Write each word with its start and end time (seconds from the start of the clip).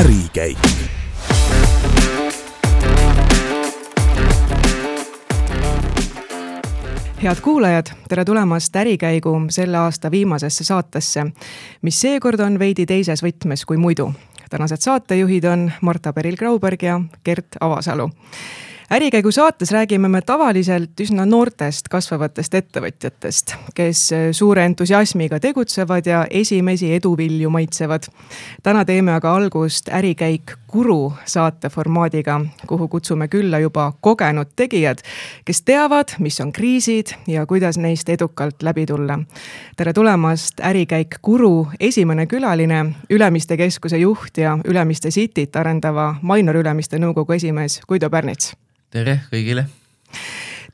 ärikäik. 0.00 0.58
head 7.22 7.36
kuulajad, 7.42 7.86
tere 8.08 8.24
tulemast 8.24 8.76
Ärikäigu 8.76 9.40
selle 9.50 9.78
aasta 9.78 10.10
viimasesse 10.10 10.64
saatesse, 10.64 11.26
mis 11.82 12.00
seekord 12.00 12.40
on 12.40 12.58
veidi 12.58 12.86
teises 12.86 13.22
võtmes 13.22 13.66
kui 13.66 13.76
muidu. 13.76 14.12
tänased 14.50 14.80
saatejuhid 14.80 15.44
on 15.44 15.72
Marta 15.80 16.12
Peril-Grauberg 16.12 16.82
ja 16.82 17.00
Gert 17.24 17.56
Avasalu 17.60 18.10
ärikäigu 18.90 19.30
saates 19.30 19.72
räägime 19.72 20.08
me 20.08 20.20
tavaliselt 20.22 21.00
üsna 21.00 21.22
noortest 21.26 21.88
kasvavatest 21.88 22.54
ettevõtjatest, 22.54 23.54
kes 23.74 24.00
suure 24.34 24.64
entusiasmiga 24.66 25.38
tegutsevad 25.40 26.06
ja 26.06 26.24
esimesi 26.30 26.94
eduvilju 26.94 27.50
maitsevad. 27.50 28.02
täna 28.62 28.84
teeme 28.84 29.12
aga 29.12 29.34
algust 29.34 29.88
Ärikäik 29.88 30.52
Kuru 30.66 31.12
saate 31.24 31.68
formaadiga, 31.68 32.40
kuhu 32.66 32.88
kutsume 32.88 33.28
külla 33.28 33.58
juba 33.58 33.92
kogenud 34.00 34.46
tegijad, 34.56 34.98
kes 35.44 35.62
teavad, 35.62 36.08
mis 36.18 36.40
on 36.40 36.52
kriisid 36.52 37.06
ja 37.26 37.46
kuidas 37.46 37.78
neist 37.78 38.08
edukalt 38.08 38.62
läbi 38.62 38.86
tulla. 38.86 39.18
tere 39.76 39.92
tulemast, 39.92 40.60
Ärikäik 40.60 41.14
Kuru 41.22 41.66
esimene 41.80 42.26
külaline, 42.26 42.86
Ülemiste 43.10 43.56
Keskuse 43.56 43.98
juht 43.98 44.38
ja 44.38 44.58
Ülemiste 44.64 45.08
Cityt 45.08 45.56
arendava 45.56 46.14
Mainor 46.22 46.56
Ülemiste 46.56 46.98
nõukogu 46.98 47.32
esimees 47.32 47.80
Guido 47.88 48.10
Pärnits 48.10 48.59
tere 48.90 49.20
kõigile! 49.30 49.66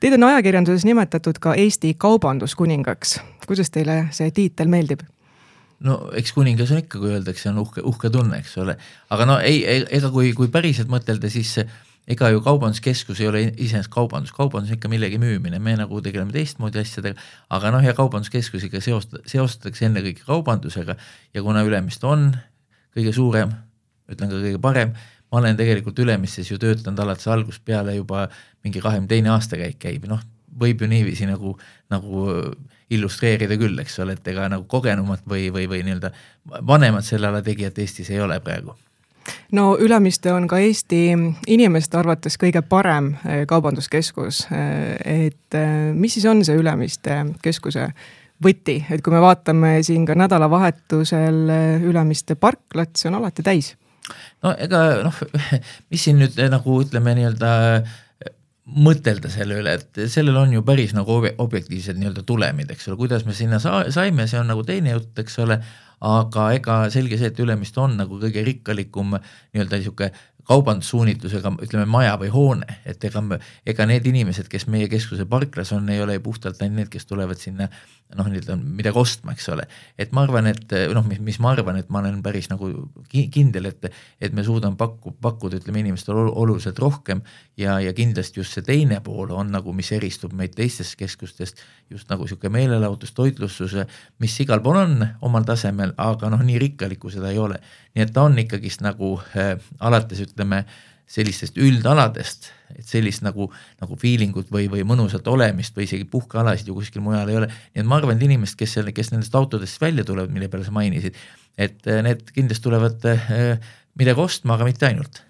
Teid 0.01 0.13
on 0.17 0.27
ajakirjanduses 0.27 0.85
nimetatud 0.85 1.39
ka 1.41 1.55
Eesti 1.57 1.93
kaubanduskuningaks. 1.97 3.19
kuidas 3.47 3.71
teile 3.73 4.07
see 4.11 4.31
tiitel 4.33 4.69
meeldib? 4.69 5.03
no 5.79 5.99
eks 6.17 6.33
kuningas 6.33 6.71
on 6.73 6.81
ikka, 6.81 6.99
kui 6.99 7.11
öeldakse, 7.13 7.49
on 7.51 7.59
uhke, 7.61 7.83
uhke 7.85 8.09
tunne, 8.09 8.39
eks 8.41 8.55
ole, 8.57 8.73
aga 9.13 9.27
no 9.29 9.37
ei, 9.39 9.61
ega 9.93 10.09
kui, 10.09 10.31
kui 10.33 10.49
päriselt 10.49 10.89
mõtelda, 10.89 11.29
siis 11.29 11.53
ega 12.09 12.31
ju 12.33 12.41
kaubanduskeskus 12.41 13.21
ei 13.21 13.27
ole 13.29 13.43
iseenesest 13.51 13.91
kaubandus, 13.93 14.33
kaubandus 14.33 14.71
on 14.73 14.79
ikka 14.79 14.89
millegi 14.89 15.19
müümine, 15.21 15.59
me 15.61 15.75
nagu 15.77 16.01
tegeleme 16.01 16.33
teistmoodi 16.33 16.81
asjadega, 16.81 17.21
aga 17.53 17.71
noh, 17.75 17.85
ja 17.85 17.93
kaubanduskeskus 17.93 18.65
ikka 18.65 18.81
seost-, 18.81 19.19
seostatakse 19.29 19.85
ennekõike 19.85 20.25
kaubandusega 20.25 20.97
ja 21.37 21.45
kuna 21.45 21.61
Ülemiste 21.67 22.09
on 22.09 22.31
kõige 22.97 23.13
suurem, 23.13 23.53
ütlen 24.09 24.33
ka 24.33 24.41
kõige 24.41 24.63
parem, 24.63 24.97
ma 25.31 25.41
olen 25.41 25.57
tegelikult 25.59 25.99
Ülemistes 25.99 26.51
ju 26.51 26.57
töötanud 26.61 26.99
alates 27.03 27.27
algusest 27.27 27.65
peale 27.65 27.95
juba 27.95 28.27
mingi 28.63 28.81
kahekümne 28.83 29.11
teine 29.11 29.33
aastakäik 29.35 29.79
käib, 29.79 30.07
noh, 30.07 30.23
võib 30.59 30.81
ju 30.81 30.89
niiviisi 30.89 31.27
nagu, 31.29 31.57
nagu 31.93 32.25
illustreerida 32.89 33.57
küll, 33.59 33.77
eks 33.83 33.99
ole, 33.99 34.15
et 34.17 34.27
ega 34.31 34.47
nagu 34.51 34.65
kogenumat 34.71 35.25
või, 35.27 35.49
või, 35.53 35.67
või 35.69 35.83
nii-öelda 35.85 36.11
vanemat 36.67 37.05
selle 37.05 37.29
ala 37.29 37.43
tegijat 37.43 37.79
Eestis 37.83 38.09
ei 38.13 38.21
ole 38.23 38.39
praegu 38.43 38.77
no 39.51 39.77
Ülemiste 39.79 40.31
on 40.33 40.47
ka 40.47 40.59
Eesti 40.63 41.01
inimeste 41.47 41.97
arvates 41.99 42.37
kõige 42.39 42.61
parem 42.63 43.13
eh, 43.25 43.43
kaubanduskeskus. 43.47 44.45
Eh, 44.51 45.25
et 45.27 45.57
eh, 45.57 45.73
mis 45.93 46.15
siis 46.17 46.27
on 46.29 46.43
see 46.47 46.55
Ülemiste 46.55 47.19
keskuse 47.43 47.89
võti, 48.43 48.79
et 48.91 49.03
kui 49.03 49.13
me 49.13 49.21
vaatame 49.23 49.77
siin 49.83 50.05
ka 50.07 50.15
nädalavahetusel 50.15 51.43
Ülemiste 51.89 52.37
parklat, 52.39 52.95
see 52.95 53.11
on 53.11 53.19
alati 53.19 53.43
täis 53.43 53.73
no 54.45 54.53
ega 54.57 54.83
noh, 55.05 55.23
mis 55.91 56.03
siin 56.07 56.21
nüüd 56.21 56.37
eh, 56.39 56.51
nagu 56.53 56.77
ütleme 56.83 57.15
nii-öelda 57.17 57.51
eh, 57.79 58.31
mõtelda 58.87 59.31
selle 59.33 59.59
üle, 59.61 59.77
et 59.79 60.01
sellel 60.11 60.37
on 60.39 60.55
ju 60.55 60.63
päris 60.67 60.95
nagu 60.97 61.19
objektiivsed 61.31 61.99
nii-öelda 61.99 62.23
tulemid, 62.27 62.71
eks 62.73 62.89
ole, 62.91 62.99
kuidas 63.03 63.27
me 63.27 63.35
sinna 63.37 63.61
sa 63.63 63.83
saime, 63.93 64.27
see 64.27 64.39
on 64.41 64.49
nagu 64.51 64.65
teine 64.67 64.95
jutt, 64.95 65.13
eks 65.23 65.39
ole, 65.43 65.59
aga 66.07 66.49
ega 66.57 66.81
selge 66.93 67.19
see, 67.19 67.31
et 67.31 67.39
Ülemiste 67.41 67.81
on 67.81 67.95
nagu 67.99 68.19
kõige 68.21 68.43
rikkalikum 68.45 69.15
nii-öelda 69.17 69.79
niisugune 69.79 70.11
kaubandussuunitlusega 70.47 71.51
ütleme 71.65 71.85
maja 71.91 72.15
või 72.21 72.31
hoone, 72.31 72.79
et 72.87 73.03
ega, 73.03 73.23
ega 73.67 73.87
need 73.89 74.07
inimesed, 74.07 74.47
kes 74.51 74.67
meie 74.71 74.87
keskuse 74.91 75.27
parklas 75.29 75.73
on, 75.75 75.89
ei 75.91 76.01
ole 76.03 76.17
ju 76.17 76.23
puhtalt 76.29 76.61
ainult 76.61 76.81
need, 76.81 76.91
kes 76.93 77.07
tulevad 77.09 77.39
sinna 77.41 77.67
noh, 78.15 78.27
nii-öelda 78.31 78.55
midagi 78.55 78.99
ostma, 78.99 79.33
eks 79.35 79.49
ole. 79.51 79.65
et 79.99 80.13
ma 80.15 80.23
arvan, 80.23 80.47
et 80.47 80.71
noh, 80.95 81.03
mis, 81.07 81.19
mis 81.19 81.39
ma 81.43 81.51
arvan, 81.51 81.75
et 81.81 81.89
ma 81.91 81.99
olen 81.99 82.21
päris 82.23 82.47
nagu 82.47 82.69
kindel, 83.11 83.67
et, 83.67 83.89
et 84.23 84.35
me 84.35 84.45
suudame 84.47 84.79
pakku, 84.79 85.11
pakkuda, 85.21 85.59
ütleme 85.59 85.83
inimestele 85.83 86.29
oluliselt 86.29 86.79
rohkem 86.79 87.21
ja, 87.59 87.79
ja 87.83 87.91
kindlasti 87.97 88.39
just 88.39 88.55
see 88.55 88.63
teine 88.63 89.01
pool 89.03 89.33
on 89.35 89.51
nagu, 89.51 89.75
mis 89.75 89.91
eristub 89.95 90.35
meid 90.37 90.55
teistest 90.55 90.95
keskustest, 90.99 91.59
just 91.91 92.07
nagu 92.11 92.23
niisugune 92.23 92.53
meelelahutus, 92.55 93.11
toitlustus, 93.17 93.75
mis 94.23 94.39
igal 94.43 94.63
pool 94.63 94.79
on 94.85 95.03
omal 95.27 95.47
tasemel, 95.47 95.91
aga 95.99 96.31
noh, 96.31 96.43
nii 96.47 96.61
rikkalikku 96.63 97.11
seda 97.11 97.33
ei 97.35 97.43
ole. 97.43 97.59
Nii 97.97 98.05
et 98.05 98.13
ta 98.13 98.27
on 98.29 98.37
ikkagist 98.37 98.85
nagu 98.85 99.17
äh, 99.33 99.57
alates 99.81 100.21
ütleme 100.21 100.63
sellistest 101.07 101.57
üldaladest, 101.63 102.49
et 102.75 102.87
sellist 102.87 103.23
nagu, 103.23 103.47
nagu 103.79 103.97
feeling 103.99 104.35
ut 104.37 104.49
või, 104.51 104.67
või 104.71 104.83
mõnusat 104.87 105.27
olemist 105.31 105.77
või 105.77 105.85
isegi 105.87 106.07
puhkealasid 106.11 106.67
ju 106.67 106.75
kuskil 106.75 107.03
mujal 107.05 107.31
ei 107.31 107.39
ole. 107.39 107.47
nii 107.47 107.83
et 107.83 107.87
ma 107.87 108.01
arvan, 108.01 108.19
et 108.19 108.27
inimesed, 108.27 108.57
kes 108.59 108.75
selle, 108.77 108.91
kes 108.95 109.13
nendest 109.13 109.35
autodest 109.39 109.79
välja 109.81 110.03
tulevad, 110.07 110.33
mille 110.35 110.51
peale 110.51 110.67
sa 110.67 110.75
mainisid, 110.75 111.15
et 111.57 111.87
eh, 111.87 112.01
need 112.03 112.27
kindlasti 112.35 112.67
tulevad 112.67 113.07
äh, 113.07 113.55
midagi 113.97 114.23
ostma, 114.23 114.57
aga 114.57 114.67
mitte 114.67 114.89
ainult 114.89 115.23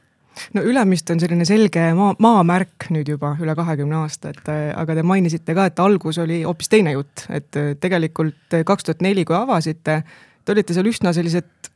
no 0.58 0.62
Ülemiste 0.66 1.14
on 1.14 1.22
selline 1.22 1.46
selge 1.50 1.86
maa, 1.98 2.18
maamärk 2.22 2.90
nüüd 2.94 3.14
juba 3.14 3.36
üle 3.42 3.54
kahekümne 3.58 4.02
aasta, 4.02 4.34
et 4.34 4.50
eh, 4.54 4.74
aga 4.74 4.98
te 4.98 5.06
mainisite 5.06 5.54
ka, 5.58 5.70
et 5.70 5.86
algus 5.86 6.18
oli 6.26 6.42
hoopis 6.42 6.74
teine 6.74 6.98
jutt, 6.98 7.28
et 7.30 7.54
tegelikult 7.86 8.58
kaks 8.66 8.90
tuhat 8.90 9.06
neli, 9.06 9.30
kui 9.30 9.38
avasite, 9.38 10.02
te 10.42 10.58
olite 10.58 10.74
seal 10.74 10.90
üsna 10.90 11.14
sellised 11.14 11.70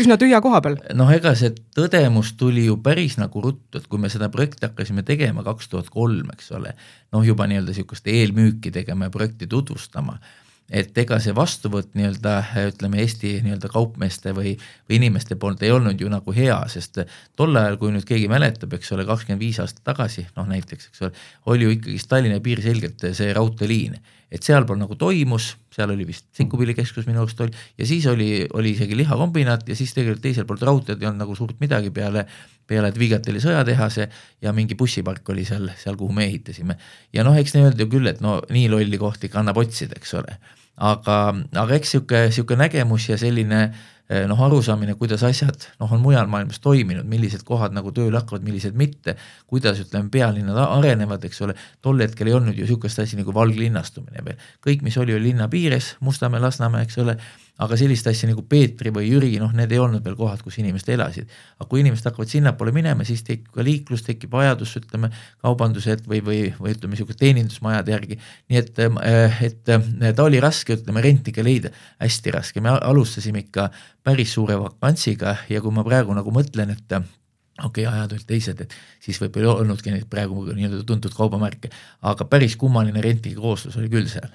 üsna 0.00 0.16
tühja 0.20 0.40
koha 0.44 0.60
peal. 0.64 0.78
noh, 0.98 1.10
ega 1.12 1.34
see 1.38 1.52
tõdemus 1.76 2.34
tuli 2.38 2.66
ju 2.68 2.78
päris 2.82 3.18
nagu 3.20 3.42
ruttu, 3.42 3.80
et 3.80 3.86
kui 3.90 4.00
me 4.02 4.10
seda 4.12 4.28
projekti 4.32 4.68
hakkasime 4.68 5.04
tegema 5.06 5.44
kaks 5.46 5.70
tuhat 5.72 5.92
kolm, 5.92 6.32
eks 6.34 6.50
ole, 6.56 6.74
noh 7.14 7.26
juba 7.26 7.48
nii-öelda 7.48 7.72
niisugust 7.72 8.08
eelmüüki 8.10 8.72
tegema 8.74 9.08
ja 9.08 9.14
projekti 9.14 9.48
tutvustama, 9.50 10.18
et 10.66 10.98
ega 10.98 11.18
see 11.22 11.34
vastuvõtt 11.34 11.94
nii-öelda 11.94 12.34
ütleme, 12.72 12.98
Eesti 13.04 13.36
nii-öelda 13.44 13.70
kaupmeeste 13.70 14.34
või, 14.34 14.56
või 14.88 14.98
inimeste 14.98 15.38
poolt 15.38 15.62
ei 15.62 15.72
olnud 15.74 16.00
ju 16.00 16.10
nagu 16.10 16.34
hea, 16.34 16.58
sest 16.72 17.00
tol 17.38 17.56
ajal, 17.56 17.78
kui 17.80 17.94
nüüd 17.94 18.06
keegi 18.08 18.28
mäletab, 18.30 18.74
eks 18.74 18.92
ole, 18.96 19.06
kakskümmend 19.06 19.42
viis 19.42 19.60
aastat 19.62 19.84
tagasi, 19.86 20.26
noh 20.36 20.48
näiteks, 20.50 20.90
eks 20.90 21.06
ole, 21.06 21.14
oli 21.52 21.68
ju 21.68 21.78
ikkagist 21.78 22.10
Tallinna 22.10 22.42
piir 22.42 22.62
selgelt 22.64 23.06
see 23.14 23.32
raudteeliin 23.36 23.96
et 24.32 24.42
sealpool 24.42 24.78
nagu 24.80 24.96
toimus, 24.98 25.52
seal 25.70 25.92
oli 25.94 26.06
vist 26.08 26.26
Sikkupillikeskus 26.34 27.06
minu 27.06 27.22
arust 27.22 27.40
oli 27.44 27.54
ja 27.78 27.86
siis 27.86 28.06
oli, 28.10 28.46
oli 28.58 28.72
isegi 28.74 28.96
lihakombinaat 28.98 29.68
ja 29.70 29.76
siis 29.78 29.94
tegelikult 29.94 30.24
teisel 30.24 30.48
poolt 30.48 30.64
raudteed 30.66 31.02
ei 31.02 31.08
olnud 31.08 31.22
nagu 31.22 31.36
suurt 31.38 31.60
midagi 31.62 31.92
peale, 31.94 32.26
peale, 32.66 32.90
et 32.90 32.98
Viigati 32.98 33.30
oli 33.30 33.42
sõjatehase 33.44 34.08
ja 34.42 34.52
mingi 34.56 34.74
bussipark 34.78 35.30
oli 35.30 35.46
seal, 35.46 35.70
seal, 35.78 35.98
kuhu 36.00 36.16
me 36.16 36.26
ehitasime. 36.26 36.78
ja 37.14 37.26
noh, 37.26 37.38
eks 37.38 37.54
nii 37.54 37.68
öelda 37.68 37.86
ju 37.86 37.92
küll, 37.92 38.10
et 38.10 38.22
no 38.24 38.40
nii 38.50 38.70
lolli 38.72 38.98
kohti 38.98 39.30
ikka 39.30 39.44
annab 39.44 39.62
otsida, 39.62 39.98
eks 40.00 40.14
ole. 40.18 40.38
aga, 40.76 41.20
aga 41.62 41.78
eks 41.78 41.94
sihuke, 41.94 42.26
sihuke 42.34 42.58
nägemus 42.58 43.08
ja 43.08 43.20
selline 43.20 43.62
äh, 43.62 43.84
noh, 44.30 44.42
arusaamine, 44.46 44.94
kuidas 44.94 45.24
asjad 45.26 45.66
noh, 45.80 45.90
on 45.92 46.02
mujal 46.02 46.28
maailmas 46.30 46.60
toiminud, 46.62 47.06
millised 47.10 47.42
kohad 47.46 47.74
nagu 47.74 47.90
tööle 47.94 48.20
hakkavad, 48.20 48.44
millised 48.46 48.76
mitte, 48.78 49.16
kuidas 49.50 49.80
ütleme, 49.82 50.10
pealinnad 50.14 50.60
arenevad, 50.62 51.24
eks 51.26 51.42
ole, 51.46 51.56
tol 51.82 51.98
hetkel 52.04 52.30
ei 52.30 52.36
olnud 52.36 52.54
ju 52.54 52.66
niisugust 52.66 53.02
asja 53.02 53.18
nagu 53.18 53.34
valglinnastumine 53.34 54.22
veel, 54.26 54.38
kõik, 54.66 54.86
mis 54.86 54.98
oli, 55.02 55.16
oli 55.16 55.32
linna 55.32 55.50
piires, 55.50 55.96
Mustamäe, 56.06 56.42
Lasnamäe, 56.42 56.86
eks 56.86 57.02
ole, 57.02 57.16
aga 57.62 57.76
sellist 57.80 58.06
asja 58.10 58.28
nagu 58.28 58.42
Peetri 58.48 58.90
või 58.92 59.06
Jüri, 59.08 59.30
noh, 59.40 59.52
need 59.56 59.70
ei 59.72 59.80
olnud 59.80 60.04
veel 60.04 60.16
kohad, 60.18 60.42
kus 60.44 60.58
inimesed 60.60 60.90
elasid. 60.92 61.30
aga 61.56 61.68
kui 61.70 61.80
inimesed 61.80 62.04
hakkavad 62.10 62.28
sinnapoole 62.28 62.72
minema, 62.76 63.04
siis 63.08 63.24
tekib 63.24 63.48
ka 63.54 63.64
liiklus, 63.64 64.04
tekib 64.04 64.34
vajadus, 64.36 64.74
ütleme, 64.82 65.10
kaubandused 65.44 66.04
või, 66.08 66.20
või, 66.24 66.40
või 66.58 66.74
ütleme, 66.76 66.92
niisugune 66.92 67.16
teenindusmajade 67.22 67.94
järgi, 67.94 68.18
nii 68.52 68.60
et, 68.60 68.82
äh, 68.84 69.42
et 69.48 69.72
äh, 69.72 69.88
ta 70.12 70.26
oli 70.26 70.40
raske, 70.42 70.76
ütleme, 70.76 71.04
rentnikke 71.04 71.44
leida, 71.44 71.72
hästi 72.02 72.36
raske, 72.36 72.60
me 72.60 72.76
alustasime 72.76 73.46
ikka 73.46 73.70
päris 74.06 74.32
suure 74.36 74.56
vakantsiga 74.60 75.36
ja 75.50 75.60
kui 75.60 75.74
ma 75.74 75.84
praegu 75.86 76.14
nagu 76.14 76.32
mõtlen, 76.34 76.70
et 76.76 76.96
okei 76.96 77.84
okay,, 77.84 77.86
ajad 77.90 78.14
olid 78.14 78.26
teised, 78.30 78.62
et 78.62 78.74
siis 79.02 79.18
võib-olla 79.20 79.56
ei 79.56 79.64
olnudki 79.64 79.90
neid 79.90 80.08
praegu 80.10 80.46
nii-öelda 80.52 80.84
tuntud 80.86 81.14
kaubamärke, 81.16 81.72
aga 82.06 82.26
päris 82.30 82.54
kummaline 82.60 83.02
rentiga 83.02 83.40
kooslus 83.42 83.78
oli 83.80 83.90
küll 83.90 84.10
seal 84.12 84.30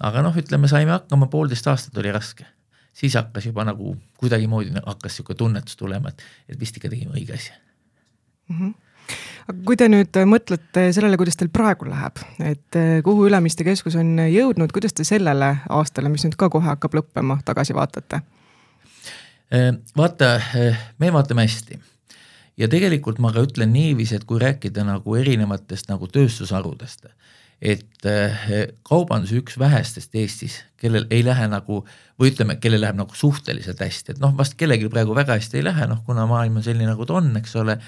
aga 0.00 0.22
noh, 0.24 0.36
ütleme, 0.36 0.68
saime 0.70 0.94
hakkama, 0.96 1.28
poolteist 1.32 1.68
aastat 1.70 1.98
oli 2.00 2.12
raske. 2.12 2.46
siis 2.92 3.14
hakkas 3.14 3.46
juba 3.46 3.64
nagu 3.64 3.94
kuidagimoodi 4.18 4.72
hakkas 4.74 5.12
niisugune 5.12 5.36
tunnetus 5.38 5.76
tulema, 5.76 6.08
et, 6.10 6.22
et 6.48 6.60
vist 6.60 6.76
ikka 6.76 6.90
tegime 6.90 7.14
õige 7.14 7.34
asja 7.34 7.54
mm. 8.48 8.56
-hmm 8.56 8.74
aga 9.50 9.62
kui 9.66 9.76
te 9.76 9.88
nüüd 9.88 10.16
mõtlete 10.30 10.92
sellele, 10.94 11.16
kuidas 11.18 11.36
teil 11.36 11.48
praegu 11.50 11.88
läheb, 11.90 12.20
et 12.38 12.76
eh, 12.78 13.02
kuhu 13.02 13.26
Ülemiste 13.26 13.64
keskus 13.64 13.96
on 13.98 14.18
jõudnud, 14.30 14.70
kuidas 14.72 14.92
te 14.94 15.04
sellele 15.04 15.56
aastale, 15.68 16.08
mis 16.08 16.22
nüüd 16.24 16.36
ka 16.38 16.48
kohe 16.48 16.66
hakkab 16.66 16.94
lõppema, 16.94 17.40
tagasi 17.44 17.74
vaatate? 17.74 18.20
Eh, 19.50 19.72
vaata, 19.96 20.34
eh, 20.54 20.76
me 20.98 21.08
vaatame 21.12 21.42
hästi. 21.42 21.78
Ja 22.60 22.68
tegelikult 22.70 23.18
ma 23.18 23.32
ka 23.34 23.42
ütlen 23.42 23.72
niiviisi, 23.74 24.14
et 24.14 24.26
kui 24.28 24.38
rääkida 24.38 24.84
nagu 24.86 25.16
erinevatest 25.18 25.88
nagu 25.90 26.06
tööstusharudest, 26.06 27.08
et 27.58 28.06
eh, 28.06 28.44
kaubandus 28.86 29.32
üks 29.34 29.58
vähestest 29.58 30.14
Eestis, 30.14 30.60
kellel 30.78 31.08
ei 31.10 31.24
lähe 31.26 31.48
nagu 31.50 31.80
või 32.20 32.30
ütleme, 32.30 32.60
kellel 32.62 32.84
läheb 32.84 33.00
nagu 33.00 33.16
suhteliselt 33.16 33.82
hästi, 33.82 34.14
et 34.14 34.22
noh, 34.22 34.36
vast 34.38 34.54
kellelgi 34.60 34.92
praegu 34.92 35.18
väga 35.18 35.40
hästi 35.40 35.58
ei 35.58 35.66
lähe, 35.66 35.90
noh 35.90 36.04
kuna 36.06 36.28
maailm 36.30 36.60
on 36.60 36.68
selline, 36.68 36.86
nagu 36.92 37.08
ta 37.08 37.18
on, 37.18 37.32
eks 37.42 37.56
ole, 37.58 37.80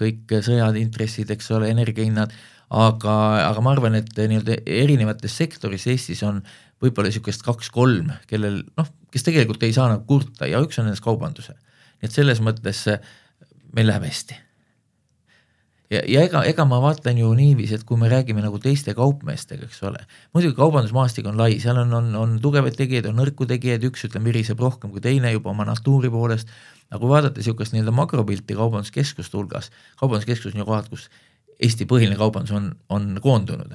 kõik 0.00 0.38
sõjad, 0.46 0.80
intressid, 0.80 1.28
eks 1.36 1.52
ole, 1.52 1.68
energiahinnad, 1.74 2.32
aga, 2.70 3.16
aga 3.50 3.64
ma 3.64 3.74
arvan, 3.74 3.98
et 4.00 4.14
nii-öelda 4.16 4.60
erinevates 4.66 5.36
sektoris 5.36 5.86
Eestis 5.90 6.22
on 6.26 6.42
võib-olla 6.82 7.10
niisugust 7.10 7.44
kaks-kolm, 7.46 8.12
kellel 8.30 8.62
noh, 8.78 8.88
kes 9.12 9.26
tegelikult 9.26 9.62
ei 9.64 9.76
saa 9.76 9.90
nagu 9.92 10.06
kurta 10.08 10.48
ja 10.50 10.62
üks 10.64 10.80
on 10.80 10.88
nendest 10.88 11.04
kaubanduse. 11.04 11.56
nii 12.00 12.10
et 12.10 12.16
selles 12.16 12.40
mõttes 12.44 12.86
meil 13.74 13.88
läheb 13.88 14.08
hästi 14.08 14.40
ja, 15.94 16.02
ja 16.08 16.22
ega, 16.26 16.42
ega 16.48 16.66
ma 16.68 16.78
vaatan 16.82 17.18
ju 17.20 17.30
niiviisi, 17.36 17.78
et 17.78 17.84
kui 17.88 17.98
me 18.00 18.08
räägime 18.10 18.42
nagu 18.44 18.58
teiste 18.62 18.94
kaupmeestega, 18.96 19.68
eks 19.68 19.82
ole, 19.88 20.00
muidugi 20.36 20.56
kaubandusmaastik 20.58 21.28
on 21.30 21.38
lai, 21.40 21.58
seal 21.62 21.78
on, 21.82 21.92
on, 21.98 22.10
on 22.18 22.36
tugevaid 22.42 22.76
tegijaid, 22.78 23.08
on 23.10 23.18
nõrku 23.20 23.48
tegijaid, 23.50 23.84
üks 23.90 24.06
ütleme 24.08 24.30
viriseb 24.30 24.60
rohkem 24.62 24.92
kui 24.94 25.02
teine 25.04 25.32
juba 25.34 25.52
oma 25.52 25.66
natuuri 25.68 26.10
poolest, 26.12 26.50
aga 26.90 27.02
kui 27.02 27.12
vaadata 27.12 27.40
niisugust 27.40 27.74
nii-öelda 27.74 27.94
makropilti 27.94 28.56
kaubanduskeskuste 28.58 29.38
hulgas, 29.38 29.70
kaubanduskeskus 30.00 30.54
on 30.54 30.64
ju 30.64 30.68
kohad, 30.68 30.90
kus 30.92 31.08
Eesti 31.62 31.86
põhiline 31.86 32.16
kaubandus 32.18 32.54
on, 32.56 32.72
on 32.90 33.14
koondunud, 33.22 33.72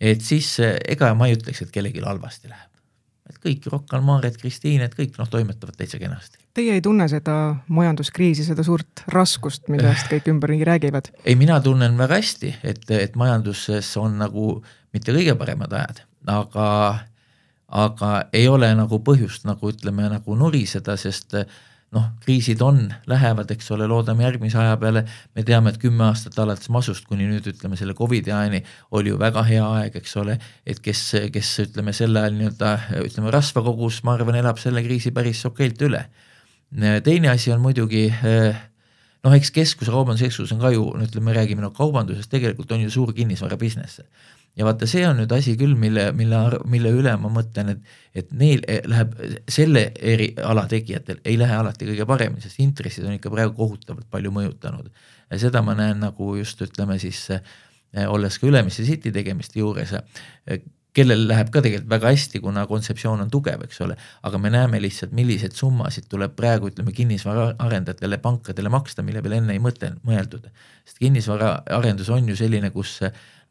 et 0.00 0.24
siis 0.24 0.54
ega 0.62 1.12
ma 1.14 1.28
ei 1.28 1.36
ütleks, 1.36 1.62
et 1.62 1.74
kellelgi 1.74 2.04
halvasti 2.04 2.48
läheb 2.48 2.68
et 3.28 3.38
kõik, 3.42 3.66
Rocca 3.70 3.96
al 3.98 4.04
Mare, 4.06 4.30
Kristiine, 4.32 4.88
et 4.88 4.96
kõik 4.96 5.18
noh, 5.20 5.28
toimetavad 5.30 5.76
täitsa 5.76 6.00
kenasti. 6.00 6.40
Teie 6.56 6.78
ei 6.78 6.82
tunne 6.84 7.06
seda 7.10 7.34
majanduskriisi, 7.72 8.46
seda 8.46 8.64
suurt 8.66 9.04
raskust, 9.12 9.68
millest 9.72 10.08
kõik 10.12 10.30
ümberringi 10.32 10.68
räägivad? 10.68 11.12
ei, 11.24 11.36
mina 11.38 11.60
tunnen 11.64 11.98
väga 12.00 12.18
hästi, 12.18 12.54
et, 12.62 12.84
et 12.94 13.16
majanduses 13.20 13.90
on 14.00 14.18
nagu 14.22 14.58
mitte 14.96 15.14
kõige 15.14 15.36
paremad 15.38 15.74
ajad, 15.76 16.02
aga, 16.32 16.68
aga 17.84 18.12
ei 18.32 18.48
ole 18.48 18.72
nagu 18.78 19.00
põhjust 19.04 19.46
nagu 19.48 19.72
ütleme, 19.72 20.08
nagu 20.12 20.38
nuriseda, 20.38 20.96
sest 21.00 21.36
äh, 21.36 21.58
noh, 21.96 22.04
kriisid 22.24 22.60
on, 22.64 22.82
lähevad, 23.08 23.50
eks 23.54 23.70
ole, 23.72 23.86
loodame 23.88 24.26
järgmise 24.26 24.58
aja 24.60 24.76
peale, 24.80 25.04
me 25.36 25.44
teame, 25.46 25.72
et 25.72 25.80
kümme 25.80 26.04
aastat 26.08 26.36
alates 26.42 26.68
masust 26.72 27.06
kuni 27.08 27.28
nüüd 27.30 27.48
ütleme 27.48 27.78
selle 27.80 27.96
Covidi 27.96 28.32
ajani 28.34 28.60
oli 28.98 29.14
ju 29.14 29.20
väga 29.20 29.44
hea 29.48 29.64
aeg, 29.78 29.96
eks 30.02 30.16
ole, 30.20 30.36
et 30.68 30.82
kes, 30.84 31.04
kes 31.32 31.52
ütleme 31.64 31.94
sel 31.96 32.16
ajal 32.20 32.36
nii-öelda 32.36 32.74
ütleme 33.08 33.32
rasva 33.32 33.64
kogus, 33.64 34.02
ma 34.04 34.18
arvan, 34.18 34.36
elab 34.40 34.60
selle 34.60 34.84
kriisi 34.84 35.14
päris 35.16 35.44
okeilt 35.48 35.84
üle. 35.88 36.04
teine 37.04 37.30
asi 37.32 37.52
on 37.52 37.62
muidugi 37.64 38.10
noh, 38.12 39.32
eks 39.34 39.50
keskus, 39.50 39.88
kaubanduskeskus 39.88 40.52
on 40.52 40.60
ka 40.60 40.74
ju, 40.74 40.84
no 40.92 41.08
ütleme, 41.08 41.30
me 41.30 41.38
räägime 41.40 41.64
no 41.64 41.72
kaubandusest, 41.72 42.30
tegelikult 42.30 42.72
on 42.72 42.84
ju 42.84 42.90
suur 42.92 43.14
kinnisvara 43.16 43.56
business 43.56 44.02
ja 44.58 44.66
vaata, 44.66 44.88
see 44.90 45.04
on 45.06 45.20
nüüd 45.20 45.32
asi 45.34 45.54
küll, 45.58 45.76
mille, 45.78 46.08
mille, 46.16 46.40
mille 46.70 46.92
üle 46.98 47.14
ma 47.20 47.30
mõtlen, 47.32 47.74
et, 47.74 47.92
et 48.18 48.32
neil 48.36 48.64
eh, 48.70 48.82
läheb, 48.88 49.14
selle 49.50 49.84
eriala 49.96 50.66
tegijatel 50.70 51.20
ei 51.28 51.38
lähe 51.40 51.54
alati 51.58 51.88
kõige 51.92 52.08
paremini, 52.08 52.42
sest 52.44 52.58
intressid 52.64 53.06
on 53.06 53.14
ikka 53.16 53.32
praegu 53.32 53.54
kohutavalt 53.58 54.08
palju 54.10 54.34
mõjutanud. 54.34 54.90
ja 55.30 55.38
seda 55.38 55.62
ma 55.62 55.76
näen 55.78 56.02
nagu 56.02 56.34
just 56.40 56.62
ütleme 56.64 56.98
siis 56.98 57.22
eh, 57.36 57.42
olles 58.08 58.38
ka 58.38 58.50
Ülemiste 58.50 58.84
City 58.84 59.12
tegemiste 59.14 59.62
juures, 59.62 59.94
eh, 59.94 60.62
kellel 60.98 61.24
läheb 61.30 61.52
ka 61.54 61.62
tegelikult 61.64 61.90
väga 61.92 62.12
hästi, 62.12 62.42
kuna 62.44 62.64
kontseptsioon 62.70 63.22
on 63.24 63.30
tugev, 63.32 63.62
eks 63.66 63.80
ole, 63.86 63.96
aga 64.26 64.40
me 64.42 64.50
näeme 64.54 64.80
lihtsalt, 64.82 65.14
milliseid 65.16 65.54
summasid 65.58 66.08
tuleb 66.10 66.34
praegu 66.38 66.72
ütleme 66.72 66.94
kinnisvaraarendajatele, 66.96 68.20
pankadele 68.24 68.72
maksta, 68.72 69.06
mille 69.06 69.22
peale 69.24 69.40
enne 69.42 69.56
ei 69.56 69.62
mõtle, 69.62 69.94
mõeldud. 70.06 70.50
sest 70.84 71.00
kinnisvaraarendus 71.04 72.10
on 72.14 72.28
ju 72.32 72.36
selline, 72.36 72.70
kus 72.74 72.98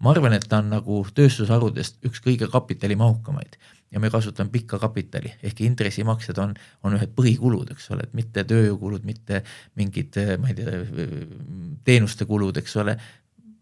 ma 0.04 0.14
arvan, 0.14 0.36
et 0.38 0.46
ta 0.50 0.62
on 0.62 0.70
nagu 0.76 1.02
tööstusharudest 1.16 2.04
üks 2.06 2.22
kõige 2.26 2.52
kapitalimahukamaid 2.52 3.58
ja 3.92 4.00
me 4.00 4.10
kasutame 4.12 4.52
pikka 4.52 4.80
kapitali, 4.80 5.32
ehk 5.44 5.62
intressimaksed 5.64 6.40
on, 6.44 6.54
on 6.84 6.98
ühed 6.98 7.14
põhikulud, 7.16 7.72
eks 7.72 7.92
ole, 7.96 8.08
et 8.08 8.18
mitte 8.18 8.44
tööjõukulud, 8.48 9.06
mitte 9.08 9.44
mingid, 9.80 10.20
ma 10.42 10.52
ei 10.52 10.58
tea, 10.58 10.82
teenuste 11.88 12.28
kulud, 12.28 12.60
eks 12.60 12.76
ole. 12.84 12.98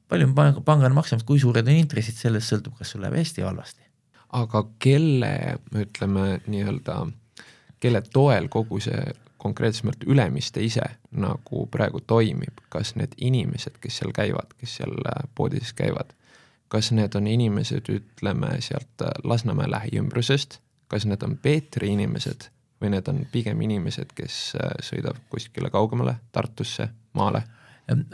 Palju 0.10 0.30
me 0.30 0.48
pangana 0.66 0.96
maksame, 0.96 1.26
kui 1.26 1.40
suured 1.42 1.68
on 1.68 1.80
intressid, 1.80 2.18
sellest 2.20 2.52
sõltub, 2.52 2.78
kas 2.80 2.94
sul 2.94 3.04
läheb 3.04 3.18
hästi 3.20 3.44
või 3.44 3.50
halvasti. 3.50 3.82
aga 4.36 4.66
kelle, 4.80 5.36
ütleme 5.80 6.26
nii-öelda, 6.48 6.98
kelle 7.80 8.02
toel 8.02 8.50
kogu 8.52 8.80
see 8.84 9.14
konkreetsemalt 9.38 10.04
Ülemiste 10.10 10.64
ise 10.64 10.86
nagu 11.12 11.66
praegu 11.72 12.02
toimib, 12.02 12.64
kas 12.70 12.96
need 12.96 13.14
inimesed, 13.18 13.78
kes 13.80 14.02
seal 14.02 14.12
käivad, 14.16 14.56
kes 14.60 14.80
seal 14.82 14.96
poodides 15.36 15.74
käivad 15.74 16.16
kas 16.68 16.92
need 16.92 17.16
on 17.16 17.28
inimesed, 17.28 17.88
ütleme 17.90 18.58
sealt 18.60 19.04
Lasnamäe 19.24 19.70
lähiümbrusest, 19.72 20.60
kas 20.88 21.06
need 21.06 21.24
on 21.24 21.38
Peetri 21.38 21.94
inimesed 21.94 22.50
või 22.82 22.92
need 22.92 23.08
on 23.08 23.22
pigem 23.32 23.62
inimesed, 23.64 24.12
kes 24.16 24.40
äh, 24.60 24.74
sõidavad 24.84 25.22
kuskile 25.32 25.70
kaugemale, 25.72 26.18
Tartusse, 26.36 26.90
maale? 27.14 27.46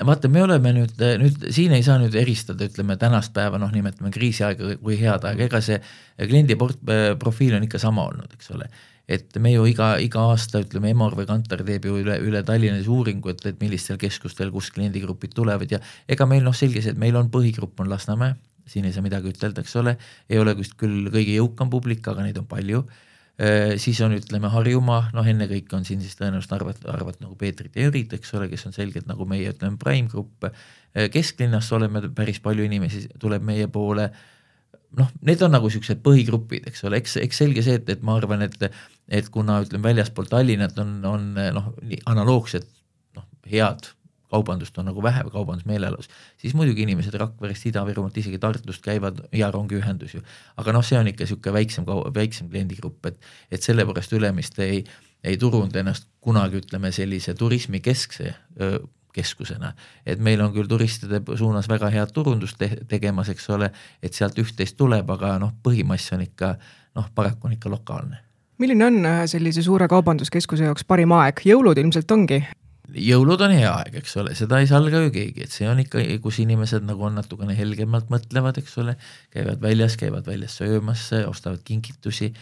Vaata, 0.06 0.30
me 0.32 0.44
oleme 0.44 0.74
nüüd, 0.76 1.02
nüüd 1.22 1.46
siin 1.56 1.74
ei 1.76 1.84
saa 1.86 1.98
nüüd 2.02 2.16
eristada, 2.20 2.68
ütleme 2.68 2.98
tänast 3.00 3.34
päeva, 3.36 3.60
noh, 3.62 3.72
nimetame 3.74 4.12
kriisiaega 4.14 4.76
või 4.84 4.98
head 5.00 5.28
aega, 5.28 5.48
ega 5.48 5.62
see 5.64 5.80
kliendi 6.20 6.58
port-, 6.60 6.82
profiil 7.22 7.56
on 7.58 7.68
ikka 7.68 7.80
sama 7.82 8.06
olnud, 8.12 8.34
eks 8.36 8.52
ole. 8.56 8.68
Et 9.12 9.38
me 9.44 9.52
ju 9.52 9.66
iga, 9.68 9.94
iga 10.00 10.24
aasta 10.32 10.62
ütleme, 10.64 10.92
Emor 10.94 11.16
või 11.18 11.26
Kantar 11.28 11.64
teeb 11.68 11.88
ju 11.88 11.98
üle, 12.00 12.16
üle 12.24 12.44
Tallinnas 12.48 12.88
uuringu, 12.92 13.34
et, 13.34 13.44
et 13.50 13.60
millistel 13.64 14.00
keskustel, 14.00 14.52
kus 14.54 14.70
kliendigrupid 14.76 15.34
tulevad 15.36 15.72
ja 15.72 15.82
ega 16.08 16.28
meil 16.30 16.46
noh, 16.48 16.56
selge 16.56 16.84
see, 16.84 16.94
et 16.96 17.02
meil 17.02 17.18
on 17.20 17.32
põhigrupp 17.34 17.80
on 17.84 17.92
Lasnamäe, 17.92 18.38
siin 18.72 18.86
ei 18.88 18.96
saa 18.96 19.04
midagi 19.04 19.34
ütelda, 19.34 19.64
eks 19.64 19.76
ole, 19.82 19.98
ei 20.32 20.40
ole 20.40 20.54
vist 20.60 20.78
küll 20.80 21.10
kõige 21.12 21.34
jõukam 21.40 21.72
publik, 21.72 22.06
aga 22.08 22.28
neid 22.28 22.40
on 22.40 22.48
palju 22.48 22.86
siis 23.82 24.02
on, 24.06 24.14
ütleme 24.14 24.52
Harjumaa, 24.54 25.08
noh, 25.16 25.26
ennekõike 25.28 25.74
on 25.78 25.86
siin 25.88 26.02
siis 26.04 26.18
tõenäoliselt 26.20 26.52
arvat-, 26.58 26.84
arvat 26.92 27.22
nagu 27.24 27.34
Peetrit 27.40 27.78
ja 27.78 27.88
Jürit, 27.88 28.14
eks 28.14 28.36
ole, 28.38 28.50
kes 28.52 28.68
on 28.70 28.76
selgelt 28.76 29.08
nagu 29.10 29.26
meie, 29.26 29.54
ütleme, 29.54 29.80
prime 29.82 30.12
grupp. 30.12 30.46
Äh, 30.46 31.08
kesklinnast 31.14 31.74
oleme 31.74 32.04
päris 32.16 32.42
palju 32.44 32.68
inimesi 32.68 33.08
tuleb 33.22 33.46
meie 33.48 33.70
poole 33.72 34.12
noh, 35.00 35.08
need 35.24 35.42
on 35.46 35.54
nagu 35.56 35.70
niisugused 35.70 36.02
põhigrupid, 36.04 36.68
eks 36.68 36.84
ole, 36.88 37.00
eks, 37.00 37.16
eks 37.24 37.42
selge 37.44 37.64
see, 37.66 37.78
et, 37.80 37.90
et 37.94 38.04
ma 38.06 38.18
arvan, 38.20 38.44
et, 38.44 38.68
et 39.08 39.32
kuna 39.32 39.62
ütleme, 39.64 39.86
väljaspool 39.88 40.28
Tallinnat 40.30 40.78
on, 40.84 40.98
on 41.08 41.32
noh, 41.56 41.72
analoogsed 42.12 42.68
noh, 43.16 43.28
head 43.48 43.88
kaubandust 44.32 44.78
on 44.80 44.88
nagu 44.90 45.04
vähe 45.04 45.24
kaubandusmeeleolus, 45.34 46.10
siis 46.42 46.56
muidugi 46.58 46.86
inimesed 46.88 47.18
Rakverest, 47.20 47.68
Ida-Virumaalt, 47.72 48.18
isegi 48.18 48.40
Tartust 48.40 48.84
käivad 48.86 49.20
ja 49.36 49.52
rongiühendus 49.52 50.16
ju. 50.16 50.24
aga 50.58 50.76
noh, 50.76 50.86
see 50.86 51.00
on 51.00 51.12
ikka 51.12 51.26
niisugune 51.26 51.58
väiksem, 51.60 51.88
väiksem 52.16 52.50
kliendigrupp, 52.50 53.12
et, 53.12 53.20
et 53.52 53.64
sellepärast 53.64 54.16
Ülemiste 54.18 54.66
ei, 54.66 54.82
ei 55.24 55.38
turunud 55.38 55.76
ennast 55.76 56.08
kunagi 56.22 56.62
ütleme 56.64 56.92
sellise 56.96 57.36
turismikeskse 57.38 58.34
keskusena, 59.14 59.74
et 60.06 60.20
meil 60.24 60.42
on 60.42 60.54
küll 60.56 60.70
turistide 60.70 61.22
suunas 61.38 61.68
väga 61.70 61.90
head 61.92 62.14
turundust 62.16 62.58
te 62.60 62.70
tegemas, 62.90 63.30
eks 63.32 63.50
ole, 63.52 63.72
et 64.04 64.16
sealt 64.16 64.40
üht-teist 64.40 64.78
tuleb, 64.80 65.10
aga 65.12 65.36
noh, 65.42 65.54
põhimass 65.64 66.14
on 66.16 66.24
ikka 66.26 66.56
noh, 66.96 67.10
paraku 67.16 67.50
on 67.50 67.58
ikka 67.58 67.72
lokaalne. 67.72 68.22
milline 68.62 68.86
on 68.86 69.06
äh, 69.06 69.22
sellise 69.26 69.64
suure 69.66 69.88
kaubanduskeskuse 69.90 70.68
jaoks 70.70 70.86
parim 70.88 71.12
aeg, 71.18 71.42
jõulud 71.46 71.78
ilmselt 71.78 72.12
ongi? 72.12 72.44
Jõulud 72.96 73.42
on 73.46 73.54
hea 73.56 73.72
aeg, 73.72 74.00
eks 74.02 74.16
ole, 74.22 74.36
seda 74.38 74.62
ei 74.62 74.70
salga 74.70 75.04
ju 75.06 75.12
keegi, 75.14 75.46
et 75.46 75.54
see 75.54 75.68
on 75.70 75.82
ikka, 75.84 76.04
kus 76.24 76.42
inimesed 76.44 76.86
nagu 76.88 77.08
on 77.08 77.20
natukene 77.20 77.56
helgemalt 77.58 78.12
mõtlevad, 78.14 78.62
eks 78.62 78.80
ole, 78.84 78.98
käivad 79.34 79.62
väljas, 79.64 80.00
käivad 80.00 80.28
väljas 80.28 80.58
söömas, 80.62 81.10
ostavad 81.28 81.64
kingitusi. 81.68 82.34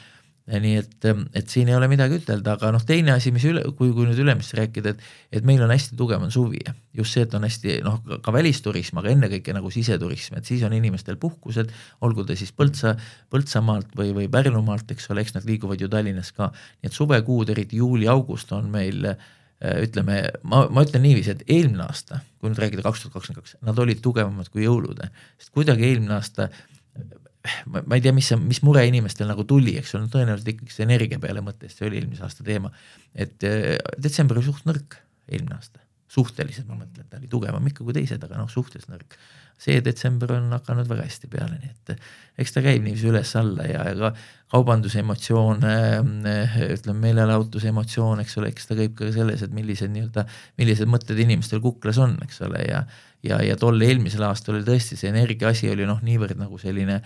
Nii 0.49 0.79
et, 0.79 1.05
et 1.37 1.51
siin 1.51 1.67
ei 1.69 1.75
ole 1.77 1.85
midagi 1.85 2.17
ütelda, 2.17 2.55
aga 2.55 2.71
noh, 2.73 2.81
teine 2.81 3.11
asi, 3.13 3.29
mis 3.29 3.43
üle, 3.45 3.61
kui, 3.77 3.91
kui 3.93 4.07
nüüd 4.07 4.17
Ülemiste 4.17 4.57
rääkida, 4.57 4.95
et, 4.95 5.03
et 5.37 5.45
meil 5.45 5.61
on 5.61 5.69
hästi 5.69 5.93
tugev 5.99 6.23
on 6.25 6.33
suvi, 6.33 6.63
just 6.97 7.13
see, 7.13 7.27
et 7.27 7.35
on 7.37 7.45
hästi 7.45 7.75
noh, 7.85 7.99
ka 8.25 8.33
välisturism, 8.33 8.97
aga 8.97 9.11
ennekõike 9.13 9.53
nagu 9.53 9.69
siseturism, 9.69 10.39
et 10.39 10.49
siis 10.49 10.65
on 10.65 10.73
inimestel 10.73 11.21
puhkused, 11.21 11.69
olgu 12.01 12.25
ta 12.25 12.33
siis 12.39 12.49
Põltsa, 12.57 12.95
Põltsamaalt 13.29 13.93
või, 13.99 14.09
või 14.17 14.25
Pärnumaalt, 14.33 14.89
eks 14.95 15.11
ole, 15.13 15.21
eks 15.21 15.37
nad 15.37 15.45
liiguvad 15.45 15.85
ju 15.85 15.91
Tallinnas 15.91 16.33
ka, 16.33 16.49
nii 16.81 16.89
et 16.89 16.97
suvekuud, 16.97 17.53
eriti 17.53 17.83
juuli-august 17.83 18.57
on 18.57 18.73
meil 18.73 19.05
ütleme, 19.59 20.21
ma, 20.47 20.63
ma 20.71 20.85
ütlen 20.85 21.03
niiviisi, 21.03 21.35
et 21.35 21.43
eelmine 21.51 21.83
aasta, 21.83 22.21
kui 22.39 22.51
nüüd 22.51 22.61
rääkida 22.63 22.85
kaks 22.85 23.03
tuhat 23.03 23.17
kakskümmend 23.17 23.43
kaks, 23.43 23.57
nad 23.67 23.81
olid 23.83 23.99
tugevamad 24.03 24.47
kui 24.53 24.63
jõulud, 24.63 25.01
sest 25.39 25.51
kuidagi 25.55 25.87
eelmine 25.89 26.15
aasta 26.15 26.47
ma, 27.67 27.83
ma 27.83 27.97
ei 27.97 28.05
tea, 28.05 28.13
mis, 28.15 28.31
mis 28.45 28.63
mure 28.63 28.85
inimestel 28.87 29.27
nagu 29.27 29.43
tuli, 29.47 29.75
eks 29.81 29.97
ole, 29.99 30.07
tõenäoliselt 30.13 30.53
ikkagi 30.55 30.75
see 30.75 30.87
energia 30.87 31.19
peale 31.19 31.43
mõttes, 31.43 31.75
see 31.75 31.89
oli 31.89 31.99
eelmise 31.99 32.23
aasta 32.27 32.47
teema. 32.47 32.71
et 33.13 33.43
äh, 33.47 33.75
detsember 33.99 34.39
oli 34.39 34.47
suht 34.47 34.67
nõrk 34.69 34.99
eelmine 35.27 35.59
aasta 35.59 35.83
suhteliselt 36.09 36.69
ma 36.69 36.79
mõtlen, 36.79 37.05
ta 37.09 37.19
oli 37.19 37.29
tugevam 37.29 37.67
ikka 37.69 37.85
kui 37.85 37.93
teised, 37.95 38.23
aga 38.25 38.39
noh, 38.39 38.49
suhteliselt 38.49 38.91
nõrk. 38.93 39.17
See 39.59 39.81
detsember 39.83 40.31
on 40.37 40.53
hakanud 40.55 40.87
väga 40.87 41.05
hästi 41.07 41.29
peale, 41.31 41.57
nii 41.59 41.71
et 41.73 42.03
eks 42.39 42.53
ta 42.55 42.63
käib 42.63 42.85
niiviisi 42.85 43.09
üles-alla 43.11 43.65
ja, 43.67 43.83
ja 43.89 43.95
ka 43.99 44.11
kaubanduse 44.49 45.01
emotsioon, 45.03 45.65
ütleme 46.77 47.03
meelelahutuse 47.03 47.69
emotsioon, 47.69 48.23
eks 48.23 48.37
ole, 48.39 48.53
eks 48.53 48.69
ta 48.69 48.77
käib 48.79 48.95
ka 48.97 49.11
selles, 49.13 49.43
et 49.45 49.53
millised 49.53 49.91
nii-öelda, 49.93 50.23
millised 50.61 50.89
mõtted 50.89 51.19
inimestel 51.21 51.61
kuklas 51.63 51.99
on, 52.01 52.15
eks 52.25 52.41
ole, 52.47 52.63
ja 52.69 52.85
ja, 53.23 53.41
ja 53.43 53.57
tol 53.59 53.81
eelmisel 53.83 54.23
aastal 54.29 54.55
oli 54.55 54.67
tõesti 54.67 54.95
see 54.95 55.11
energia 55.11 55.51
asi 55.51 55.67
oli 55.67 55.83
noh, 55.87 55.99
niivõrd 56.05 56.39
nagu 56.39 56.55
selline 56.61 57.01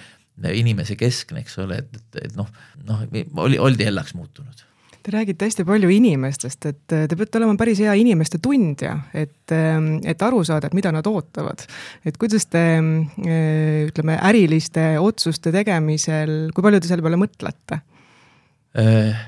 inimese 0.54 0.98
keskne, 1.00 1.42
eks 1.42 1.58
ole, 1.64 1.82
et, 1.82 1.98
et, 1.98 2.22
et 2.28 2.38
noh, 2.38 2.50
noh, 2.86 3.02
oli, 3.42 3.58
oldi 3.62 3.90
hellaks 3.90 4.14
muutunud 4.18 4.62
Te 5.04 5.12
räägite 5.12 5.50
hästi 5.50 5.66
palju 5.68 5.90
inimestest, 5.92 6.66
et 6.70 6.84
te 6.88 7.18
peate 7.20 7.40
olema 7.42 7.58
päris 7.60 7.82
hea 7.84 7.92
inimeste 8.00 8.40
tundja, 8.40 8.94
et, 9.12 9.52
et 9.52 10.24
aru 10.24 10.40
saada, 10.48 10.70
et 10.70 10.78
mida 10.78 10.94
nad 10.96 11.08
ootavad. 11.12 11.66
et 12.08 12.16
kuidas 12.18 12.46
te 12.48 12.62
ütleme, 12.80 14.16
äriliste 14.30 14.94
otsuste 15.04 15.52
tegemisel, 15.52 16.54
kui 16.56 16.64
palju 16.64 16.80
te 16.80 16.88
selle 16.88 17.04
peale 17.04 17.20
mõtlete? 17.20 17.82
Äh, 18.80 19.20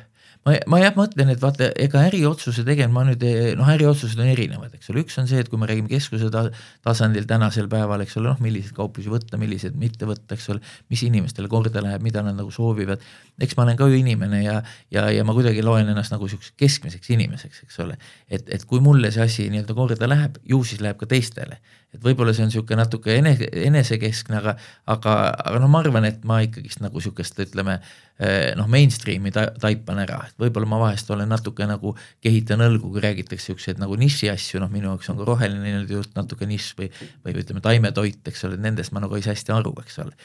ma, 0.45 0.55
ma 0.69 0.79
jah 0.81 0.93
mõtlen, 0.97 1.31
et 1.33 1.41
vaata, 1.41 1.69
ega 1.81 2.03
äriotsuse 2.05 2.63
tegemine, 2.67 2.93
ma 2.93 3.03
nüüd, 3.07 3.23
noh, 3.57 3.69
äriotsused 3.73 4.19
on 4.21 4.29
erinevad, 4.29 4.73
eks 4.77 4.91
ole, 4.93 5.03
üks 5.05 5.17
on 5.21 5.29
see, 5.29 5.41
et 5.41 5.49
kui 5.51 5.59
me 5.61 5.69
räägime 5.69 5.89
keskuse 5.89 6.29
ta, 6.33 6.45
tasandil 6.85 7.25
tänasel 7.29 7.69
päeval, 7.71 8.03
eks 8.05 8.17
ole, 8.21 8.31
noh, 8.31 8.41
milliseid 8.43 8.75
kauplusi 8.77 9.11
võtta, 9.11 9.39
milliseid 9.41 9.77
mitte 9.81 10.07
võtta, 10.09 10.37
eks 10.37 10.49
ole, 10.53 10.61
mis 10.93 11.03
inimestele 11.07 11.49
korda 11.51 11.83
läheb, 11.83 12.05
mida 12.05 12.23
nad 12.25 12.37
nagu 12.37 12.53
soovivad. 12.53 13.03
eks 13.41 13.57
ma 13.57 13.65
olen 13.65 13.79
ka 13.79 13.89
ju 13.91 13.97
inimene 13.99 14.43
ja, 14.43 14.59
ja, 14.93 15.07
ja 15.11 15.23
ma 15.27 15.33
kuidagi 15.35 15.63
loen 15.65 15.89
ennast 15.91 16.13
nagu 16.13 16.29
siukseks 16.31 16.55
keskmiseks 16.61 17.09
inimeseks, 17.17 17.63
eks 17.65 17.79
ole. 17.83 17.97
et, 18.29 18.45
et 18.47 18.65
kui 18.69 18.79
mulle 18.79 19.11
see 19.11 19.25
asi 19.25 19.49
nii-öelda 19.49 19.75
korda 19.75 20.07
läheb, 20.07 20.37
ju 20.45 20.61
siis 20.63 20.83
läheb 20.85 21.01
ka 21.01 21.09
teistele 21.09 21.59
et 21.95 22.03
võib-olla 22.03 22.33
see 22.35 22.45
on 22.45 22.51
niisugune 22.51 22.79
natuke 22.81 23.15
enese, 23.15 23.47
enesekeskne, 23.65 24.39
aga, 24.41 24.55
aga, 24.91 25.15
aga 25.49 25.61
noh, 25.63 25.71
ma 25.71 25.81
arvan, 25.83 26.07
et 26.09 26.25
ma 26.27 26.41
ikkagist 26.45 26.81
nagu 26.83 26.99
niisugust, 26.99 27.39
ütleme 27.45 27.77
eh, 27.79 28.51
noh, 28.59 28.69
mainstream'i 28.71 29.33
ta, 29.35 29.47
taipan 29.61 30.03
ära, 30.03 30.21
et 30.29 30.37
võib-olla 30.41 30.69
ma 30.75 30.81
vahest 30.85 31.09
olen 31.15 31.31
natuke 31.31 31.67
nagu 31.69 31.95
kehitan 32.25 32.63
õlgu, 32.67 32.91
kui 32.93 33.03
räägitakse 33.05 33.53
niisuguseid 33.53 33.81
nagu 33.81 33.97
niši 33.99 34.31
asju, 34.33 34.61
noh, 34.63 34.71
minu 34.73 34.91
jaoks 34.91 35.11
on 35.13 35.21
ka 35.21 35.29
roheline 35.31 35.83
jutt 35.89 36.15
natuke 36.19 36.49
nišš 36.49 36.71
või, 36.79 36.91
või 37.25 37.37
ütleme, 37.41 37.63
taimetoit, 37.65 38.21
eks 38.31 38.47
ole, 38.49 38.61
nendest 38.61 38.95
ma 38.95 39.03
nagu 39.03 39.17
ei 39.17 39.25
saa 39.25 39.35
hästi 39.37 39.55
aru, 39.55 39.75
eks 39.85 39.99
ole. 40.05 40.15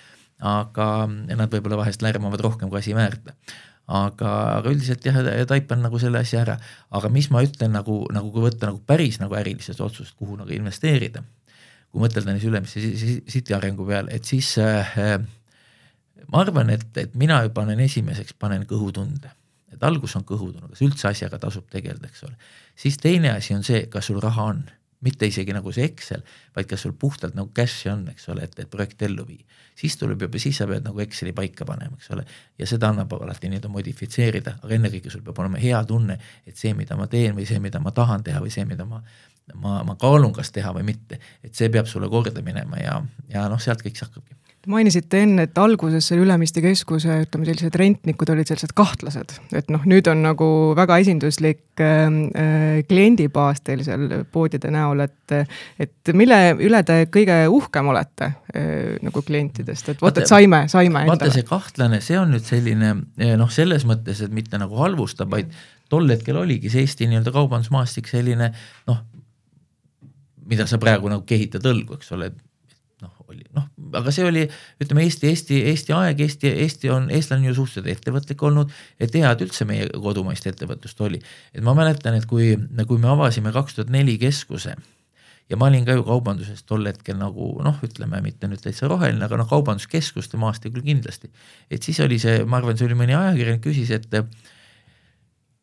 aga 0.50 0.86
nad 1.08 1.50
võib-olla 1.52 1.82
vahest 1.82 2.02
lärmavad 2.02 2.40
rohkem, 2.40 2.70
kui 2.72 2.80
asi 2.80 2.96
väärt 2.96 3.34
aga, 3.90 4.30
aga 4.60 4.70
üldiselt 4.70 5.04
jah, 5.04 5.18
taipan 5.50 5.82
nagu 5.84 5.98
selle 6.00 6.22
asja 6.22 6.44
ära, 6.44 6.56
aga 6.94 7.10
mis 7.12 7.28
ma 7.34 7.42
ütlen 7.44 7.74
nagu, 7.74 8.04
nagu 8.14 8.30
kui 8.32 8.44
võtta 8.46 8.70
nagu 8.70 8.80
päris 8.86 9.18
nagu 9.22 9.34
ärilised 9.38 9.80
otsused, 9.82 10.14
kuhu 10.18 10.38
nagu 10.40 10.54
investeerida 10.54 11.24
kui 11.90 12.04
mõtelda 12.04 12.32
neis 12.34 12.46
Ülemiste 12.46 12.80
City 13.30 13.54
arengu 13.56 13.86
peale, 13.88 14.14
et 14.14 14.26
siis 14.28 14.52
äh, 14.62 15.18
ma 16.30 16.42
arvan, 16.44 16.70
et, 16.74 16.90
et 17.00 17.14
mina 17.18 17.40
ju 17.44 17.52
panen 17.54 17.80
esimeseks, 17.82 18.36
panen 18.38 18.66
kõhutunde. 18.70 19.36
et 19.70 19.84
algus 19.86 20.16
on 20.18 20.24
kõhutunne, 20.26 20.66
kas 20.72 20.82
üldse 20.82 21.06
asjaga 21.08 21.38
tasub 21.38 21.68
tegeleda, 21.70 22.08
eks 22.10 22.24
ole. 22.26 22.34
siis 22.76 22.98
teine 22.98 23.30
asi 23.36 23.54
on 23.54 23.62
see, 23.66 23.86
kas 23.90 24.10
sul 24.10 24.20
raha 24.22 24.48
on, 24.52 24.64
mitte 25.00 25.26
isegi 25.30 25.54
nagu 25.56 25.72
see 25.72 25.86
Excel, 25.88 26.22
vaid 26.56 26.68
kas 26.68 26.82
sul 26.84 26.92
puhtalt 26.92 27.36
nagu 27.38 27.52
cash'i 27.56 27.88
on, 27.92 28.04
eks 28.12 28.28
ole, 28.34 28.44
et, 28.44 28.58
et 28.60 28.70
projekt 28.70 29.02
ellu 29.06 29.24
viia. 29.26 29.46
siis 29.80 29.96
tuleb 29.96 30.22
juba, 30.26 30.38
siis 30.38 30.58
sa 30.60 30.66
pead 30.68 30.84
nagu 30.84 31.00
Exceli 31.00 31.32
paika 31.32 31.64
panema, 31.64 31.96
eks 31.96 32.10
ole, 32.14 32.26
ja 32.58 32.66
seda 32.68 32.90
annab 32.92 33.14
alati 33.16 33.48
nii-öelda 33.48 33.70
modifitseerida, 33.72 34.58
aga 34.62 34.76
ennekõike 34.76 35.10
sul 35.10 35.24
peab 35.24 35.38
olema 35.40 35.62
hea 35.62 35.80
tunne, 35.88 36.18
et 36.46 36.56
see, 36.56 36.74
mida 36.76 36.98
ma 36.98 37.06
teen 37.10 37.34
või 37.38 37.46
see, 37.48 37.62
mida 37.62 37.80
ma 37.80 37.94
tahan 37.96 38.26
teha 38.26 38.42
või 38.42 38.52
see, 38.52 38.66
mida 38.68 38.84
ma 38.84 39.00
ma, 39.54 39.80
ma 39.86 39.96
kaalun, 40.00 40.32
kas 40.36 40.52
teha 40.54 40.74
või 40.76 40.86
mitte, 40.92 41.20
et 41.44 41.54
see 41.56 41.70
peab 41.72 41.88
sulle 41.90 42.10
korda 42.10 42.42
minema 42.44 42.82
ja, 42.82 43.00
ja 43.32 43.48
noh, 43.50 43.60
sealt 43.62 43.82
kõik 43.84 43.98
see 43.98 44.08
hakkabki. 44.08 44.36
Te 44.60 44.68
mainisite 44.68 45.22
enne, 45.24 45.46
et 45.46 45.56
alguses 45.56 46.04
selle 46.04 46.26
Ülemiste 46.26 46.60
keskuse, 46.60 47.14
ütleme 47.24 47.46
sellised 47.48 47.76
rentnikud 47.80 48.28
olid 48.28 48.50
sellised 48.50 48.74
kahtlased, 48.76 49.32
et 49.56 49.70
noh, 49.72 49.86
nüüd 49.88 50.10
on 50.12 50.20
nagu 50.20 50.48
väga 50.76 50.98
esinduslik 51.00 51.80
äh, 51.80 52.02
äh 52.42 52.82
kliendibaas 52.90 53.64
teil 53.64 53.80
seal 53.86 54.04
poodide 54.32 54.68
näol, 54.74 55.00
et 55.06 55.36
et 55.80 56.12
mille 56.12 56.36
üle 56.60 56.82
te 56.84 56.98
kõige 57.08 57.40
uhkem 57.48 57.88
olete 57.88 58.28
äh, 58.52 59.00
nagu 59.00 59.24
klientidest, 59.24 59.94
et 59.94 60.04
vot, 60.04 60.20
et 60.20 60.28
saime, 60.28 60.66
saime 60.68 61.06
vaata 61.08 61.32
see 61.32 61.48
kahtlane, 61.48 62.04
see 62.04 62.20
on 62.20 62.36
nüüd 62.36 62.44
selline 62.44 62.94
noh, 63.40 63.48
selles 63.48 63.88
mõttes, 63.88 64.20
et 64.20 64.34
mitte 64.34 64.60
nagu 64.60 64.76
halvustab, 64.76 65.32
vaid 65.32 65.56
tol 65.90 66.06
hetkel 66.10 66.38
oligi 66.38 66.70
see 66.70 66.84
Eesti 66.84 67.08
nii-öelda 67.10 67.32
kaubandusmaastik 67.34 68.08
selline 68.10 68.52
noh, 68.88 69.00
mida 70.50 70.66
sa 70.70 70.78
praegu 70.82 71.10
nagu 71.12 71.24
kehitad 71.28 71.66
õlgu, 71.70 71.98
eks 71.98 72.12
ole, 72.16 72.30
noh, 73.00 73.14
oli 73.30 73.46
noh, 73.56 73.66
aga 74.00 74.12
see 74.14 74.26
oli, 74.26 74.44
ütleme 74.82 75.06
Eesti, 75.06 75.30
Eesti, 75.30 75.62
Eesti 75.72 75.96
aeg, 75.96 76.22
Eesti, 76.26 76.52
Eesti 76.66 76.92
on, 76.92 77.10
eestlane 77.14 77.46
on 77.46 77.50
ju 77.50 77.58
suhteliselt 77.62 77.90
ettevõtlik 77.96 78.42
olnud, 78.46 78.72
et 79.00 79.14
head 79.16 79.44
üldse 79.46 79.66
meie 79.68 79.88
kodumaist 79.94 80.46
ettevõtlust 80.50 81.04
oli. 81.06 81.22
et 81.54 81.64
ma 81.66 81.74
mäletan, 81.78 82.18
et 82.18 82.26
kui, 82.30 82.54
kui 82.86 83.02
me 83.02 83.12
avasime 83.14 83.54
kaks 83.56 83.78
tuhat 83.78 83.92
neli 83.94 84.18
keskuse 84.20 84.76
ja 85.50 85.58
ma 85.58 85.66
olin 85.66 85.84
ka 85.86 85.96
ju 85.98 86.04
kaubanduses 86.06 86.62
tol 86.66 86.86
hetkel 86.86 87.18
nagu 87.18 87.50
noh, 87.64 87.82
ütleme 87.86 88.22
mitte 88.24 88.48
nüüd 88.50 88.62
täitsa 88.62 88.88
roheline, 88.90 89.22
aga 89.26 89.40
noh, 89.40 89.48
kaubanduskeskuste 89.50 90.38
maastikul 90.40 90.84
kindlasti. 90.86 91.30
et 91.70 91.82
siis 91.82 92.00
oli 92.04 92.20
see, 92.22 92.44
ma 92.44 92.60
arvan, 92.60 92.78
see 92.78 92.86
oli 92.86 92.98
mõni 92.98 93.16
ajakirjanik 93.18 93.64
küsis, 93.64 93.90
et 93.94 94.06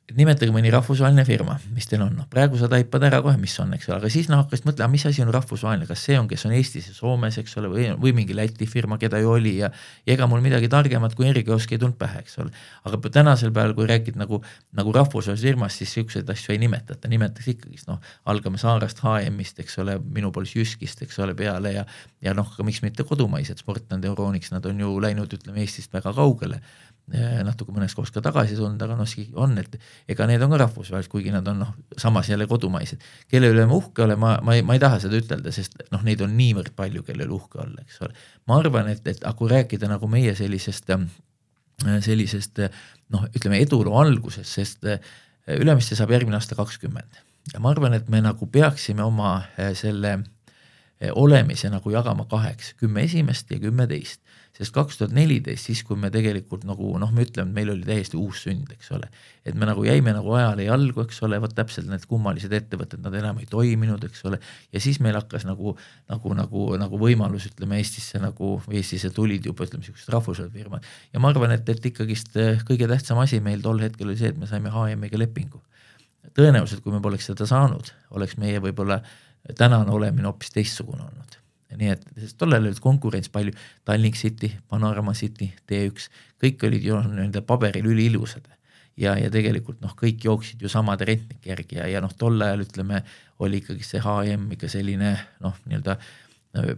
et 0.07 0.15
nimetage 0.15 0.53
mõni 0.55 0.69
rahvusvaheline 0.71 1.23
firma, 1.27 1.57
mis 1.75 1.89
teil 1.89 1.99
on, 2.05 2.13
noh 2.15 2.27
praegu 2.31 2.55
sa 2.59 2.69
taipad 2.71 3.03
ära 3.03 3.17
kohe, 3.23 3.35
mis 3.41 3.51
on, 3.59 3.73
eks 3.75 3.89
ole, 3.89 3.97
aga 3.99 4.11
siis 4.11 4.29
noh 4.31 4.39
hakkasid 4.39 4.69
mõtlema, 4.69 4.93
mis 4.93 5.03
asi 5.09 5.19
on 5.19 5.33
rahvusvaheline, 5.35 5.83
kas 5.89 6.05
see 6.07 6.15
on, 6.15 6.29
kes 6.31 6.45
on 6.47 6.53
Eestis 6.55 6.87
ja 6.87 6.95
Soomes, 6.95 7.35
eks 7.41 7.57
ole, 7.59 7.71
või, 7.73 7.89
või 7.99 8.13
mingi 8.15 8.37
Läti 8.37 8.69
firma, 8.71 8.95
keda 9.01 9.19
ju 9.19 9.33
oli 9.33 9.57
ja, 9.57 9.67
ja 10.07 10.15
ega 10.15 10.29
mul 10.31 10.39
midagi 10.45 10.69
targemat 10.71 11.17
kui 11.17 11.27
erikiosk 11.27 11.75
ei 11.75 11.81
tulnud 11.81 11.99
pähe, 11.99 12.23
eks 12.23 12.39
ole. 12.39 12.55
aga 12.87 13.01
tänasel 13.19 13.51
päeval, 13.51 13.75
kui 13.75 13.89
räägid 13.91 14.15
nagu, 14.21 14.39
nagu 14.79 14.95
rahvusvahelisest 14.95 15.49
firmast, 15.49 15.83
siis 15.83 15.97
siukseid 15.99 16.31
asju 16.31 16.55
ei 16.55 16.63
nimetata, 16.63 17.11
nimetatakse 17.11 17.57
ikkagist 17.57 17.91
noh, 17.91 17.99
algame 18.31 18.63
Saarast, 18.63 19.03
HM-ist, 19.03 19.59
eks 19.59 19.75
ole, 19.83 19.99
minu 19.99 20.31
poolest 20.31 20.55
Jyskist, 20.55 21.03
eks 21.03 21.19
ole, 21.19 21.35
peale 21.35 21.75
ja, 21.75 21.83
ja 22.23 22.37
noh, 22.37 22.55
miks 22.63 22.79
mitte 22.85 23.03
kodumaised, 23.03 23.59
Sportland, 23.59 24.07
Euronics, 24.07 24.55
nad 24.55 24.71
on 24.71 24.79
ju 24.87 24.95
läinud, 25.03 25.35
ütleme 25.35 25.65
Eestist 25.65 25.91
väga 25.91 26.15
kaugele 26.15 26.63
natuke 27.07 27.71
mõnes 27.71 27.93
kohas 27.95 28.11
ka 28.11 28.19
tagasi 28.23 28.57
tulnud, 28.57 28.81
aga 28.83 28.97
noh, 28.99 29.07
siiski 29.07 29.35
on, 29.39 29.53
et 29.61 29.77
ega 30.11 30.25
need 30.27 30.41
on 30.43 30.51
ka 30.51 30.57
rahvusvahelised, 30.65 31.11
kuigi 31.11 31.31
nad 31.31 31.45
on 31.47 31.61
noh, 31.63 31.69
samas 31.97 32.27
jälle 32.27 32.47
kodumaised. 32.47 33.03
kelle 33.31 33.47
üle 33.53 33.63
ma 33.65 33.77
uhke 33.77 34.03
olen, 34.03 34.19
ma, 34.19 34.33
ma 34.43 34.57
ei, 34.57 34.63
ma 34.67 34.75
ei 34.75 34.81
taha 34.83 34.99
seda 34.99 35.15
ütelda, 35.15 35.53
sest 35.55 35.79
noh, 35.93 36.03
neid 36.03 36.21
on 36.25 36.35
niivõrd 36.35 36.73
palju, 36.75 37.05
kelle 37.07 37.23
üle 37.23 37.37
uhke 37.37 37.61
olla, 37.63 37.79
eks 37.85 38.01
ole. 38.03 38.11
ma 38.47 38.59
arvan, 38.59 38.91
et, 38.91 39.07
et 39.07 39.23
kui 39.39 39.51
rääkida 39.51 39.87
nagu 39.87 40.09
meie 40.11 40.35
sellisest, 40.35 40.91
sellisest 42.03 42.59
noh, 43.15 43.23
ütleme 43.31 43.63
eduloo 43.63 43.95
algusest, 44.03 44.51
sest 44.51 44.91
Ülemiste 45.47 45.95
saab 45.95 46.11
järgmine 46.11 46.35
aasta 46.35 46.57
kakskümmend 46.59 47.21
ja 47.53 47.61
ma 47.63 47.71
arvan, 47.71 47.93
et 47.95 48.09
me 48.11 48.19
nagu 48.19 48.49
peaksime 48.51 49.05
oma 49.05 49.45
selle 49.79 50.17
olemise 51.15 51.69
nagu 51.71 51.91
jagama 51.93 52.25
kaheks, 52.27 52.73
kümme 52.81 53.05
esimest 53.07 53.51
ja 53.53 53.61
kümme 53.63 53.87
teist 53.87 54.19
sest 54.57 54.73
kaks 54.73 54.97
tuhat 54.97 55.13
neliteist, 55.13 55.69
siis 55.69 55.83
kui 55.85 55.97
me 55.99 56.09
tegelikult 56.13 56.63
nagu 56.65 56.89
noh, 57.01 57.11
me 57.13 57.25
ütleme, 57.27 57.51
et 57.51 57.57
meil 57.59 57.69
oli 57.73 57.85
täiesti 57.85 58.17
uus 58.17 58.41
sünd, 58.47 58.71
eks 58.73 58.89
ole. 58.95 59.09
et 59.47 59.55
me 59.55 59.67
nagu 59.69 59.83
jäime 59.85 60.11
nagu 60.15 60.33
ajale 60.35 60.65
jalgu, 60.65 61.03
eks 61.05 61.21
ole, 61.27 61.37
vot 61.43 61.53
täpselt 61.55 61.87
need 61.91 62.03
kummalised 62.09 62.51
ettevõtted, 62.57 62.99
nad 63.05 63.13
enam 63.19 63.37
ei 63.43 63.47
toiminud, 63.51 64.03
eks 64.09 64.25
ole. 64.29 64.39
ja 64.73 64.81
siis 64.83 64.99
meil 65.03 65.15
hakkas 65.19 65.45
nagu, 65.47 65.75
nagu, 66.09 66.33
nagu, 66.39 66.65
nagu 66.81 67.01
võimalus, 67.01 67.47
ütleme 67.51 67.77
Eestisse 67.81 68.21
nagu, 68.23 68.55
Eestisse 68.71 69.13
tulid 69.13 69.45
juba 69.45 69.67
ütleme 69.69 69.85
siuksed 69.85 70.09
rahvusvahelised 70.15 70.57
firmad. 70.57 70.91
ja 71.13 71.21
ma 71.21 71.31
arvan, 71.33 71.53
et, 71.53 71.69
et 71.69 71.89
ikkagist 71.91 72.35
eh, 72.41 72.65
kõige 72.67 72.89
tähtsam 72.89 73.21
asi 73.21 73.41
meil 73.43 73.61
tol 73.65 73.81
hetkel 73.83 74.09
oli 74.09 74.17
see, 74.19 74.33
et 74.33 74.41
me 74.41 74.49
saime 74.49 74.73
HM-iga 74.73 75.21
lepingu. 75.21 75.61
tõenäoliselt, 76.33 76.81
kui 76.81 76.93
me 76.93 77.01
poleks 77.01 77.29
seda 77.29 77.45
saanud, 77.49 77.93
oleks 78.17 78.37
meie 78.41 78.61
võib-olla 78.63 79.03
tänane 79.57 79.93
olemine 79.93 80.27
hoopis 80.27 80.51
teistsugune 80.57 81.05
olnud 81.05 81.36
nii 81.75 81.89
et, 81.91 82.03
sest 82.21 82.37
tollal 82.39 82.63
olid 82.63 82.79
konkurents 82.83 83.31
palju, 83.33 83.55
Tallink 83.87 84.15
City, 84.19 84.51
Panorama 84.69 85.13
City, 85.17 85.49
T1, 85.67 86.07
kõik 86.43 86.63
olid 86.67 86.85
ju 86.85 86.99
nii-öelda 87.03 87.43
paberil 87.47 87.89
üliilusad. 87.91 88.47
ja, 88.97 89.17
ja 89.19 89.29
tegelikult 89.29 89.81
noh, 89.81 89.91
kõik 89.97 90.23
jooksid 90.25 90.61
ju 90.61 90.69
samade 90.69 91.05
rentnike 91.05 91.51
järgi 91.51 91.77
ja, 91.77 91.87
ja 91.87 92.01
noh, 92.01 92.13
tol 92.17 92.41
ajal 92.41 92.63
ütleme, 92.63 93.03
oli 93.39 93.59
ikkagi 93.61 93.83
see 93.85 94.01
HM 94.01 94.47
ikka 94.55 94.69
selline 94.71 95.11
noh, 95.43 95.59
nii-öelda 95.65 95.99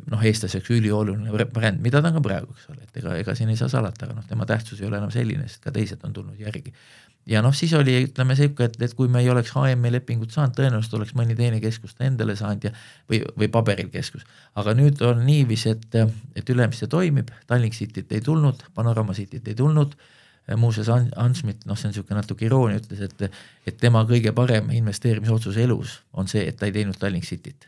noh, 0.10 0.24
eestlaseks 0.26 0.72
ülioluline 0.76 1.46
bränd, 1.54 1.80
mida 1.84 2.02
ta 2.02 2.10
on 2.10 2.18
ka 2.18 2.24
praegu, 2.26 2.56
eks 2.56 2.72
ole, 2.74 2.84
et 2.84 2.98
ega, 3.00 3.16
ega 3.22 3.36
siin 3.38 3.52
ei 3.54 3.60
saa 3.60 3.70
salata, 3.72 4.08
aga 4.08 4.18
noh, 4.18 4.26
tema 4.28 4.48
tähtsus 4.50 4.82
ei 4.82 4.90
ole 4.90 5.00
enam 5.00 5.14
selline, 5.14 5.48
sest 5.48 5.64
ka 5.64 5.72
teised 5.76 6.04
on 6.04 6.16
tulnud 6.16 6.42
järgi 6.42 6.74
ja 7.30 7.42
noh, 7.46 7.54
siis 7.56 7.74
oli, 7.78 7.96
ütleme 8.08 8.36
sihuke, 8.38 8.70
et, 8.70 8.78
et 8.82 8.94
kui 8.98 9.10
me 9.12 9.22
ei 9.24 9.30
oleks 9.30 9.52
HM-i 9.56 9.92
lepingut 9.94 10.34
saanud, 10.34 10.56
tõenäoliselt 10.58 10.96
oleks 11.00 11.16
mõni 11.18 11.36
teine 11.38 11.60
keskus 11.64 11.96
ta 11.98 12.08
endale 12.08 12.36
saanud 12.40 12.70
ja 12.70 12.72
või, 13.10 13.22
või 13.38 13.50
paberil 13.54 13.90
keskus. 13.94 14.26
aga 14.60 14.74
nüüd 14.78 15.02
on 15.06 15.26
niiviisi, 15.26 15.76
et, 15.76 16.00
et 16.36 16.50
Ülemiste 16.50 16.88
toimib, 16.88 17.32
Tallink 17.48 17.78
Cityt 17.78 18.12
ei 18.16 18.22
tulnud, 18.26 18.64
Panorama 18.76 19.14
Cityt 19.18 19.48
ei 19.48 19.58
tulnud 19.58 19.98
muuseas 20.58 20.90
Ansmit, 20.90 21.66
noh, 21.70 21.78
see 21.78 21.90
on 21.90 21.94
niisugune 21.94 22.18
natuke 22.18 22.48
iroonia, 22.48 22.80
ütles, 22.82 23.02
et 23.06 23.28
et 23.70 23.78
tema 23.78 24.02
kõige 24.10 24.34
parem 24.34 24.72
investeerimisotsus 24.74 25.60
elus 25.62 26.00
on 26.14 26.28
see, 26.28 26.48
et 26.50 26.58
ta 26.58 26.66
ei 26.66 26.74
teinud 26.74 26.98
Tallink 26.98 27.28
Cityt. 27.28 27.68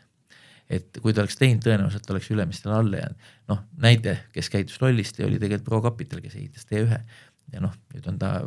et 0.72 0.98
kui 1.02 1.12
ta 1.12 1.20
oleks 1.20 1.36
teinud, 1.36 1.60
tõenäoliselt 1.62 2.10
oleks 2.10 2.30
Ülemistele 2.30 2.74
alla 2.74 2.96
jäänud. 2.96 3.32
noh, 3.48 3.64
näide, 3.78 4.18
kes 4.32 4.50
käitus 4.50 4.80
lollisti, 4.80 5.24
oli 5.24 5.38
tegelikult 5.38 5.68
Pro 5.68 5.82
Capital, 5.82 6.20
kes 6.20 6.34
ehitas 6.34 6.66
T1 6.66 6.98
ja 7.52 7.60
noh, 7.60 7.74
nüüd 7.94 8.08
on 8.08 8.18
ta 8.18 8.40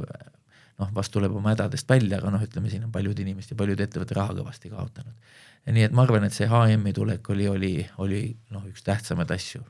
noh, 0.82 0.92
vast 0.96 1.14
tuleb 1.14 1.36
oma 1.36 1.54
hädadest 1.54 1.90
välja, 1.90 2.20
aga 2.20 2.34
noh, 2.36 2.44
ütleme 2.44 2.72
siin 2.72 2.84
on 2.88 2.92
paljud 2.92 3.20
inimesed 3.24 3.56
ja 3.56 3.60
paljud 3.60 3.86
ettevõtted 3.86 4.18
raha 4.18 4.36
kõvasti 4.42 4.74
kaotanud. 4.74 5.32
nii 5.72 5.88
et 5.88 5.96
ma 5.96 6.04
arvan, 6.04 6.28
et 6.28 6.36
see 6.36 6.50
HM-i 6.50 6.94
tulek 6.94 7.30
oli, 7.30 7.48
oli, 7.48 7.74
oli 8.04 8.22
noh, 8.52 8.68
üks 8.70 8.84
tähtsamaid 8.86 9.32
asju 9.32 9.64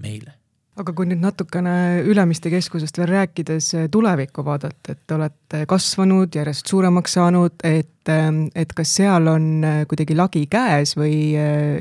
meile 0.00 0.38
aga 0.80 0.92
kui 0.96 1.06
nüüd 1.06 1.22
natukene 1.22 2.02
Ülemiste 2.10 2.50
keskusest 2.52 2.98
veel 2.98 3.10
rääkides 3.12 3.68
eh, 3.78 3.86
tulevikku 3.92 4.44
vaadata, 4.46 4.94
et 4.94 5.02
te 5.06 5.16
olete 5.16 5.62
kasvanud, 5.70 6.34
järjest 6.34 6.70
suuremaks 6.70 7.14
saanud, 7.18 7.62
et, 7.68 8.10
eh, 8.10 8.26
et 8.58 8.74
kas 8.76 8.96
seal 8.98 9.30
on 9.30 9.48
eh, 9.62 9.80
kuidagi 9.90 10.18
lagi 10.18 10.44
käes 10.50 10.96
või 10.98 11.14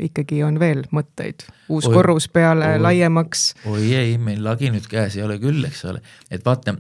ikkagi 0.10 0.44
on 0.46 0.62
veel 0.62 0.86
mõtteid? 0.94 1.48
uus 1.74 1.88
oi, 1.88 1.94
korrus 1.96 2.28
peale, 2.30 2.76
laiemaks? 2.82 3.54
oi 3.72 3.94
ei, 3.98 4.18
meil 4.22 4.44
lagi 4.46 4.70
nüüd 4.74 4.86
käes 4.92 5.18
ei 5.18 5.26
ole 5.26 5.40
küll, 5.42 5.64
eks 5.66 5.86
ole, 5.90 6.04
et 6.30 6.44
vaata, 6.46 6.76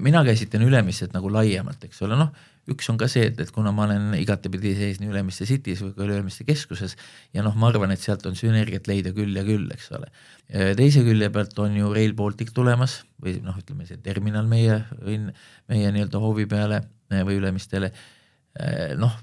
mina 0.00 0.22
käsitlen 0.24 0.64
Ülemistet 0.64 1.12
nagu 1.12 1.32
laiemalt, 1.34 1.84
eks 1.90 2.06
ole, 2.06 2.16
noh 2.16 2.32
üks 2.72 2.88
on 2.92 2.98
ka 3.00 3.08
see, 3.10 3.28
et, 3.30 3.38
et 3.40 3.52
kuna 3.54 3.72
ma 3.74 3.86
olen 3.86 4.12
igatepidi 4.18 4.74
sees 4.78 5.00
nii 5.02 5.12
Ülemiste 5.12 5.46
City's 5.48 5.82
kui 5.84 5.94
ka 5.96 6.06
Ülemiste 6.06 6.46
keskuses 6.48 6.96
ja 7.36 7.44
noh, 7.46 7.56
ma 7.58 7.70
arvan, 7.72 7.94
et 7.94 8.02
sealt 8.02 8.26
on 8.28 8.36
sünergiat 8.38 8.90
leida 8.90 9.14
küll 9.16 9.36
ja 9.36 9.44
küll, 9.46 9.68
eks 9.74 9.90
ole. 9.98 10.10
teise 10.78 11.04
külje 11.06 11.30
pealt 11.34 11.58
on 11.64 11.76
ju 11.78 11.92
Rail 11.94 12.14
Baltic 12.18 12.52
tulemas 12.56 13.02
või 13.22 13.38
noh, 13.44 13.56
ütleme 13.60 13.88
see 13.88 14.00
terminal 14.04 14.48
meie, 14.50 14.82
meie 15.04 15.94
nii-öelda 15.94 16.22
hoovi 16.22 16.48
peale 16.50 16.82
või 17.08 17.40
Ülemistele, 17.40 17.92
noh, 19.00 19.16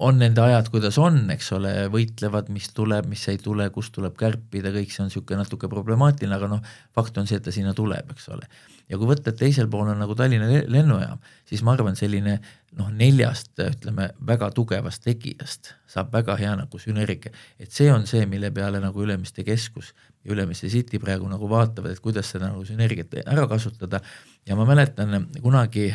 on 0.00 0.16
nende 0.16 0.40
ajad, 0.40 0.70
kuidas 0.72 0.96
on, 1.00 1.18
eks 1.34 1.50
ole, 1.52 1.72
võitlevad, 1.92 2.48
mis 2.52 2.70
tuleb, 2.76 3.08
mis 3.10 3.22
ei 3.28 3.38
tule, 3.42 3.66
kust 3.74 3.92
tuleb 3.96 4.16
kärpida, 4.18 4.72
kõik 4.72 4.94
see 4.94 5.02
on 5.04 5.10
niisugune 5.10 5.42
natuke 5.42 5.68
problemaatiline, 5.68 6.36
aga 6.36 6.48
noh, 6.54 6.70
fakt 6.96 7.20
on 7.20 7.28
see, 7.28 7.36
et 7.36 7.44
ta 7.44 7.52
sinna 7.52 7.74
tuleb, 7.76 8.14
eks 8.14 8.30
ole. 8.32 8.48
ja 8.88 8.98
kui 8.98 9.10
võtta, 9.10 9.30
et 9.30 9.38
teisel 9.38 9.68
pool 9.70 9.92
on 9.92 10.00
nagu 10.00 10.16
Tallinna 10.16 10.48
lennujaam, 10.72 11.20
siis 11.48 11.60
ma 11.66 11.76
arvan, 11.76 11.98
selline 12.00 12.38
noh, 12.78 12.90
neljast 12.94 13.58
ütleme 13.64 14.10
väga 14.26 14.50
tugevast 14.54 15.02
tegijast 15.02 15.72
saab 15.90 16.12
väga 16.14 16.36
hea 16.38 16.52
nagu 16.60 16.78
sünergia, 16.78 17.32
et 17.58 17.72
see 17.74 17.90
on 17.92 18.06
see, 18.06 18.22
mille 18.30 18.52
peale 18.54 18.80
nagu 18.82 19.02
Ülemiste 19.02 19.44
keskus 19.46 19.92
ja 20.24 20.32
Ülemiste 20.34 20.70
City 20.70 21.00
praegu 21.02 21.28
nagu 21.30 21.50
vaatavad, 21.50 21.96
et 21.96 22.02
kuidas 22.04 22.30
seda 22.30 22.52
nagu 22.52 22.64
sünergiat 22.68 23.20
ära 23.24 23.48
kasutada. 23.50 24.02
Ja 24.46 24.56
ma 24.56 24.66
mäletan 24.68 25.26
kunagi, 25.42 25.90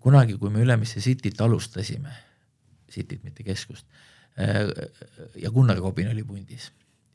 kunagi, 0.00 0.38
kui 0.38 0.50
me 0.50 0.64
Ülemiste 0.66 1.00
Cityt 1.00 1.40
alustasime 1.40 2.26
Cityt, 2.90 3.24
mitte 3.24 3.44
keskust. 3.44 3.86
Äh, 4.38 4.70
ja 5.42 5.50
Gunnar 5.50 5.80
Kobin 5.80 6.10
oli 6.10 6.22
pundis. 6.24 6.70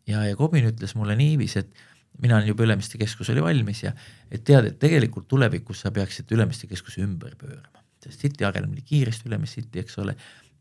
Ja, 0.07 0.25
ja 0.25 0.35
Kobin 0.35 0.67
ütles 0.67 0.95
mulle 0.97 1.15
niiviisi, 1.15 1.61
et 1.61 2.21
mina 2.21 2.37
olin 2.37 2.51
juba 2.51 2.65
Ülemiste 2.65 2.99
keskus 3.01 3.29
oli 3.33 3.43
valmis 3.43 3.83
ja 3.85 3.93
et 4.31 4.43
tead, 4.43 4.67
et 4.67 4.79
tegelikult 4.81 5.29
tulevikus 5.31 5.83
sa 5.85 5.91
peaksid 5.95 6.31
Ülemiste 6.35 6.67
keskuse 6.67 7.03
ümber 7.05 7.37
pöörama, 7.39 7.83
City 8.09 8.45
areneb 8.47 8.73
nii 8.73 8.85
kiiresti, 8.87 9.29
Ülemiste 9.29 9.61
City, 9.61 9.83
eks 9.83 9.97
ole, 10.01 10.15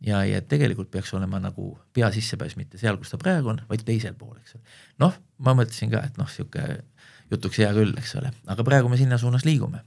ja, 0.04 0.22
ja 0.28 0.40
tegelikult 0.42 0.90
peaks 0.90 1.14
olema 1.14 1.40
nagu 1.40 1.72
pea 1.96 2.10
sissepääs 2.12 2.56
mitte 2.60 2.78
seal, 2.78 2.98
kus 3.00 3.14
ta 3.14 3.20
praegu 3.20 3.54
on, 3.54 3.62
vaid 3.68 3.84
teisel 3.86 4.16
pool, 4.18 4.36
eks 4.42 4.58
ole. 4.58 4.76
noh, 5.04 5.16
ma 5.38 5.56
mõtlesin 5.58 5.92
ka, 5.92 6.04
et 6.06 6.20
noh, 6.20 6.28
niisugune 6.28 6.82
jutuks 7.30 7.62
hea 7.62 7.70
küll, 7.76 7.94
eks 7.98 8.16
ole, 8.20 8.32
aga 8.50 8.66
praegu 8.66 8.90
me 8.90 8.98
sinna 9.00 9.18
suunas 9.18 9.46
liigume 9.46 9.84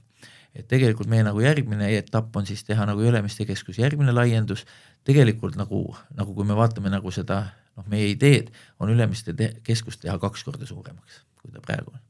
et 0.54 0.66
tegelikult 0.70 1.10
meie 1.10 1.24
nagu 1.26 1.40
järgmine 1.42 1.88
etapp 1.98 2.36
on 2.38 2.46
siis 2.46 2.62
teha 2.66 2.86
nagu 2.86 3.02
Ülemiste 3.02 3.46
keskus 3.48 3.80
järgmine 3.80 4.14
laiendus, 4.14 4.62
tegelikult 5.06 5.58
nagu, 5.58 5.82
nagu 6.14 6.34
kui 6.34 6.46
me 6.46 6.54
vaatame 6.54 6.92
nagu 6.92 7.10
seda 7.14 7.40
noh, 7.74 7.86
meie 7.90 8.12
ideed 8.12 8.52
on 8.78 8.92
Ülemiste 8.94 9.34
te 9.36 9.50
keskus 9.66 9.98
teha 10.02 10.16
kaks 10.22 10.46
korda 10.46 10.66
suuremaks, 10.68 11.24
kui 11.42 11.52
ta 11.54 11.62
praegu 11.64 11.90
on. 11.94 12.02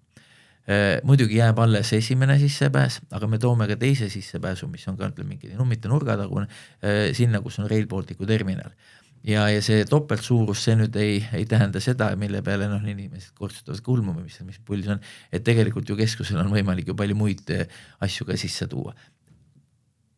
Äh, 0.64 1.02
muidugi 1.04 1.36
jääb 1.36 1.58
alles 1.60 1.92
esimene 1.92 2.38
sissepääs, 2.40 3.02
aga 3.12 3.28
me 3.28 3.36
toome 3.38 3.66
ka 3.68 3.76
teise 3.76 4.08
sissepääsu, 4.08 4.64
mis 4.72 4.86
on 4.88 4.96
ka 4.96 5.10
ütleme 5.10 5.34
mingi 5.34 5.52
nummite 5.58 5.90
nurgatagune, 5.92 6.48
äh, 6.80 7.10
sinna, 7.12 7.42
kus 7.44 7.58
on 7.60 7.68
Rail 7.68 7.84
Balticu 7.90 8.24
terminal 8.24 8.72
ja, 9.24 9.46
ja 9.50 9.62
see 9.64 9.84
topeltsuurus, 9.88 10.62
see 10.66 10.76
nüüd 10.78 10.96
ei, 11.00 11.18
ei 11.36 11.46
tähenda 11.48 11.80
seda, 11.82 12.10
mille 12.20 12.42
peale 12.44 12.68
noh, 12.70 12.82
inimesed 12.84 13.34
kortsutavad 13.38 13.82
kulmu 13.84 14.14
või 14.16 14.28
mis, 14.28 14.38
mis 14.46 14.60
puldis 14.64 14.92
on, 14.94 15.02
et 15.32 15.44
tegelikult 15.46 15.88
ju 15.88 15.96
keskusel 15.98 16.40
on 16.42 16.52
võimalik 16.52 16.90
ju 16.90 16.96
palju 16.98 17.16
muid 17.18 17.52
eh, 17.54 17.64
asju 18.04 18.28
ka 18.28 18.38
sisse 18.40 18.68
tuua. 18.70 18.94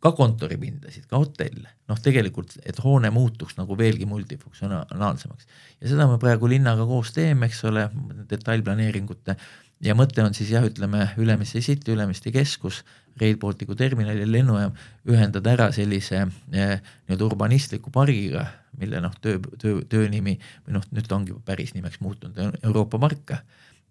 Ka 0.06 0.12
kontoripindasid, 0.16 1.08
ka 1.10 1.18
hotelle, 1.20 1.68
noh 1.90 2.00
tegelikult, 2.02 2.56
et 2.66 2.78
hoone 2.84 3.10
muutuks 3.14 3.58
nagu 3.58 3.76
veelgi 3.78 4.06
multifunktsionaalsemaks. 4.08 5.48
Ja 5.82 5.90
seda 5.90 6.06
me 6.10 6.20
praegu 6.22 6.50
linnaga 6.50 6.86
koos 6.86 7.12
teeme, 7.16 7.50
eks 7.50 7.64
ole, 7.66 7.88
detailplaneeringute. 8.30 9.36
Ja 9.84 9.92
mõte 9.98 10.22
on 10.24 10.32
siis 10.36 10.54
jah, 10.54 10.64
ütleme 10.64 11.10
Ülemiste 11.20 11.60
City, 11.60 11.92
Ülemiste 11.92 12.32
keskus, 12.32 12.80
Rail 13.20 13.36
Balticu 13.40 13.76
terminal 13.76 14.16
ja 14.20 14.28
lennujaam 14.28 14.72
ühendada 15.08 15.52
ära 15.52 15.68
sellise 15.72 16.22
eh, 16.22 16.78
nii-öelda 16.80 17.26
urbanistliku 17.26 17.92
pargiga, 17.92 18.46
mille 18.80 19.00
noh, 19.04 19.14
töö, 19.20 19.40
töö, 19.60 19.82
töönimi 19.88 20.36
või 20.66 20.78
noh, 20.78 20.84
nüüd 20.92 21.08
ta 21.08 21.16
ongi 21.18 21.36
päris 21.44 21.74
nimeks 21.76 22.00
muutunud 22.04 22.60
Euroopa 22.62 23.00
Marka, 23.00 23.42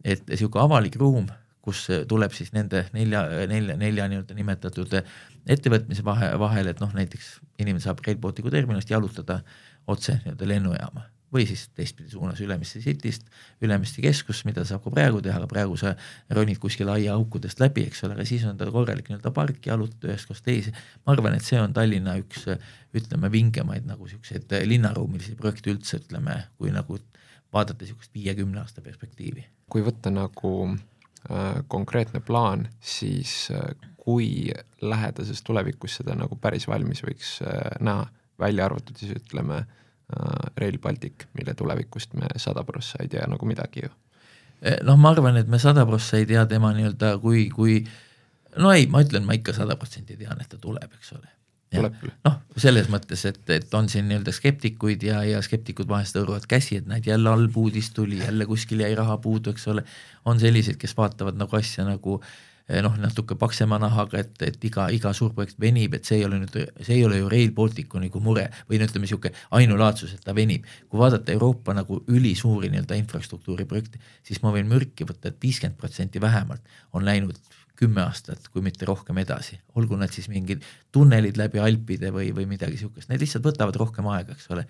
et 0.05 0.25
niisugune 0.29 0.65
avalik 0.65 0.97
ruum, 1.01 1.29
kus 1.65 1.87
tuleb 2.09 2.33
siis 2.35 2.53
nende 2.53 2.85
nelja, 2.93 3.23
nelja, 3.49 3.77
nelja 3.81 4.05
nii-öelda 4.11 4.37
nimetatud 4.37 4.93
ettevõtmise 5.49 6.05
vahe, 6.05 6.29
vahel, 6.41 6.69
et 6.69 6.83
noh, 6.83 6.93
näiteks 6.93 7.35
inimene 7.61 7.83
saab 7.83 8.05
Rail 8.05 8.21
Balticu 8.21 8.53
terminalist 8.53 8.93
jalutada 8.93 9.41
otse 9.89 10.19
nii-öelda 10.21 10.53
lennujaama 10.53 11.09
või 11.35 11.43
siis 11.49 11.65
teistpidi 11.75 12.13
suunas 12.13 12.39
Ülemiste 12.39 12.79
Cityst, 12.79 13.25
Ülemiste 13.65 14.03
keskus, 14.03 14.43
mida 14.47 14.63
saab 14.67 14.85
ka 14.85 14.93
praegu 14.93 15.19
teha, 15.25 15.39
aga 15.41 15.49
praegu 15.51 15.75
sa 15.79 15.95
ronid 16.37 16.61
kuskil 16.63 16.89
aiaaukudest 16.93 17.59
läbi, 17.59 17.83
eks 17.89 18.05
ole, 18.07 18.15
aga 18.15 18.27
siis 18.29 18.45
on 18.47 18.59
ta 18.59 18.69
korralik 18.71 19.09
nii-öelda 19.09 19.33
park, 19.35 19.59
jalutad 19.67 20.07
ühest 20.07 20.29
kohast 20.29 20.45
teise. 20.45 20.71
ma 21.05 21.15
arvan, 21.15 21.35
et 21.35 21.43
see 21.43 21.59
on 21.59 21.73
Tallinna 21.75 22.15
üks 22.21 22.47
ütleme 22.95 23.31
vingemaid 23.33 23.89
nagu 23.89 24.07
siukseid 24.07 24.53
linnaruumilisi 24.69 25.35
projekte 25.39 25.73
üldse, 25.73 25.99
ütleme, 26.03 26.37
kui 26.61 26.71
nagu 26.71 26.99
vaadata 27.53 27.83
niisugust 27.83 28.13
viiekümne 28.15 28.61
aasta 28.61 28.83
perspektiivi. 28.85 29.45
kui 29.69 29.83
võtta 29.83 30.13
nagu 30.13 30.51
konkreetne 31.67 32.19
plaan, 32.19 32.67
siis 32.79 33.49
äh, 33.51 33.73
kui 33.97 34.51
lähedases 34.81 35.41
tulevikus 35.43 35.95
seda 36.01 36.13
nagu 36.15 36.37
päris 36.37 36.67
valmis 36.67 37.01
võiks 37.05 37.39
äh, 37.41 37.79
näha, 37.81 38.05
välja 38.39 38.65
arvatud 38.67 38.99
siis 38.99 39.15
ütleme 39.17 39.63
äh, 39.63 39.73
Äh, 40.13 40.51
Rail 40.57 40.77
Baltic, 40.77 41.25
mille 41.33 41.53
tulevikust 41.53 42.13
me 42.13 42.27
sada 42.37 42.63
prossa 42.63 43.01
ei 43.01 43.07
tea 43.09 43.25
nagu 43.27 43.45
midagi 43.49 43.81
ju. 43.87 43.89
Noh, 44.85 44.99
ma 45.01 45.11
arvan, 45.11 45.37
et 45.39 45.49
me 45.49 45.57
sada 45.59 45.85
prossa 45.85 46.19
ei 46.19 46.27
tea 46.29 46.43
tema 46.49 46.69
nii-öelda, 46.73 47.15
kui, 47.21 47.47
kui 47.49 47.79
no 48.61 48.69
ei, 48.73 48.85
ma 48.89 49.01
ütlen, 49.01 49.25
ma 49.25 49.33
ikka 49.33 49.55
sada 49.57 49.75
protsenti 49.81 50.17
tean, 50.19 50.37
et 50.41 50.49
ta 50.51 50.61
tuleb, 50.61 50.93
eks 50.93 51.11
ole. 51.17 51.33
Noh, 52.25 52.39
selles 52.61 52.89
mõttes, 52.93 53.25
et, 53.27 53.41
et 53.51 53.73
on 53.77 53.89
siin 53.91 54.07
nii-öelda 54.09 54.31
skeptikuid 54.35 55.03
ja, 55.03 55.23
ja 55.27 55.41
skeptikud 55.43 55.89
vahest 55.89 56.15
hõõruvad 56.15 56.45
käsi, 56.49 56.79
et 56.79 56.89
näed, 56.89 57.07
jälle 57.09 57.33
halb 57.33 57.57
uudis 57.57 57.89
tuli, 57.95 58.21
jälle 58.21 58.47
kuskil 58.49 58.85
jäi 58.85 58.93
raha 58.95 59.17
puudu, 59.23 59.51
eks 59.55 59.67
ole. 59.73 59.85
on 60.25 60.39
selliseid, 60.39 60.77
kes 60.81 60.97
vaatavad 60.97 61.37
nagu 61.39 61.57
asja 61.57 61.85
nagu 61.87 62.21
Eh, 62.65 62.79
noh, 62.81 62.95
natuke 62.97 63.35
paksema 63.37 63.77
nahaga, 63.77 64.23
et, 64.23 64.39
et 64.41 64.63
iga, 64.65 64.87
iga 64.89 65.11
suurprojekt 65.13 65.59
venib, 65.61 65.93
et 65.93 66.07
see 66.07 66.15
ei 66.17 66.23
ole 66.25 66.39
nüüd, 66.41 66.55
see 66.79 66.95
ei 66.95 67.03
ole 67.05 67.19
ju 67.19 67.27
Rail 67.29 67.51
Balticu 67.53 67.99
nagu 68.01 68.21
mure 68.25 68.47
või 68.65 68.79
no 68.81 68.87
ütleme, 68.87 69.05
niisugune 69.05 69.37
ainulaadsus, 69.59 70.15
et 70.15 70.23
ta 70.25 70.33
venib. 70.33 70.65
kui 70.89 70.97
vaadata 70.97 71.29
Euroopa 71.35 71.75
nagu 71.77 71.99
ülisuuri 72.09 72.71
nii-öelda 72.73 72.97
infrastruktuuriprojekte, 73.03 74.01
siis 74.25 74.41
ma 74.41 74.49
võin 74.55 74.65
mürki 74.71 75.05
võtta 75.05 75.29
et, 75.29 75.37
et 75.37 75.45
viiskümmend 75.45 75.77
protsenti 75.77 76.21
vähemalt 76.21 76.73
on 76.97 77.05
läinud 77.05 77.37
kümme 77.79 78.03
aastat, 78.05 78.49
kui 78.53 78.63
mitte 78.65 78.87
rohkem 78.87 79.17
edasi, 79.21 79.59
olgu 79.75 79.97
need 79.99 80.13
siis 80.15 80.29
mingid 80.31 80.63
tunnelid 80.95 81.37
läbi 81.39 81.59
Alpide 81.59 82.11
või, 82.15 82.29
või 82.35 82.47
midagi 82.49 82.77
niisugust, 82.77 83.09
need 83.11 83.23
lihtsalt 83.23 83.45
võtavad 83.45 83.79
rohkem 83.81 84.07
aega, 84.11 84.35
eks 84.35 84.51
ole 84.55 84.65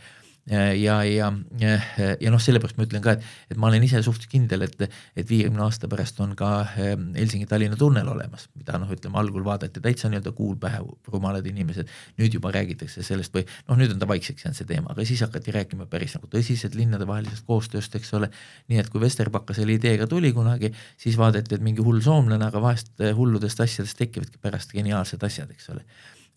ja, 0.52 1.04
ja, 1.04 1.32
ja, 1.60 2.32
noh, 2.32 2.42
sellepärast 2.42 2.78
ma 2.78 2.86
ütlen 2.86 3.02
ka, 3.02 3.16
et, 3.16 3.24
et 3.50 3.58
ma 3.58 3.72
olen 3.72 3.84
ise 3.88 4.02
suht 4.06 4.28
kindel, 4.30 4.66
et, 4.68 4.84
et 5.18 5.30
viiekümne 5.30 5.64
aasta 5.66 5.90
pärast 5.90 6.20
on 6.22 6.36
ka 6.38 6.50
ehm, 6.82 7.08
Helsingi-Tallinna 7.18 7.78
tunnel 7.80 8.10
olemas, 8.12 8.46
mida 8.58 8.78
noh, 8.82 8.92
ütleme 8.94 9.18
algul 9.22 9.46
vaadati 9.48 9.82
täitsa 9.82 10.12
nii-öelda 10.12 10.36
kuul 10.38 10.54
pähe, 10.62 10.84
rumalad 11.10 11.46
inimesed, 11.50 11.90
nüüd 12.22 12.38
juba 12.38 12.54
räägitakse 12.54 13.02
sellest 13.06 13.34
või 13.34 13.48
noh, 13.48 13.80
nüüd 13.80 13.96
on 13.96 14.02
ta 14.02 14.10
vaikseks 14.12 14.46
jäänud 14.46 14.60
see 14.60 14.70
teema, 14.70 14.94
aga 14.94 15.08
siis 15.10 15.26
hakati 15.26 15.56
rääkima 15.56 15.90
päris 15.90 16.14
nagu 16.20 16.30
tõsiselt 16.30 16.78
linnadevahelisest 16.78 17.46
koostööst, 17.50 17.98
eks 17.98 18.14
ole. 18.18 18.30
nii 18.70 18.84
et 18.84 18.92
kui 18.94 19.02
Vesterpakas 19.02 19.58
selle 19.62 19.80
ideega 19.80 20.06
tuli 20.10 20.30
kunagi, 20.36 20.70
siis 21.02 21.18
vaadati, 21.18 21.58
et 21.58 21.66
mingi 21.66 21.82
hull 21.86 22.04
soomlane, 22.06 22.46
aga 22.46 22.62
vahest 22.62 22.94
hulludest 23.18 23.66
asjadest 23.66 23.98
tekivadki 23.98 24.38
pärast 24.42 24.78
geniaalsed 24.78 25.26
asjad, 25.26 25.50
eks 25.58 25.74
ole 25.74 25.82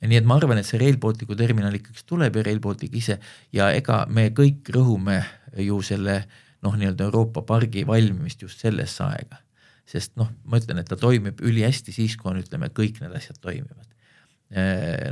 nii 0.06 0.20
et 0.20 0.28
ma 0.28 0.36
arvan, 0.38 0.60
et 0.60 0.66
see 0.66 0.78
Rail 0.78 0.98
Balticu 1.02 1.34
terminal 1.38 1.74
ikkagi 1.74 2.04
tuleb 2.06 2.36
ja 2.38 2.44
Rail 2.46 2.60
Baltic 2.62 2.94
ise 2.94 3.18
ja 3.54 3.72
ega 3.74 4.04
me 4.06 4.28
kõik 4.34 4.70
rõhume 4.74 5.18
ju 5.58 5.80
selle 5.82 6.20
noh, 6.62 6.74
nii-öelda 6.74 7.08
Euroopa 7.08 7.42
pargi 7.46 7.84
valmimist 7.86 8.42
just 8.42 8.62
sellesse 8.62 9.02
aega. 9.04 9.42
sest 9.88 10.18
noh, 10.20 10.28
ma 10.44 10.58
ütlen, 10.60 10.78
et 10.82 10.88
ta 10.90 10.98
toimib 11.00 11.40
ülihästi 11.40 11.94
siis, 11.96 12.18
kui 12.20 12.28
on, 12.28 12.42
ütleme, 12.42 12.68
kõik 12.76 13.00
need 13.00 13.14
asjad 13.16 13.38
toimivad 13.40 13.86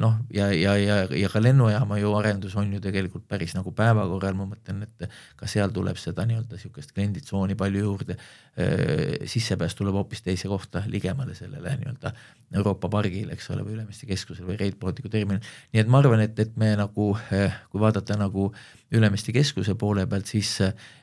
noh, 0.01 0.15
ja, 0.33 0.47
ja, 0.57 0.77
ja, 0.81 0.95
ja 1.13 1.29
ka 1.29 1.43
lennujaama 1.43 1.99
ju 2.01 2.15
arendus 2.17 2.55
on 2.57 2.71
ju 2.73 2.81
tegelikult 2.81 3.27
päris 3.29 3.53
nagu 3.53 3.69
päevakorral, 3.77 4.33
ma 4.39 4.47
mõtlen, 4.49 4.87
et 4.87 5.11
ka 5.37 5.49
seal 5.51 5.75
tuleb 5.77 5.99
seda 6.01 6.25
nii-öelda 6.25 6.57
niisugust 6.57 6.95
klienditsooni 6.97 7.57
palju 7.59 7.83
juurde. 7.85 8.17
Eh, 8.57 9.27
sissepääs 9.29 9.77
tuleb 9.77 9.99
hoopis 9.99 10.25
teise 10.25 10.49
kohta, 10.49 10.81
ligemale 10.89 11.35
sellele 11.37 11.75
nii-öelda 11.83 12.15
Euroopa 12.57 12.89
pargile, 12.89 13.35
eks 13.37 13.51
ole, 13.53 13.67
või 13.67 13.77
Ülemiste 13.77 14.09
keskusele 14.09 14.49
või 14.49 14.57
Rail 14.63 14.79
Balticu 14.81 15.13
terminal. 15.13 15.45
nii 15.75 15.83
et 15.85 15.91
ma 15.93 16.01
arvan, 16.01 16.23
et, 16.25 16.39
et 16.41 16.57
me 16.57 16.73
nagu, 16.81 17.11
eh, 17.37 17.59
kui 17.69 17.83
vaadata 17.83 18.17
nagu 18.17 18.49
Ülemiste 18.97 19.37
keskuse 19.37 19.75
poole 19.77 20.07
pealt, 20.07 20.33
siis 20.33 20.55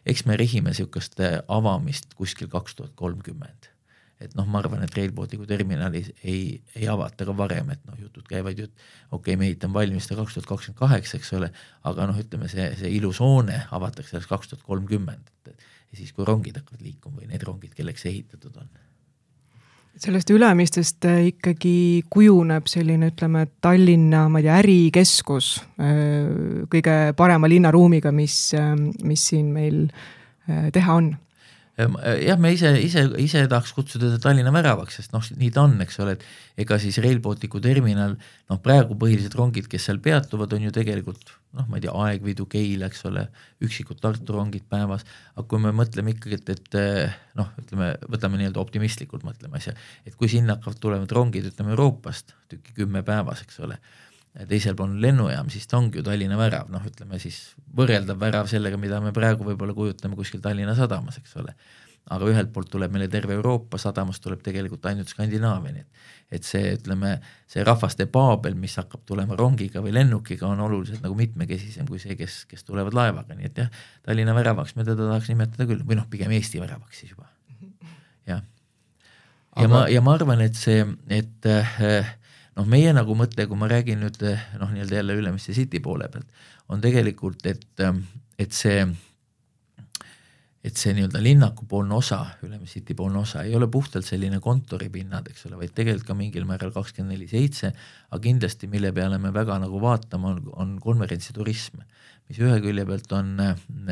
eks 0.10 0.26
me 0.26 0.40
rihime 0.42 0.74
niisugust 0.74 1.22
avamist 1.48 2.18
kuskil 2.18 2.50
kaks 2.50 2.80
tuhat 2.80 2.98
kolmkümmend 2.98 3.73
et 4.24 4.36
noh, 4.38 4.48
ma 4.50 4.62
arvan, 4.64 4.84
et 4.86 4.96
Rail 4.98 5.12
Balticu 5.16 5.48
terminalis 5.50 6.12
ei, 6.24 6.62
ei 6.76 6.88
avata 6.92 7.28
ka 7.28 7.36
varem, 7.38 7.74
et 7.76 7.84
noh, 7.90 7.98
jutud 8.00 8.26
käivad 8.30 8.60
ju, 8.60 8.70
et 8.70 8.88
okei 9.12 9.34
okay,, 9.34 9.40
me 9.40 9.50
ehitame 9.52 9.78
valmis 9.80 10.08
seda 10.08 10.22
kaks 10.22 10.38
tuhat 10.38 10.50
kakskümmend 10.50 10.80
kaheksa, 10.80 11.20
eks 11.20 11.34
ole, 11.40 11.52
aga 11.90 12.08
noh, 12.10 12.20
ütleme 12.24 12.50
see, 12.52 12.70
see 12.80 12.94
ilus 12.98 13.22
hoone 13.24 13.64
avatakse 13.76 14.18
alles 14.18 14.30
kaks 14.32 14.54
tuhat 14.54 14.66
kolmkümmend, 14.68 15.34
et 15.44 15.68
ja 15.94 16.00
siis, 16.00 16.14
kui 16.14 16.26
rongid 16.26 16.58
hakkavad 16.58 16.82
liikuma 16.82 17.22
või 17.22 17.30
need 17.30 17.46
rongid, 17.46 17.76
kelleks 17.78 18.08
ehitatud 18.10 18.58
on. 18.58 18.72
Sellest 20.04 20.32
Ülemistest 20.34 21.06
äh, 21.06 21.28
ikkagi 21.30 22.02
kujuneb 22.10 22.66
selline, 22.66 23.12
ütleme, 23.14 23.46
Tallinna, 23.62 24.26
ma 24.26 24.42
ei 24.42 24.48
tea, 24.48 24.56
ärikeskus 24.64 25.50
äh, 25.78 26.66
kõige 26.72 26.96
parema 27.18 27.50
linnaruumiga, 27.52 28.10
mis, 28.16 28.38
äh, 28.58 28.74
mis 29.06 29.28
siin 29.30 29.54
meil 29.54 29.86
teha 30.44 30.96
on 31.00 31.06
jah, 31.78 32.38
me 32.38 32.52
ise, 32.54 32.70
ise, 32.86 33.06
ise 33.18 33.44
tahaks 33.50 33.72
kutsuda 33.74 34.06
teda 34.12 34.22
Tallinna 34.22 34.52
väravaks, 34.54 35.00
sest 35.00 35.14
noh, 35.16 35.24
nii 35.40 35.50
ta 35.54 35.64
on, 35.66 35.80
eks 35.82 35.98
ole, 36.04 36.14
et 36.18 36.62
ega 36.66 36.78
siis 36.82 37.00
Rail 37.02 37.18
Balticu 37.24 37.62
terminal, 37.64 38.14
noh 38.52 38.60
praegu 38.62 38.98
põhilised 39.00 39.34
rongid, 39.38 39.70
kes 39.72 39.90
seal 39.90 40.02
peatuvad, 40.04 40.54
on 40.54 40.68
ju 40.68 40.74
tegelikult 40.76 41.34
noh, 41.58 41.66
ma 41.70 41.80
ei 41.80 41.86
tea, 41.86 41.96
Aegviidu, 42.06 42.46
Keila, 42.50 42.92
eks 42.92 43.04
ole, 43.10 43.26
üksikud 43.66 44.02
Tartu 44.04 44.38
rongid 44.38 44.66
päevas, 44.70 45.06
aga 45.34 45.48
kui 45.50 45.62
me 45.62 45.74
mõtleme 45.74 46.14
ikkagi, 46.14 46.40
et, 46.42 46.54
et 46.54 46.80
eh, 46.80 47.18
noh, 47.40 47.50
ütleme, 47.62 47.92
võtame 48.10 48.42
nii-öelda 48.42 48.62
optimistlikult 48.62 49.26
mõtleme 49.26 49.58
asja, 49.62 49.74
et 50.06 50.18
kui 50.18 50.30
sinna 50.30 50.58
hakkavad 50.58 50.82
tulema 50.82 51.10
rongid, 51.10 51.50
ütleme 51.54 51.74
Euroopast 51.74 52.36
tükki 52.54 52.84
kümme 52.84 53.02
päevas, 53.06 53.46
eks 53.46 53.62
ole 53.66 53.82
teisel 54.50 54.76
pool 54.78 54.90
on 54.90 55.02
lennujaam, 55.02 55.50
siis 55.54 55.68
ta 55.70 55.78
ongi 55.78 56.00
ju 56.00 56.04
Tallinna 56.06 56.38
värav, 56.40 56.70
noh, 56.74 56.82
ütleme 56.90 57.20
siis 57.22 57.40
võrreldav 57.78 58.18
värav 58.20 58.50
sellega, 58.50 58.80
mida 58.82 59.00
me 59.04 59.14
praegu 59.14 59.46
võib-olla 59.46 59.76
kujutame 59.78 60.18
kuskil 60.18 60.42
Tallinna 60.42 60.74
sadamas, 60.78 61.20
eks 61.22 61.38
ole. 61.42 61.54
aga 62.14 62.28
ühelt 62.28 62.50
poolt 62.52 62.68
tuleb 62.68 62.92
meile 62.92 63.08
terve 63.08 63.38
Euroopa, 63.38 63.78
sadamast 63.80 64.20
tuleb 64.24 64.42
tegelikult 64.44 64.86
ainult 64.90 65.08
Skandinaavia, 65.08 65.72
nii 65.72 65.86
et 65.86 66.02
et 66.34 66.48
see, 66.48 66.74
ütleme, 66.74 67.14
see 67.48 67.64
rahvaste 67.64 68.08
paabel, 68.10 68.56
mis 68.58 68.74
hakkab 68.80 69.04
tulema 69.06 69.38
rongiga 69.38 69.84
või 69.86 69.94
lennukiga, 69.94 70.48
on 70.50 70.64
oluliselt 70.66 71.04
nagu 71.06 71.14
mitmekesisem 71.18 71.86
kui 71.86 72.02
see, 72.02 72.18
kes, 72.18 72.44
kes 72.50 72.66
tulevad 72.66 72.96
laevaga, 72.98 73.38
nii 73.38 73.50
et 73.52 73.62
jah, 73.62 73.70
Tallinna 74.08 74.34
väravaks 74.34 74.74
me 74.76 74.88
teda 74.88 75.12
tahaks 75.12 75.30
nimetada 75.30 75.68
küll, 75.70 75.86
või 75.86 76.00
noh, 76.00 76.10
pigem 76.10 76.34
Eesti 76.34 76.62
väravaks 76.64 77.04
siis 77.04 77.14
juba, 77.14 77.30
jah. 78.26 78.42
ja 78.42 79.62
aga... 79.62 79.70
ma, 79.76 79.86
ja 79.94 80.02
ma 80.02 80.18
arvan, 80.18 80.42
et 80.42 80.58
see, 80.58 80.82
et 81.14 81.50
äh, 81.50 82.10
noh, 82.58 82.68
meie 82.70 82.92
nagu 82.96 83.16
mõte, 83.18 83.48
kui 83.50 83.60
ma 83.60 83.70
räägin 83.72 84.04
nüüd 84.04 84.20
noh, 84.60 84.70
nii-öelda 84.74 85.00
jälle 85.00 85.18
Ülemiste 85.22 85.56
City 85.56 85.82
poole 85.84 86.10
pealt, 86.12 86.30
on 86.72 86.84
tegelikult, 86.84 87.46
et, 87.50 87.84
et 88.40 88.56
see, 88.56 88.84
et 90.64 90.80
see 90.80 90.94
nii-öelda 90.96 91.22
linnakupoolne 91.24 91.98
osa, 91.98 92.22
Ülemiste 92.46 92.80
City 92.80 92.98
poolne 92.98 93.24
osa 93.24 93.44
ei 93.48 93.56
ole 93.58 93.68
puhtalt 93.72 94.08
selline 94.08 94.40
kontoripinnad, 94.44 95.28
eks 95.32 95.48
ole, 95.50 95.60
vaid 95.64 95.76
tegelikult 95.76 96.08
ka 96.12 96.18
mingil 96.18 96.48
määral 96.50 96.74
kakskümmend 96.76 97.16
neli 97.16 97.28
seitse, 97.32 97.74
aga 98.12 98.22
kindlasti, 98.24 98.70
mille 98.72 98.94
peale 98.96 99.20
me 99.22 99.34
väga 99.36 99.60
nagu 99.64 99.82
vaatame, 99.84 100.34
on, 100.34 100.42
on 100.64 100.74
konverentsiturism, 100.84 101.82
mis 102.30 102.40
ühe 102.40 102.60
külje 102.64 102.86
pealt 102.88 103.18
on 103.18 103.36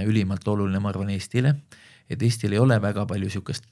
ülimalt 0.05 0.47
oluline, 0.47 0.79
ma 0.79 0.93
arvan, 0.93 1.11
Eestile, 1.13 1.57
et 2.11 2.21
Eestil 2.23 2.53
ei 2.55 2.61
ole 2.61 2.77
väga 2.83 3.05
palju 3.07 3.27
niisugust 3.27 3.67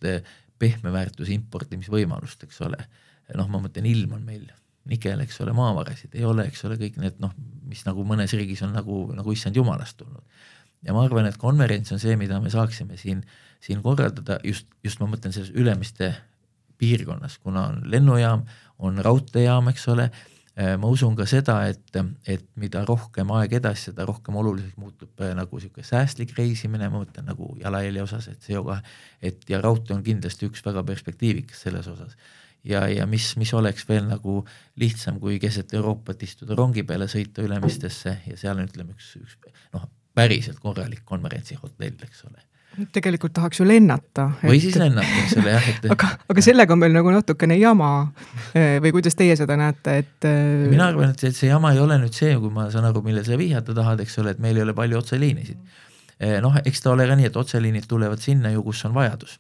pehme 0.60 0.92
väärtuse 0.92 1.32
importimisvõimalust, 1.32 2.44
eks 2.44 2.60
ole. 2.68 2.80
Noh, 3.38 3.48
ma 3.48 3.62
mõtlen, 3.62 3.86
ilm 3.88 4.18
on 4.18 4.26
meil 4.26 4.48
nikel, 4.90 5.22
eks 5.24 5.42
ole, 5.44 5.54
maavarasid 5.58 6.16
ei 6.18 6.26
ole, 6.28 6.48
eks 6.50 6.64
ole, 6.68 6.78
kõik 6.80 6.98
need 7.02 7.20
noh, 7.24 7.34
mis 7.70 7.84
nagu 7.86 8.06
mõnes 8.08 8.34
riigis 8.38 8.64
on 8.66 8.74
nagu, 8.76 9.04
nagu 9.16 9.36
issand 9.36 9.58
jumalast 9.60 10.00
tulnud. 10.00 10.24
ja 10.86 10.96
ma 10.96 11.04
arvan, 11.06 11.28
et 11.30 11.38
konverents 11.38 11.92
on 11.92 12.02
see, 12.02 12.16
mida 12.20 12.40
me 12.40 12.52
saaksime 12.54 12.98
siin, 12.98 13.22
siin 13.64 13.84
korraldada 13.84 14.40
just, 14.48 14.68
just 14.84 15.02
ma 15.02 15.10
mõtlen 15.12 15.36
selles 15.36 15.52
Ülemiste 15.52 16.14
piirkonnas, 16.80 17.38
kuna 17.44 17.68
on 17.74 17.82
lennujaam, 17.92 18.46
on 18.80 19.02
raudteejaam, 19.04 19.68
eks 19.74 19.88
ole, 19.92 20.08
äh, 20.56 20.78
ma 20.80 20.88
usun 20.88 21.18
ka 21.20 21.28
seda, 21.28 21.58
et, 21.68 22.00
et 22.24 22.46
mida 22.56 22.86
rohkem 22.88 23.34
aeg 23.36 23.58
edasi, 23.60 23.90
seda 23.90 24.08
rohkem 24.08 24.40
oluliseks 24.40 24.80
muutub 24.80 25.26
äh, 25.26 25.34
nagu 25.36 25.60
niisugune 25.60 25.86
säästlik 25.86 26.32
reisimine, 26.40 26.88
ma 26.88 27.04
mõtlen 27.04 27.28
nagu 27.28 27.52
jalajälje 27.60 28.06
osas, 28.08 28.30
et 28.32 28.48
CO2, 28.48 28.80
et 29.32 29.50
ja 29.52 29.60
raudtee 29.62 29.98
on 29.98 30.06
kindlasti 30.08 30.48
üks 30.48 30.64
väga 30.66 30.86
perspektiivikas 30.88 31.68
selles 31.68 31.92
osas 31.92 32.16
ja, 32.68 32.84
ja 32.92 33.08
mis, 33.10 33.32
mis 33.40 33.54
oleks 33.54 33.88
veel 33.90 34.06
nagu 34.10 34.42
lihtsam, 34.80 35.20
kui 35.22 35.40
keset 35.42 35.74
Euroopat 35.78 36.24
istuda 36.28 36.58
rongi 36.58 36.84
peale, 36.88 37.08
sõita 37.12 37.46
Ülemistesse 37.46 38.20
ja 38.28 38.38
seal 38.40 38.58
on, 38.58 38.70
ütleme, 38.70 38.96
üks, 38.98 39.16
üks 39.20 39.66
noh, 39.76 39.88
päriselt 40.16 40.60
korralik 40.64 41.04
konverentsihotell, 41.08 42.06
eks 42.08 42.24
ole 42.30 42.46
tegelikult 42.94 43.34
tahaks 43.36 43.60
ju 43.60 43.66
lennata. 43.68 44.30
või 44.44 44.60
siis 44.62 44.78
lennata, 44.80 45.10
eks 45.24 45.34
ole 45.42 45.52
jah, 45.56 45.66
et 45.72 45.88
aga, 45.92 46.12
aga 46.32 46.44
sellega 46.46 46.76
on 46.76 46.80
meil 46.80 46.94
nagu 46.96 47.12
natukene 47.12 47.58
jama 47.60 47.90
või 48.54 48.94
kuidas 48.96 49.18
teie 49.20 49.36
seda 49.40 49.58
näete, 49.60 49.98
et 50.04 50.30
mina 50.70 50.88
arvan, 50.92 51.12
et 51.12 51.26
see, 51.26 51.34
see 51.36 51.50
jama 51.50 51.74
ei 51.76 51.82
ole 51.82 51.98
nüüd 52.00 52.16
see, 52.16 52.32
kui 52.40 52.54
ma 52.54 52.70
saan 52.72 52.88
aru, 52.88 53.02
millele 53.06 53.26
sa 53.28 53.40
vihjata 53.42 53.76
tahad, 53.76 54.06
eks 54.06 54.20
ole, 54.22 54.36
et 54.36 54.42
meil 54.44 54.62
ei 54.62 54.68
ole 54.68 54.78
palju 54.78 55.02
otseliinisid. 55.02 55.60
noh, 56.46 56.62
eks 56.64 56.86
ta 56.86 56.94
ole 56.94 57.10
ka 57.10 57.20
nii, 57.20 57.32
et 57.32 57.42
otseliinid 57.42 57.90
tulevad 57.90 58.22
sinna 58.24 58.54
ju, 58.54 58.64
kus 58.70 58.86
on 58.88 58.96
vajadus 58.96 59.40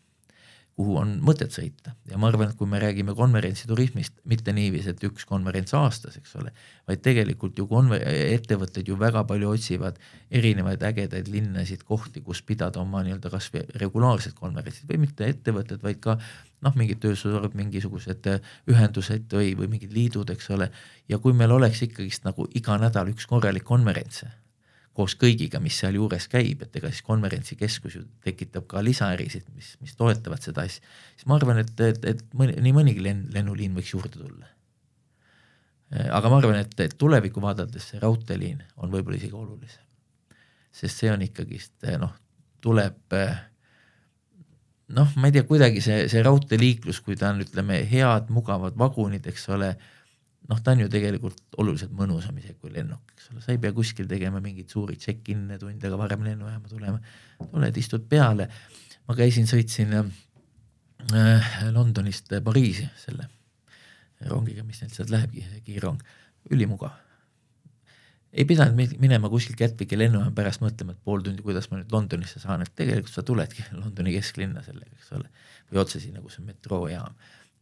kuhu 0.79 0.95
on 1.01 1.09
mõtet 1.25 1.51
sõita. 1.51 1.91
Ja 2.07 2.17
ma 2.21 2.29
arvan, 2.31 2.53
et 2.53 2.57
kui 2.59 2.67
me 2.69 2.79
räägime 2.79 3.11
konverentsiturismist, 3.17 4.21
mitte 4.31 4.53
niiviisi, 4.55 4.93
et 4.93 5.03
üks 5.03 5.25
konverents 5.27 5.75
aastas, 5.75 6.15
eks 6.21 6.37
ole, 6.39 6.53
vaid 6.87 7.03
tegelikult 7.03 7.59
ju 7.59 7.65
konver-, 7.67 8.05
ettevõtted 8.37 8.87
ju 8.87 8.95
väga 8.99 9.25
palju 9.27 9.51
otsivad 9.57 9.99
erinevaid 10.31 10.85
ägedaid 10.87 11.27
linnasid, 11.33 11.83
kohti, 11.83 12.23
kus 12.23 12.39
pidada 12.47 12.79
oma 12.79 13.03
nii-öelda 13.03 13.31
kasvõi 13.33 13.65
regulaarsed 13.83 14.37
konverentsid 14.39 14.87
või 14.87 15.03
mitte 15.03 15.27
ettevõtted, 15.27 15.83
vaid 15.83 15.99
ka 16.05 16.15
noh, 16.63 16.75
mingid 16.79 17.03
tööstusharud, 17.03 17.59
mingisugused 17.59 18.31
ühendused 18.71 19.35
või, 19.35 19.55
või 19.59 19.73
mingid 19.75 19.95
liidud, 19.95 20.31
eks 20.31 20.53
ole, 20.55 20.71
ja 21.11 21.19
kui 21.19 21.35
meil 21.35 21.59
oleks 21.59 21.83
ikkagist 21.89 22.23
nagu 22.27 22.47
iga 22.55 22.79
nädal 22.79 23.11
üks 23.11 23.27
korralik 23.27 23.67
konverents 23.67 24.23
koos 24.99 25.15
kõigiga, 25.19 25.61
mis 25.63 25.79
sealjuures 25.79 26.27
käib, 26.31 26.63
et 26.65 26.75
ega 26.75 26.91
siis 26.91 27.05
konverentsikeskus 27.07 27.97
ju 27.97 28.05
tekitab 28.25 28.67
ka 28.69 28.83
lisaärisid, 28.83 29.47
mis, 29.55 29.73
mis 29.83 29.95
toetavad 29.99 30.43
seda 30.43 30.65
asja, 30.67 30.83
siis 31.15 31.27
ma 31.29 31.37
arvan, 31.39 31.61
et, 31.63 31.73
et, 31.87 32.07
et 32.13 32.23
mõni, 32.37 32.57
nii 32.67 32.75
mõnigi 32.75 33.03
lenn, 33.05 33.27
lennuliin 33.33 33.77
võiks 33.77 33.93
juurde 33.95 34.17
tulla. 34.17 34.49
aga 36.19 36.29
ma 36.29 36.41
arvan, 36.41 36.59
et, 36.61 36.75
et 36.83 36.97
tulevikku 36.99 37.41
vaadates 37.41 37.91
see 37.93 38.01
raudteeliin 38.03 38.59
on 38.77 38.91
võib-olla 38.91 39.17
isegi 39.17 39.35
olulisem. 39.35 39.85
sest 40.71 41.01
see 41.01 41.11
on 41.11 41.23
ikkagist 41.25 41.87
noh, 41.99 42.11
tuleb 42.61 43.15
noh, 44.95 45.15
ma 45.15 45.29
ei 45.29 45.35
tea, 45.35 45.45
kuidagi 45.47 45.81
see, 45.83 46.03
see 46.11 46.21
raudteeliiklus, 46.25 47.01
kui 47.05 47.17
ta 47.19 47.31
on, 47.33 47.43
ütleme, 47.45 47.79
head, 47.89 48.29
mugavad 48.33 48.77
vagunid, 48.79 49.27
eks 49.29 49.47
ole 49.55 49.73
noh, 50.47 50.61
ta 50.63 50.73
on 50.73 50.83
ju 50.83 50.91
tegelikult 50.91 51.57
oluliselt 51.61 51.91
mõnusam 51.95 52.37
isegi 52.41 52.57
kui 52.61 52.71
lennuk, 52.73 53.13
eks 53.15 53.31
ole, 53.33 53.43
sa 53.43 53.53
ei 53.53 53.59
pea 53.61 53.73
kuskil 53.75 54.07
tegema 54.09 54.41
mingeid 54.43 54.71
suuri 54.71 54.97
check-in'e 55.01 55.59
tund 55.61 55.83
aega 55.83 55.99
varem 55.99 56.23
lennujaama 56.25 56.71
tulema, 56.71 57.01
tuled, 57.43 57.81
istud 57.83 58.07
peale. 58.09 58.49
ma 59.09 59.17
käisin, 59.17 59.49
sõitsin 59.49 59.93
äh, 59.97 61.51
Londonist 61.73 62.33
Pariisi 62.45 62.87
selle 63.03 63.27
rongiga, 64.29 64.65
mis 64.67 64.81
neilt 64.81 64.95
sealt 64.95 65.13
lähebki, 65.13 65.45
kiirrong, 65.67 66.01
ülimugav. 66.51 66.97
ei 68.29 68.45
pidanud 68.45 68.97
minema 69.01 69.29
kuskil 69.29 69.55
Gatwicki 69.57 69.97
lennujaama 69.97 70.35
pärast 70.37 70.61
mõtlema, 70.61 70.93
et 70.93 71.03
pool 71.03 71.23
tundi, 71.25 71.41
kuidas 71.45 71.69
ma 71.71 71.79
nüüd 71.79 71.93
Londonisse 71.93 72.41
saan, 72.41 72.61
et 72.61 72.73
tegelikult 72.77 73.13
sa 73.13 73.23
tuledki 73.25 73.65
Londoni 73.81 74.13
kesklinna 74.17 74.63
sellega, 74.65 74.97
eks 74.97 75.13
ole, 75.17 75.29
või 75.71 75.81
otse 75.83 76.01
sinna, 76.01 76.21
kus 76.25 76.37
on 76.41 76.49
metroojaam 76.49 77.15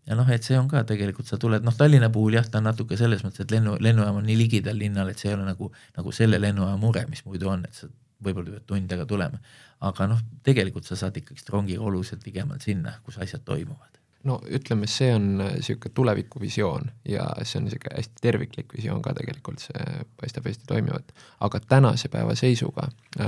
ja 0.07 0.15
noh, 0.15 0.29
et 0.31 0.45
see 0.45 0.57
on 0.59 0.69
ka 0.71 0.83
tegelikult, 0.87 1.27
sa 1.27 1.39
tuled, 1.41 1.65
noh 1.65 1.75
Tallinna 1.75 2.09
puhul 2.13 2.37
jah, 2.37 2.47
ta 2.47 2.61
on 2.61 2.69
natuke 2.69 2.97
selles 2.99 3.23
mõttes, 3.25 3.43
et 3.43 3.53
lennu, 3.53 3.75
lennujaam 3.83 4.21
on 4.21 4.27
nii 4.27 4.37
ligidal 4.39 4.77
linnal, 4.79 5.11
et 5.11 5.19
see 5.19 5.31
ei 5.31 5.37
ole 5.37 5.47
nagu, 5.47 5.71
nagu 5.97 6.13
selle 6.15 6.39
lennujaama 6.41 6.79
mure, 6.81 7.03
mis 7.11 7.23
muidu 7.27 7.51
on, 7.51 7.65
et 7.67 7.75
sa 7.75 7.89
võib-olla 8.23 8.55
pead 8.55 8.65
tund 8.69 8.93
aega 8.95 9.05
tulema. 9.09 9.39
aga 9.87 10.07
noh, 10.09 10.21
tegelikult 10.43 10.87
sa 10.89 10.95
saad 10.97 11.17
ikkagist 11.19 11.51
rongiga 11.53 11.83
oluliselt 11.85 12.23
ligemalt 12.25 12.63
sinna, 12.65 12.95
kus 13.05 13.19
asjad 13.21 13.43
toimuvad. 13.45 13.99
no 14.27 14.39
ütleme, 14.51 14.87
see 14.91 15.11
on 15.13 15.27
niisugune 15.37 15.93
tulevikuvisioon 15.93 16.89
ja 17.07 17.27
see 17.43 17.59
on 17.59 17.67
niisugune 17.67 17.99
hästi 17.99 18.23
terviklik 18.23 18.73
visioon 18.77 19.03
ka 19.05 19.13
tegelikult, 19.17 19.61
see 19.67 20.07
paistab 20.19 20.47
hästi 20.49 20.65
toimivat. 20.67 21.13
aga 21.39 21.59
tänase 21.59 22.09
päeva 22.09 22.35
seisuga, 22.35 22.87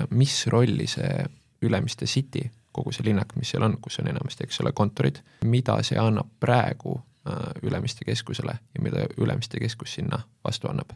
mis 0.09 0.47
rolli 0.47 0.87
see 0.87 1.27
Ülemiste 1.61 2.07
City 2.07 2.47
kogu 2.71 2.93
see 2.95 3.05
linnak, 3.07 3.35
mis 3.35 3.51
seal 3.53 3.65
on, 3.65 3.77
kus 3.81 3.99
on 4.01 4.09
enamasti, 4.11 4.45
eks 4.47 4.61
ole, 4.63 4.73
kontorid, 4.77 5.21
mida 5.43 5.77
see 5.85 5.99
annab 5.99 6.29
praegu 6.39 6.97
äh, 6.99 7.63
Ülemiste 7.65 8.05
keskusele 8.05 8.57
ja 8.59 8.83
mida 8.83 9.07
Ülemiste 9.17 9.59
keskus 9.59 9.97
sinna 9.99 10.23
vastu 10.45 10.71
annab? 10.71 10.95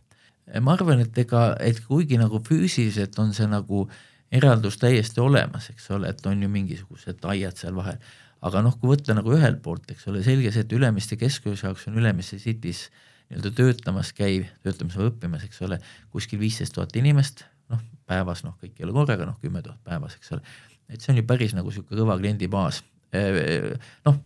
ma 0.62 0.74
arvan, 0.76 1.00
et 1.00 1.18
ega, 1.18 1.54
et 1.64 1.80
kuigi 1.88 2.18
nagu 2.20 2.42
füüsiliselt 2.44 3.16
on 3.22 3.32
see 3.34 3.48
nagu 3.48 3.86
eraldus 4.34 4.76
täiesti 4.82 5.22
olemas, 5.24 5.70
eks 5.72 5.88
ole, 5.96 6.10
et 6.12 6.26
on 6.28 6.42
ju 6.42 6.50
mingisugused 6.52 7.24
aiad 7.32 7.58
seal 7.60 7.76
vahel, 7.78 8.00
aga 8.44 8.64
noh, 8.66 8.76
kui 8.80 8.92
võtta 8.92 9.16
nagu 9.16 9.34
ühelt 9.36 9.62
poolt, 9.64 9.88
eks 9.94 10.08
ole, 10.12 10.24
selge 10.26 10.52
see, 10.52 10.66
et 10.66 10.76
Ülemiste 10.76 11.18
keskuse 11.20 11.68
jaoks 11.68 11.88
on 11.90 12.00
Ülemiste 12.02 12.40
City's 12.42 12.88
nii-öelda 13.30 13.54
töötamas 13.56 14.12
käiv, 14.18 14.50
töötamas 14.66 14.98
või 15.00 15.10
õppimas, 15.12 15.46
eks 15.48 15.62
ole, 15.66 15.80
kuskil 16.14 16.42
viisteist 16.42 16.76
tuhat 16.76 16.96
inimest, 17.00 17.46
noh, 17.72 17.82
päevas 18.10 18.44
noh, 18.46 18.58
kõik 18.62 18.80
ei 18.80 18.88
ole 18.88 18.96
korraga, 18.96 19.28
noh, 19.30 19.40
kümme 19.42 19.64
tuhat 19.66 19.80
päevas, 19.86 20.18
eks 20.20 20.36
ole. 20.36 20.44
Et 20.90 21.02
see 21.02 21.14
on 21.14 21.22
ju 21.22 21.26
päris 21.28 21.56
nagu 21.58 21.72
niisugune 21.72 22.02
kõva 22.02 22.18
kliendibaas. 22.20 22.84
noh, 23.14 24.20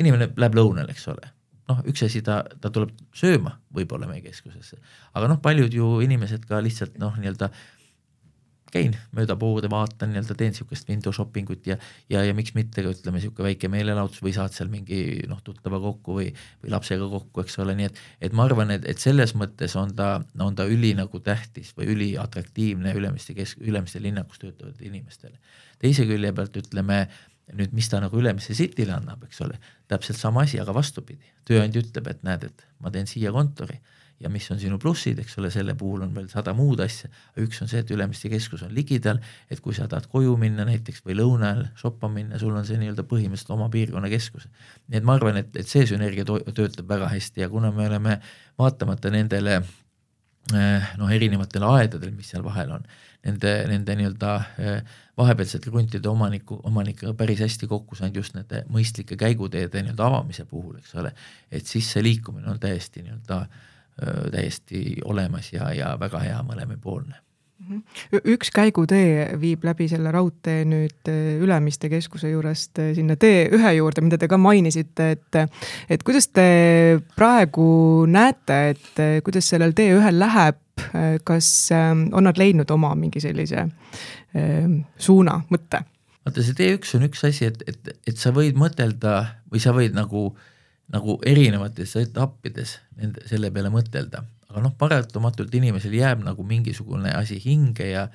inimene 0.00 0.32
läheb 0.36 0.56
lõunale, 0.58 0.90
eks 0.90 1.06
ole, 1.12 1.28
noh, 1.70 1.82
üks 1.90 2.02
asi, 2.06 2.22
ta, 2.26 2.40
ta 2.60 2.70
tuleb 2.74 2.90
sööma 3.14 3.54
võib-olla 3.74 4.08
meie 4.10 4.24
keskusesse, 4.24 4.80
aga 5.14 5.30
noh, 5.30 5.38
paljud 5.44 5.74
ju 5.74 6.00
inimesed 6.04 6.48
ka 6.50 6.58
lihtsalt 6.64 6.98
noh, 6.98 7.14
nii-öelda 7.20 7.50
käin 8.74 8.94
mööda 9.14 9.36
poode, 9.38 9.68
vaatan 9.70 10.12
nii-öelda, 10.12 10.36
teen 10.38 10.52
niisugust 10.52 10.88
window 10.90 11.14
shopping 11.14 11.50
ut 11.54 11.66
ja, 11.68 11.76
ja, 12.10 12.22
ja 12.26 12.34
miks 12.36 12.54
mitte 12.56 12.82
ka 12.84 12.92
ütleme, 12.94 13.20
niisugune 13.20 13.48
väike 13.48 13.70
meelelahutus 13.72 14.22
või 14.24 14.34
saad 14.36 14.54
seal 14.56 14.70
mingi 14.72 14.98
noh, 15.30 15.40
tuttava 15.46 15.78
kokku 15.82 16.18
või, 16.18 16.30
või 16.62 16.72
lapsega 16.74 17.08
kokku, 17.12 17.44
eks 17.44 17.58
ole, 17.62 17.76
nii 17.78 17.90
et, 17.90 18.00
et 18.28 18.36
ma 18.36 18.48
arvan, 18.48 18.74
et, 18.74 18.86
et 18.90 19.02
selles 19.02 19.36
mõttes 19.38 19.76
on 19.80 19.94
ta, 19.96 20.08
on 20.42 20.58
ta 20.58 20.66
üli 20.70 20.94
nagu 20.98 21.22
tähtis 21.24 21.74
või 21.78 21.92
üliatraktiivne 21.94 22.96
Ülemiste 22.98 23.36
kesk, 23.36 23.62
Ülemiste 23.62 24.02
linnakus 24.02 24.42
töötavatele 24.42 24.90
inimestele. 24.90 25.38
teise 25.82 26.06
külje 26.08 26.32
pealt 26.34 26.56
ütleme 26.58 27.04
nüüd, 27.52 27.74
mis 27.76 27.88
ta 27.92 28.00
nagu 28.02 28.18
Ülemiste 28.18 28.56
Cityle 28.56 28.94
annab, 28.96 29.26
eks 29.28 29.42
ole, 29.44 29.58
täpselt 29.90 30.18
sama 30.18 30.46
asi, 30.48 30.58
aga 30.60 30.74
vastupidi, 30.74 31.34
tööandja 31.46 31.82
ütleb, 31.84 32.08
et 32.10 32.24
näed, 32.26 32.48
et 32.48 32.66
ma 32.80 32.92
teen 32.94 33.06
siia 33.10 33.32
kontori 33.34 33.78
ja 34.20 34.30
mis 34.30 34.46
on 34.52 34.60
sinu 34.60 34.78
plussid, 34.80 35.18
eks 35.20 35.38
ole, 35.40 35.50
selle 35.52 35.74
puhul 35.78 36.04
on 36.06 36.14
veel 36.14 36.28
sada 36.32 36.54
muud 36.56 36.80
asja, 36.84 37.10
üks 37.42 37.60
on 37.64 37.70
see, 37.70 37.82
et 37.82 37.90
Ülemiste 37.94 38.30
keskus 38.32 38.62
on 38.66 38.74
ligidal, 38.74 39.20
et 39.52 39.62
kui 39.64 39.74
sa 39.76 39.88
tahad 39.90 40.06
koju 40.12 40.36
minna 40.40 40.66
näiteks 40.68 41.02
või 41.06 41.18
lõuna 41.18 41.50
ajal 41.50 41.64
shoppama 41.80 42.20
minna, 42.20 42.40
sul 42.40 42.54
on 42.54 42.66
see 42.66 42.78
nii-öelda 42.80 43.06
põhimõtteliselt 43.10 43.54
oma 43.56 43.68
piirkonna 43.72 44.10
keskus. 44.12 44.46
nii 44.88 45.00
et 45.00 45.06
ma 45.06 45.18
arvan, 45.18 45.40
et, 45.42 45.50
et 45.58 45.70
see 45.70 45.86
sünergia 45.90 46.26
töötab 46.26 46.88
väga 46.88 47.10
hästi 47.12 47.44
ja 47.44 47.50
kuna 47.50 47.72
me 47.74 47.88
oleme 47.88 48.20
vaatamata 48.58 49.10
nendele 49.10 49.58
eh, 49.58 50.94
noh, 51.00 51.10
erinevatele 51.10 51.72
aedadele, 51.80 52.14
mis 52.14 52.30
seal 52.30 52.46
vahel 52.46 52.78
on, 52.78 52.88
nende, 53.26 53.54
nende 53.68 53.98
nii-öelda 53.98 54.38
eh, 54.62 54.96
vahepealsete 55.18 55.74
kruntide 55.74 56.10
omaniku, 56.10 56.60
omanikega 56.70 57.12
päris 57.18 57.42
hästi 57.42 57.66
kokku 57.70 57.98
saanud 57.98 58.22
just 58.22 58.38
nende 58.38 58.62
mõistlike 58.70 59.18
käiguteede 59.18 59.82
nii-öelda 59.82 60.06
avamise 60.08 60.46
puhul, 60.46 60.78
eks 60.78 60.94
ole, 61.02 61.14
et 61.50 61.66
siis 61.66 61.90
see 61.90 62.02
liikumine 62.06 62.50
on 62.54 62.62
täiesti 62.62 63.02
nii-öelda 63.02 63.42
äh, 63.42 63.70
täiesti 63.96 65.00
olemas 65.04 65.52
ja, 65.52 65.70
ja 65.74 65.92
väga 66.00 66.18
hea 66.24 66.40
mõlemapoolne 66.46 67.14
mhm. 67.62 67.78
üks 68.34 68.50
käigutee 68.54 69.28
viib 69.40 69.64
läbi 69.66 69.86
selle 69.90 70.12
raudtee 70.14 70.64
nüüd 70.68 71.10
Ülemiste 71.44 71.90
keskuse 71.92 72.32
juurest 72.32 72.80
sinna 72.96 73.14
T1 73.14 73.70
juurde, 73.76 74.04
mida 74.04 74.18
te 74.18 74.28
ka 74.30 74.38
mainisite, 74.40 75.10
et 75.14 75.40
et 75.88 76.02
kuidas 76.02 76.28
te 76.34 76.46
praegu 77.16 77.68
näete, 78.10 78.60
et 78.74 79.02
kuidas 79.24 79.48
sellel 79.52 79.76
T1-l 79.78 80.18
läheb, 80.18 80.60
kas 81.24 81.50
on 81.74 82.24
nad 82.26 82.38
leidnud 82.40 82.70
oma 82.74 82.94
mingi 82.98 83.22
sellise 83.22 83.68
suuna, 84.98 85.38
mõtte? 85.54 85.84
vaata, 86.24 86.42
see 86.42 86.58
T1 86.58 86.98
on 86.98 87.06
üks 87.06 87.22
asi, 87.28 87.52
et, 87.52 87.62
et, 87.68 87.94
et 88.10 88.18
sa 88.18 88.34
võid 88.34 88.58
mõtelda 88.58 89.20
või 89.52 89.62
sa 89.62 89.74
võid 89.76 89.94
nagu 89.94 90.32
äh, 90.32 90.50
nagu 90.92 91.18
erinevates 91.26 91.96
etappides 92.00 92.78
nende, 92.98 93.24
selle 93.28 93.50
peale 93.54 93.72
mõtelda, 93.72 94.24
aga 94.50 94.62
noh, 94.62 94.74
paratamatult 94.78 95.54
inimesel 95.56 95.96
jääb 95.96 96.24
nagu 96.26 96.44
mingisugune 96.46 97.14
asi 97.16 97.40
hinge 97.42 97.90
ja 97.90 98.08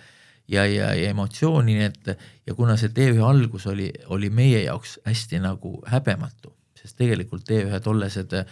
ja, 0.50 0.66
ja, 0.66 0.94
ja 0.98 1.10
emotsiooni, 1.14 1.76
nii 1.78 1.86
et 1.86 2.08
ja 2.48 2.56
kuna 2.58 2.74
see 2.80 2.90
T1 2.94 3.22
algus 3.26 3.68
oli, 3.70 3.92
oli 4.10 4.32
meie 4.34 4.64
jaoks 4.64 4.98
hästi 5.06 5.42
nagu 5.44 5.76
häbematu, 5.86 6.54
sest 6.80 6.98
tegelikult 6.98 7.46
T1 7.46 7.84
tollased 7.86 8.34
äh, 8.34 8.48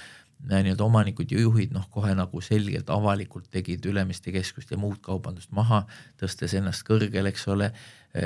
nii-öelda 0.45 0.85
omanikud 0.85 1.31
ja 1.31 1.41
juhid 1.41 1.73
noh, 1.73 1.87
kohe 1.91 2.13
nagu 2.15 2.41
selgelt 2.45 2.89
avalikult 2.93 3.49
tegid 3.51 3.85
Ülemiste 3.89 4.31
keskust 4.31 4.71
ja 4.71 4.77
muud 4.77 4.99
kaubandust 5.01 5.51
maha, 5.51 5.83
tõstes 6.21 6.53
ennast 6.57 6.85
kõrgele, 6.87 7.33
eks 7.33 7.47
ole, 7.51 7.71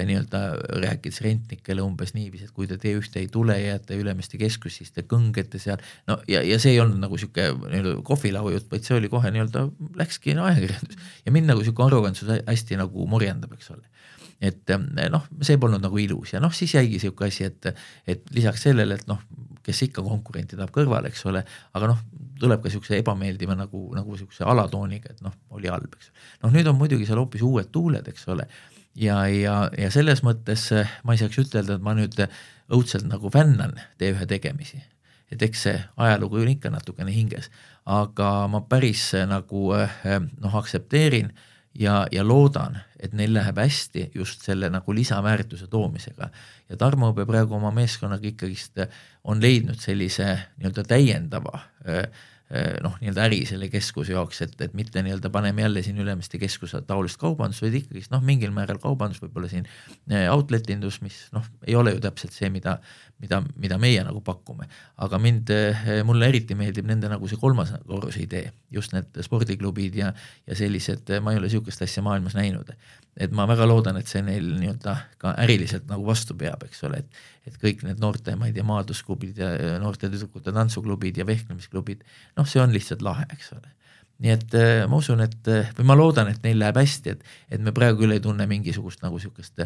nii-öelda 0.08 0.42
rääkides 0.84 1.22
rentnikele 1.26 1.84
umbes 1.84 2.14
niiviisi, 2.16 2.48
et 2.50 2.56
kui 2.56 2.68
te 2.70 2.78
T1 2.82 3.20
ei 3.22 3.28
tule 3.32 3.58
ja 3.60 3.76
jääte 3.76 3.98
Ülemiste 4.00 4.40
keskus, 4.42 4.80
siis 4.80 4.94
te 4.96 5.04
kõngete 5.08 5.62
seal. 5.62 5.82
no 6.08 6.20
ja, 6.32 6.44
ja 6.46 6.60
see 6.62 6.76
ei 6.76 6.82
olnud 6.84 7.02
nagu 7.02 7.20
sihuke 7.22 7.52
nii-öelda 7.60 7.98
kohvilaua 8.08 8.56
jutt, 8.56 8.70
vaid 8.72 8.88
see 8.88 8.98
oli 8.98 9.12
kohe 9.12 9.32
nii-öelda 9.34 9.68
läkski 10.00 10.36
ajakirjandus 10.38 11.16
ja 11.26 11.36
mind 11.36 11.52
nagu 11.52 11.64
sihuke 11.66 11.86
arrogantsus 11.86 12.32
hästi 12.40 12.80
nagu 12.82 13.08
morjendab, 13.10 13.54
eks 13.58 13.74
ole 13.76 13.86
et 14.42 14.74
eh, 14.74 15.10
noh, 15.14 15.28
see 15.46 15.60
polnud 15.62 15.84
nagu 15.84 16.02
ilus 16.02 16.34
ja 16.34 16.42
noh, 16.42 16.54
siis 16.56 16.74
jäigi 16.76 17.00
sihuke 17.02 17.28
asi, 17.28 17.46
et, 17.46 17.70
et 18.10 18.34
lisaks 18.34 18.66
sellele, 18.66 18.98
et 18.98 19.08
noh, 19.10 19.22
kes 19.62 19.84
ikka 19.86 20.02
konkurenti 20.02 20.58
tahab 20.58 20.74
kõrvale, 20.74 21.12
eks 21.12 21.24
ole, 21.30 21.44
aga 21.78 21.92
noh, 21.92 22.02
tuleb 22.42 22.64
ka 22.64 22.72
siukse 22.74 22.98
ebameeldiva 22.98 23.54
nagu, 23.58 23.84
nagu 23.94 24.18
siukse 24.18 24.46
alatooniga, 24.50 25.14
et 25.14 25.22
noh, 25.22 25.36
oli 25.54 25.70
halb, 25.70 25.94
eks. 26.00 26.10
noh, 26.42 26.54
nüüd 26.54 26.70
on 26.72 26.80
muidugi 26.80 27.06
seal 27.06 27.22
hoopis 27.22 27.46
uued 27.46 27.70
tuuled, 27.74 28.08
eks 28.10 28.26
ole 28.34 28.48
ja, 28.96 29.26
ja, 29.28 29.56
ja 29.78 29.92
selles 29.94 30.24
mõttes 30.26 30.68
eh, 30.76 30.90
ma 31.04 31.16
ei 31.16 31.22
saaks 31.22 31.42
ütelda, 31.44 31.78
et 31.78 31.86
ma 31.86 31.96
nüüd 31.98 32.18
õudselt 32.72 33.08
nagu 33.10 33.32
fännan 33.34 33.78
T1 34.00 34.28
tegemisi. 34.30 34.82
et 35.32 35.42
eks 35.42 35.62
see 35.64 35.78
ajalugu 35.96 36.42
on 36.42 36.50
ikka 36.52 36.70
natukene 36.70 37.12
hinges, 37.16 37.48
aga 37.86 38.48
ma 38.52 38.62
päris 38.68 39.14
eh, 39.16 39.28
nagu 39.28 39.72
eh, 39.78 40.20
noh, 40.20 40.56
aktsepteerin 40.60 41.32
ja, 41.74 42.06
ja 42.12 42.24
loodan, 42.24 42.82
et 43.00 43.14
neil 43.14 43.34
läheb 43.34 43.58
hästi 43.58 44.10
just 44.16 44.44
selle 44.44 44.70
nagu 44.70 44.94
lisaväärtuse 44.94 45.68
toomisega. 45.68 46.30
ja 46.70 46.78
Tarmo 46.78 47.14
Õbe 47.14 47.26
praegu 47.26 47.56
oma 47.56 47.72
meeskonnaga 47.72 48.28
ikkagist 48.28 48.84
on 49.24 49.42
leidnud 49.42 49.80
sellise 49.80 50.28
nii-öelda 50.58 50.84
täiendava 50.84 51.60
äh, 51.60 51.72
Eh, 51.92 52.10
noh, 52.84 52.98
nii-öelda 53.00 53.24
äri 53.30 53.42
selle 53.48 53.70
keskuse 53.72 54.12
jaoks, 54.12 54.42
et, 54.44 54.56
et 54.66 54.74
mitte 54.76 55.00
nii-öelda 55.06 55.30
paneme 55.32 55.64
jälle 55.64 55.84
siin 55.86 56.00
Ülemiste 56.04 56.40
keskuse 56.42 56.82
taolist 56.88 57.20
kaubandust, 57.22 57.64
vaid 57.64 57.78
ikkagist 57.80 58.12
noh, 58.12 58.24
mingil 58.26 58.52
määral 58.56 58.80
kaubandus, 58.82 59.22
võib-olla 59.24 59.48
siin 59.52 59.68
eh, 60.10 60.26
outlet 60.32 60.68
indus, 60.74 61.00
mis 61.06 61.16
noh, 61.36 61.46
ei 61.68 61.78
ole 61.80 61.96
ju 61.96 62.02
täpselt 62.04 62.36
see, 62.36 62.50
mida, 62.52 62.76
mida, 63.24 63.40
mida 63.56 63.78
meie 63.80 64.04
nagu 64.04 64.20
pakume. 64.26 64.68
aga 65.06 65.20
mind, 65.22 65.54
eh, 65.56 66.02
mulle 66.08 66.28
eriti 66.28 66.58
meeldib 66.60 66.90
nende 66.90 67.12
nagu 67.12 67.30
see 67.32 67.40
kolmas 67.40 67.72
korruse 67.88 68.26
idee, 68.26 68.52
just 68.72 68.96
need 68.98 69.22
spordiklubid 69.24 69.96
ja, 70.02 70.12
ja 70.48 70.58
sellised, 70.58 71.16
ma 71.24 71.32
ei 71.32 71.40
ole 71.40 71.48
niisugust 71.48 71.88
asja 71.88 72.04
maailmas 72.04 72.36
näinud. 72.36 72.76
et 73.16 73.32
ma 73.36 73.44
väga 73.48 73.66
loodan, 73.68 73.98
et 74.00 74.08
see 74.08 74.22
neil 74.24 74.54
nii-öelda 74.60 74.96
ka 75.20 75.36
äriliselt 75.44 75.88
nagu 75.88 76.06
vastu 76.08 76.36
peab, 76.36 76.64
eks 76.68 76.84
ole, 76.88 77.04
et 77.04 77.24
et 77.48 77.58
kõik 77.62 77.86
need 77.88 78.02
noorte, 78.02 78.36
ma 78.38 78.50
ei 78.50 78.56
tea, 78.56 78.66
maadlusklubid 78.68 79.40
ja 79.42 79.52
noorte 79.82 80.10
tüdrukute 80.12 80.54
tantsuklubid 80.56 81.18
ja 81.18 81.28
vehklemisklubid, 81.28 82.04
noh, 82.38 82.50
see 82.50 82.62
on 82.62 82.74
lihtsalt 82.74 83.02
lahe, 83.06 83.26
eks 83.34 83.54
ole. 83.58 83.72
Nii 84.22 84.34
et 84.36 84.54
äh, 84.54 84.84
ma 84.90 85.00
usun, 85.02 85.24
et 85.26 85.48
või 85.80 85.88
ma 85.90 85.98
loodan, 85.98 86.30
et 86.30 86.44
neil 86.46 86.60
läheb 86.62 86.78
hästi, 86.78 87.16
et, 87.16 87.24
et 87.50 87.64
me 87.64 87.74
praegu 87.74 88.04
küll 88.04 88.14
ei 88.14 88.22
tunne 88.22 88.46
mingisugust 88.50 89.02
nagu 89.02 89.18
niisugust 89.18 89.64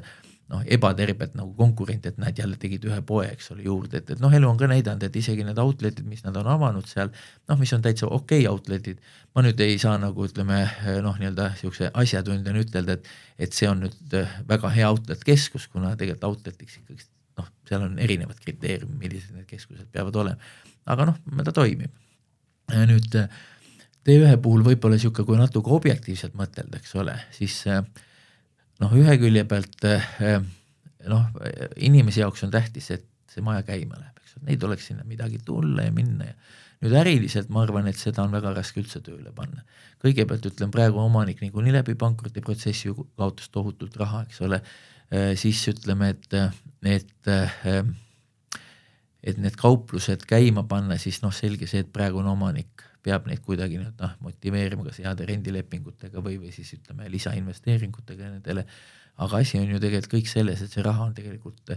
noh, 0.51 0.61
ebatervet 0.71 1.33
nagu 1.35 1.51
konkurenti, 1.57 2.13
et 2.13 2.19
näed, 2.21 2.38
jälle 2.39 2.55
tegid 2.61 2.85
ühe 2.88 2.99
poe, 3.07 3.25
eks 3.33 3.49
ole, 3.51 3.65
juurde, 3.65 3.99
et, 3.99 4.13
et 4.13 4.21
noh, 4.21 4.31
elu 4.31 4.47
on 4.47 4.59
ka 4.59 4.69
näidanud, 4.69 5.03
et 5.03 5.17
isegi 5.19 5.43
need 5.43 5.59
outlet'id, 5.59 6.05
mis 6.07 6.23
nad 6.23 6.38
on 6.39 6.47
avanud 6.53 6.88
seal, 6.88 7.11
noh, 7.49 7.59
mis 7.59 7.73
on 7.75 7.83
täitsa 7.83 8.07
okei 8.07 8.45
okay 8.45 8.51
outlet'id, 8.51 9.01
ma 9.35 9.43
nüüd 9.43 9.65
ei 9.65 9.79
saa 9.81 9.97
nagu 9.99 10.29
ütleme 10.29 10.61
noh, 11.03 11.17
nii-öelda 11.19 11.49
niisuguse 11.55 11.91
asjatundjana 11.91 12.63
ütelda, 12.63 12.99
et 12.99 13.11
et 13.47 13.57
see 13.57 13.67
on 13.67 13.83
nüüd 13.83 14.15
väga 14.47 14.71
hea 14.71 14.88
outlet 14.88 15.25
keskus, 15.27 15.67
kuna 15.67 15.97
tegelikult 15.99 16.29
outlet'iks 16.29 16.79
ikkagi 16.79 17.03
noh, 17.39 17.52
seal 17.67 17.86
on 17.88 18.00
erinevad 18.02 18.39
kriteeriumid, 18.41 18.98
millised 19.02 19.36
need 19.36 19.48
keskused 19.50 19.89
peavad 19.93 20.17
olema. 20.24 20.54
aga 20.86 21.10
noh, 21.12 21.19
ta 21.43 21.54
toimib. 21.56 21.93
nüüd 22.89 23.17
T1 24.06 24.38
puhul 24.41 24.62
võib-olla 24.65 24.98
niisugune, 25.00 25.26
kui 25.26 25.38
natuke 25.39 25.74
objektiivselt 25.74 26.36
mõtelda, 26.38 26.78
eks 26.82 26.93
ole, 27.02 27.15
siis 27.34 27.63
noh, 27.65 28.93
ühe 28.93 29.17
külje 29.21 29.45
pealt 29.50 29.88
noh, 31.10 31.26
inimese 31.78 32.21
jaoks 32.21 32.45
on 32.45 32.54
tähtis, 32.54 32.91
et 32.93 33.06
see 33.32 33.43
maja 33.45 33.65
käima 33.65 33.98
läheb, 33.98 34.21
eks 34.21 34.38
ole, 34.38 34.45
neid 34.52 34.63
oleks 34.67 34.91
sinna 34.91 35.06
midagi 35.08 35.41
tulla 35.45 35.88
ja 35.88 35.93
minna 35.95 36.30
ja 36.30 36.38
nüüd 36.84 36.95
äriliselt 37.00 37.50
ma 37.54 37.63
arvan, 37.65 37.88
et 37.89 38.00
seda 38.00 38.24
on 38.26 38.34
väga 38.34 38.52
raske 38.56 38.82
üldse 38.82 39.02
tööle 39.04 39.32
panna. 39.36 39.63
kõigepealt 40.04 40.45
ütlen, 40.45 40.69
praegu 40.74 41.00
omanik 41.02 41.39
niikuinii 41.41 41.74
läbi 41.74 41.95
pankrotiprotsessi 41.98 42.91
kaotas 43.17 43.50
tohutult 43.50 43.95
raha, 43.98 44.21
eks 44.28 44.41
ole 44.45 44.60
siis 45.37 45.61
ütleme, 45.69 46.09
et, 46.15 46.33
et 46.83 47.29
äh, 47.29 47.85
et 49.25 49.39
need 49.41 49.57
kauplused 49.57 50.25
käima 50.29 50.63
panna, 50.69 50.99
siis 51.01 51.21
noh, 51.23 51.33
selge 51.33 51.67
see, 51.69 51.81
et 51.81 51.91
praegune 51.93 52.29
omanik 52.29 52.83
peab 53.05 53.25
neid 53.29 53.41
kuidagi 53.45 53.79
nüüd 53.81 54.01
noh, 54.01 54.13
motiveerima 54.25 54.85
kas 54.85 55.01
heade 55.01 55.25
rendilepingutega 55.29 56.21
või, 56.25 56.37
või 56.41 56.53
siis 56.53 56.71
ütleme 56.77 57.09
lisainvesteeringutega 57.13 58.29
nendele, 58.35 58.65
aga 59.21 59.41
asi 59.41 59.59
on 59.61 59.69
ju 59.69 59.81
tegelikult 59.81 60.13
kõik 60.13 60.29
selles, 60.29 60.61
et 60.61 60.73
see 60.73 60.85
raha 60.85 61.09
on 61.09 61.15
tegelikult 61.17 61.73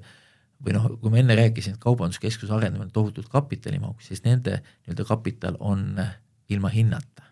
või 0.65 0.75
noh, 0.75 0.89
kui 1.01 1.13
ma 1.13 1.21
enne 1.23 1.37
rääkisin, 1.39 1.77
et 1.77 1.83
kaubanduskeskuse 1.83 2.53
arendamine 2.53 2.89
on 2.89 2.95
tohutult 2.95 3.29
kapitalimahukas, 3.33 4.11
siis 4.11 4.25
nende 4.25 4.59
nii-öelda 4.61 5.07
kapital 5.09 5.59
on 5.61 5.93
ilma 6.51 6.73
hinnata. 6.73 7.25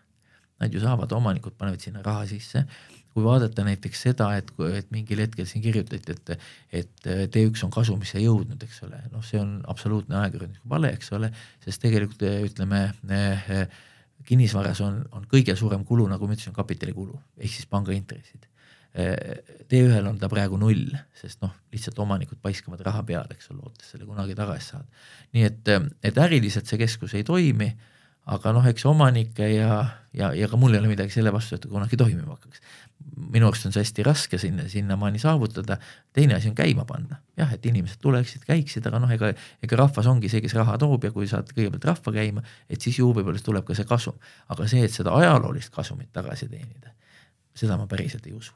Nad 0.61 0.73
ju 0.73 0.79
saavad, 0.81 1.11
omanikud 1.13 1.57
panevad 1.57 1.83
sinna 1.83 2.01
raha 2.05 2.23
sisse 2.29 2.63
kui 3.17 3.25
vaadata 3.25 3.65
näiteks 3.65 4.03
seda, 4.05 4.29
et, 4.37 4.51
et 4.77 4.91
mingil 4.93 5.23
hetkel 5.23 5.47
siin 5.49 5.63
kirjutati, 5.63 6.13
et, 6.13 6.47
et 6.83 7.07
T1 7.33 7.65
on 7.65 7.73
kasumisse 7.73 8.21
jõudnud, 8.21 8.61
eks 8.61 8.83
ole, 8.85 8.99
noh, 9.09 9.25
see 9.25 9.41
on 9.41 9.55
absoluutne 9.73 10.19
ajakirjanduslik 10.19 10.69
vale, 10.69 10.91
eks 10.93 11.09
ole, 11.17 11.31
sest 11.65 11.81
tegelikult 11.81 12.21
ütleme 12.27 12.83
kinnisvaras 14.27 14.83
on, 14.85 15.01
on 15.17 15.25
kõige 15.31 15.55
suurem 15.57 15.81
kulu, 15.87 16.05
nagu 16.11 16.29
ma 16.29 16.37
ütlesin, 16.37 16.53
kapitalikulu 16.53 17.17
ehk 17.39 17.55
siis 17.55 17.67
pangaintressid. 17.71 18.45
T1-l 19.69 20.07
on 20.09 20.17
ta 20.21 20.29
praegu 20.29 20.57
null, 20.61 20.93
sest 21.17 21.41
noh, 21.43 21.51
lihtsalt 21.73 21.99
omanikud 22.01 22.39
paiskavad 22.41 22.81
raha 22.85 23.03
peale, 23.05 23.37
eks 23.37 23.51
ole, 23.53 23.61
lootes 23.65 23.91
selle 23.93 24.07
kunagi 24.09 24.37
tagasi 24.37 24.73
saada. 24.73 25.05
nii 25.33 25.45
et, 25.49 25.75
et 26.09 26.17
äriliselt 26.21 26.69
see 26.69 26.81
keskus 26.81 27.13
ei 27.17 27.25
toimi 27.27 27.69
aga 28.27 28.51
noh, 28.55 28.65
eks 28.67 28.85
omanikke 28.89 29.47
ja, 29.53 29.77
ja, 30.15 30.33
ja 30.35 30.49
ka 30.51 30.59
mul 30.59 30.75
ei 30.75 30.81
ole 30.81 30.91
midagi 30.91 31.13
selle 31.13 31.31
vastu, 31.33 31.55
et 31.55 31.67
kunagi 31.69 31.99
toimima 31.99 32.35
hakkaks. 32.35 32.61
minu 33.33 33.47
arust 33.47 33.65
on 33.69 33.73
see 33.73 33.81
hästi 33.81 34.03
raske 34.05 34.37
sinna, 34.41 34.67
sinnamaani 34.69 35.19
saavutada, 35.21 35.79
teine 36.13 36.35
asi 36.35 36.51
on 36.51 36.55
käima 36.57 36.85
panna, 36.85 37.21
jah, 37.39 37.53
et 37.53 37.65
inimesed 37.65 38.01
tuleksid, 38.03 38.43
käiksid, 38.47 38.85
aga 38.89 39.01
noh, 39.03 39.11
ega, 39.15 39.31
ega 39.63 39.79
rahvas 39.79 40.11
ongi 40.11 40.29
see, 40.31 40.43
kes 40.43 40.57
raha 40.59 40.77
toob 40.81 41.07
ja 41.07 41.13
kui 41.15 41.29
saad 41.29 41.49
kõigepealt 41.55 41.89
rahva 41.91 42.15
käima, 42.19 42.45
et 42.69 42.83
siis 42.83 42.99
ju 42.99 43.09
võib-olla 43.15 43.41
tuleb 43.43 43.65
ka 43.67 43.77
see 43.77 43.87
kasum. 43.89 44.19
aga 44.53 44.67
see, 44.67 44.83
et 44.85 44.93
seda 44.93 45.15
ajaloolist 45.17 45.73
kasumit 45.73 46.11
tagasi 46.13 46.51
teenida, 46.51 46.93
seda 47.55 47.79
ma 47.79 47.87
päriselt 47.89 48.27
ei 48.27 48.37
usu 48.37 48.53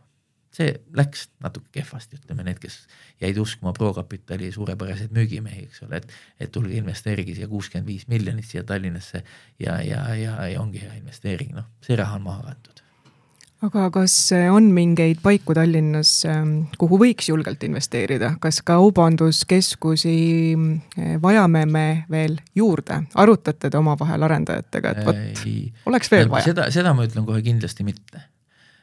see 0.51 0.73
läks 0.95 1.29
natuke 1.43 1.79
kehvasti, 1.79 2.19
ütleme 2.19 2.43
need, 2.47 2.59
kes 2.59 2.81
jäid 3.21 3.39
uskuma 3.39 3.73
Prokapitali 3.73 4.51
suurepäraseid 4.51 5.13
müügimehi, 5.15 5.65
eks 5.69 5.85
ole, 5.87 6.01
et, 6.01 6.13
et 6.39 6.51
tulge 6.51 6.75
investeerige 6.75 7.35
siia 7.37 7.47
kuuskümmend 7.51 7.87
viis 7.87 8.07
miljonit 8.11 8.47
siia 8.47 8.63
Tallinnasse 8.67 9.23
ja, 9.59 9.79
ja, 9.81 10.03
ja, 10.15 10.37
ja 10.51 10.61
ongi 10.61 10.83
hea 10.83 10.97
investeering, 10.99 11.55
noh, 11.55 11.69
see 11.85 11.95
raha 11.99 12.19
on 12.19 12.27
maha 12.27 12.49
kantud. 12.51 12.83
Aga 13.61 13.91
kas 13.93 14.15
on 14.49 14.71
mingeid 14.73 15.19
paiku 15.21 15.53
Tallinnas, 15.53 16.15
ähm, 16.25 16.55
kuhu 16.81 16.97
võiks 16.97 17.29
julgelt 17.29 17.61
investeerida, 17.63 18.33
kas 18.41 18.59
kaubanduskeskusi 18.65 20.15
äh, 20.57 21.13
vajame 21.21 21.63
me 21.69 21.85
veel 22.11 22.39
juurde, 22.57 23.03
arutate 23.21 23.69
te 23.69 23.79
omavahel 23.79 24.27
arendajatega, 24.27 24.95
et 24.97 25.07
vot, 25.07 25.23
oleks 25.93 26.11
veel 26.11 26.33
vaja? 26.33 26.49
seda, 26.49 26.67
seda 26.73 26.95
ma 26.97 27.05
ütlen 27.07 27.29
kohe 27.29 27.39
kindlasti 27.45 27.85
mitte 27.87 28.25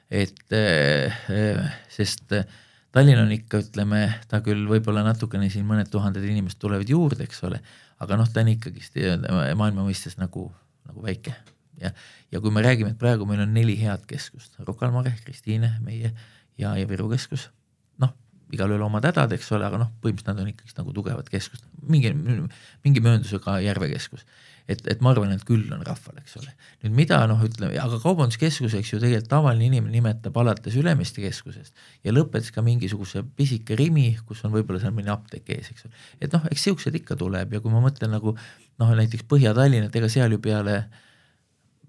et 0.08 0.56
eh, 0.56 1.12
eh, 1.28 1.60
sest 1.92 2.32
eh, 2.32 2.48
Tallinn 2.94 3.20
on 3.20 3.32
ikka, 3.34 3.60
ütleme, 3.66 4.00
ta 4.30 4.40
küll 4.42 4.64
võib-olla 4.66 5.02
natukene 5.04 5.50
siin 5.52 5.66
mõned 5.68 5.90
tuhanded 5.92 6.24
inimesed 6.24 6.56
tulevad 6.58 6.88
juurde, 6.88 7.26
eks 7.26 7.42
ole, 7.44 7.60
aga 8.00 8.16
noh, 8.16 8.30
ta 8.32 8.40
on 8.40 8.48
ikkagist 8.54 8.96
maailma 9.28 9.84
mõistes 9.84 10.16
nagu, 10.16 10.46
nagu 10.88 11.04
väike. 11.04 11.34
Ja, 11.78 11.92
ja 12.32 12.40
kui 12.40 12.50
me 12.54 12.64
räägime, 12.64 12.94
et 12.94 12.98
praegu 12.98 13.28
meil 13.28 13.44
on 13.44 13.52
neli 13.54 13.76
head 13.78 14.08
keskust, 14.08 14.56
Rocca 14.64 14.88
al 14.88 14.96
Mare, 14.96 15.12
Kristiine, 15.20 15.74
meie 15.84 16.14
ja, 16.56 16.72
ja 16.72 16.88
Viru 16.88 17.10
keskus, 17.12 17.50
noh, 18.00 18.16
igalühel 18.56 18.88
omad 18.88 19.04
hädad, 19.10 19.36
eks 19.36 19.52
ole, 19.52 19.68
aga 19.68 19.84
noh, 19.84 19.92
põhimõtteliselt 20.00 20.32
nad 20.32 20.42
on 20.46 20.50
ikkagist 20.54 20.80
nagu 20.80 20.96
tugevad 20.96 21.28
keskused, 21.30 21.68
mingi, 21.92 22.16
mingi 22.88 23.04
mööndusega 23.04 23.60
Järve 23.68 23.92
keskus 23.92 24.24
et, 24.68 24.82
et 24.92 25.00
ma 25.04 25.12
arvan, 25.14 25.32
et 25.32 25.44
küll 25.48 25.70
on 25.72 25.80
rahval, 25.84 26.18
eks 26.20 26.36
ole. 26.40 26.52
nüüd 26.84 26.96
mida 26.98 27.18
noh, 27.30 27.40
ütleme, 27.44 27.78
aga 27.80 27.98
kaubanduskeskuseks 28.02 28.92
ju 28.92 29.00
tegelikult 29.00 29.30
tavaline 29.32 29.68
inimene 29.70 29.94
nimetab 29.94 30.36
alates 30.42 30.76
Ülemiste 30.78 31.24
keskusest 31.24 31.72
ja 32.04 32.12
lõpetades 32.12 32.52
ka 32.54 32.64
mingisuguse 32.66 33.24
pisike 33.38 33.78
Rimi, 33.80 34.10
kus 34.28 34.44
on 34.46 34.52
võib-olla 34.54 34.82
seal 34.82 34.94
mõni 34.96 35.12
apteek 35.12 35.48
ees, 35.56 35.72
eks 35.72 35.88
ole. 35.88 36.04
et 36.20 36.36
noh, 36.36 36.44
eks 36.52 36.68
siuksed 36.68 37.00
ikka 37.00 37.16
tuleb 37.18 37.56
ja 37.56 37.62
kui 37.64 37.72
ma 37.72 37.82
mõtlen 37.84 38.12
nagu 38.12 38.36
noh, 38.36 38.94
näiteks 39.00 39.24
Põhja-Tallinn, 39.30 39.88
et 39.88 39.98
ega 40.00 40.12
seal 40.12 40.36
ju 40.36 40.42
peale, 40.44 40.82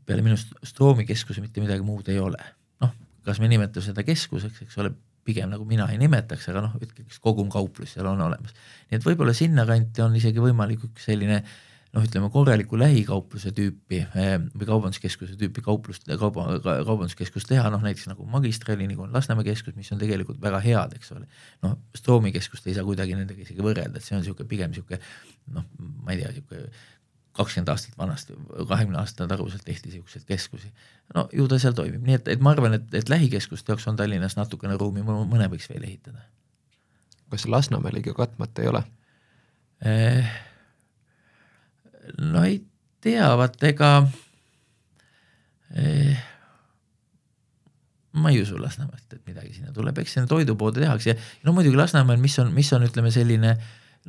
peale 0.08 0.26
minu 0.26 0.40
Stroomi 0.40 1.08
keskuse 1.10 1.44
mitte 1.44 1.64
midagi 1.64 1.86
muud 1.86 2.08
ei 2.10 2.24
ole. 2.24 2.40
noh, 2.80 2.96
kas 3.28 3.44
me 3.44 3.52
nimetame 3.52 3.86
seda 3.92 4.08
keskuseks, 4.08 4.64
eks 4.66 4.80
ole, 4.80 4.96
pigem 5.28 5.52
nagu 5.52 5.66
mina 5.68 5.86
ei 5.92 6.00
nimetaks, 6.00 6.48
aga 6.50 6.64
noh, 6.64 6.80
ütleme, 6.80 7.12
kogumkauplus 7.22 7.98
seal 7.98 8.08
on 8.08 8.24
olemas. 8.24 8.56
nii 8.88 9.02
et 9.02 9.10
võib-olla 9.12 9.36
sinnakanti 9.36 10.08
on 10.08 10.16
isegi 10.16 10.40
võimalik 10.42 10.88
üks 10.88 11.12
selline 11.12 11.44
äh, 11.44 11.58
noh, 11.96 12.06
ütleme 12.06 12.30
korraliku 12.34 12.78
lähikaupluse 12.80 13.52
tüüpi 13.56 14.04
eh, 14.04 14.36
või 14.54 14.68
kaubanduskeskuse 14.70 15.38
tüüpi 15.40 15.64
kauplust, 15.66 16.06
kauba, 16.22 16.46
kaubanduskeskust 16.64 17.50
teha, 17.50 17.66
noh 17.74 17.82
näiteks 17.86 18.10
nagu 18.12 18.28
Magistrali, 18.30 18.88
nagu 18.90 19.08
on 19.08 19.16
Lasnamäe 19.16 19.48
keskus, 19.48 19.76
mis 19.80 19.90
on 19.96 20.02
tegelikult 20.02 20.42
väga 20.44 20.62
head, 20.66 20.96
eks 21.00 21.16
ole. 21.16 21.26
noh, 21.66 21.78
Stroomi 21.98 22.34
keskust 22.36 22.68
ei 22.70 22.78
saa 22.78 22.86
kuidagi 22.88 23.18
nendega 23.18 23.42
isegi 23.46 23.66
võrrelda, 23.66 23.98
et 23.98 24.06
see 24.06 24.18
on 24.18 24.24
niisugune 24.24 24.50
pigem 24.52 24.74
niisugune 24.74 25.02
noh, 25.56 25.66
ma 26.06 26.14
ei 26.14 26.22
tea, 26.22 26.34
niisugune 26.36 26.70
kakskümmend 27.40 27.72
aastat 27.72 27.96
vanasti, 27.98 28.36
kahekümne 28.68 29.00
aasta 29.00 29.28
taguselt 29.30 29.64
tehti 29.66 29.90
niisuguseid 29.90 30.26
keskusi. 30.28 30.72
no 31.16 31.30
ju 31.34 31.48
ta 31.48 31.60
seal 31.62 31.78
toimib, 31.78 32.04
nii 32.06 32.18
et, 32.20 32.28
et 32.36 32.44
ma 32.44 32.54
arvan, 32.56 32.76
et, 32.78 32.92
et 32.94 33.10
lähikeskuste 33.10 33.74
jaoks 33.74 33.88
on 33.88 33.98
Tallinnas 33.98 34.36
natukene 34.38 34.78
ruumi, 34.78 35.06
mõne 35.06 35.48
võiks 35.50 35.70
veel 35.72 35.88
ehitada. 35.88 36.26
kas 37.32 37.48
Lasnamäe 37.48 37.96
liiga 37.98 38.14
katmata 38.18 38.62
ei 38.62 38.72
ole 38.74 38.84
eh,? 39.82 40.30
No 42.18 42.44
ei 42.44 42.60
tea, 43.02 43.28
vaat 43.40 43.64
ega 43.70 43.92
eh, 45.76 46.18
ma 48.20 48.32
ei 48.34 48.42
usu 48.42 48.58
Lasnamäelt, 48.62 49.14
et 49.14 49.28
midagi 49.28 49.54
sinna 49.54 49.74
tuleb, 49.74 49.98
eks 50.02 50.18
sinna 50.18 50.30
toidupoode 50.30 50.82
tehakse. 50.82 51.14
Ja 51.14 51.46
no 51.48 51.54
muidugi 51.54 51.78
Lasnamäel, 51.78 52.20
mis 52.22 52.40
on, 52.42 52.52
mis 52.54 52.72
on, 52.74 52.86
ütleme 52.88 53.12
selline 53.14 53.56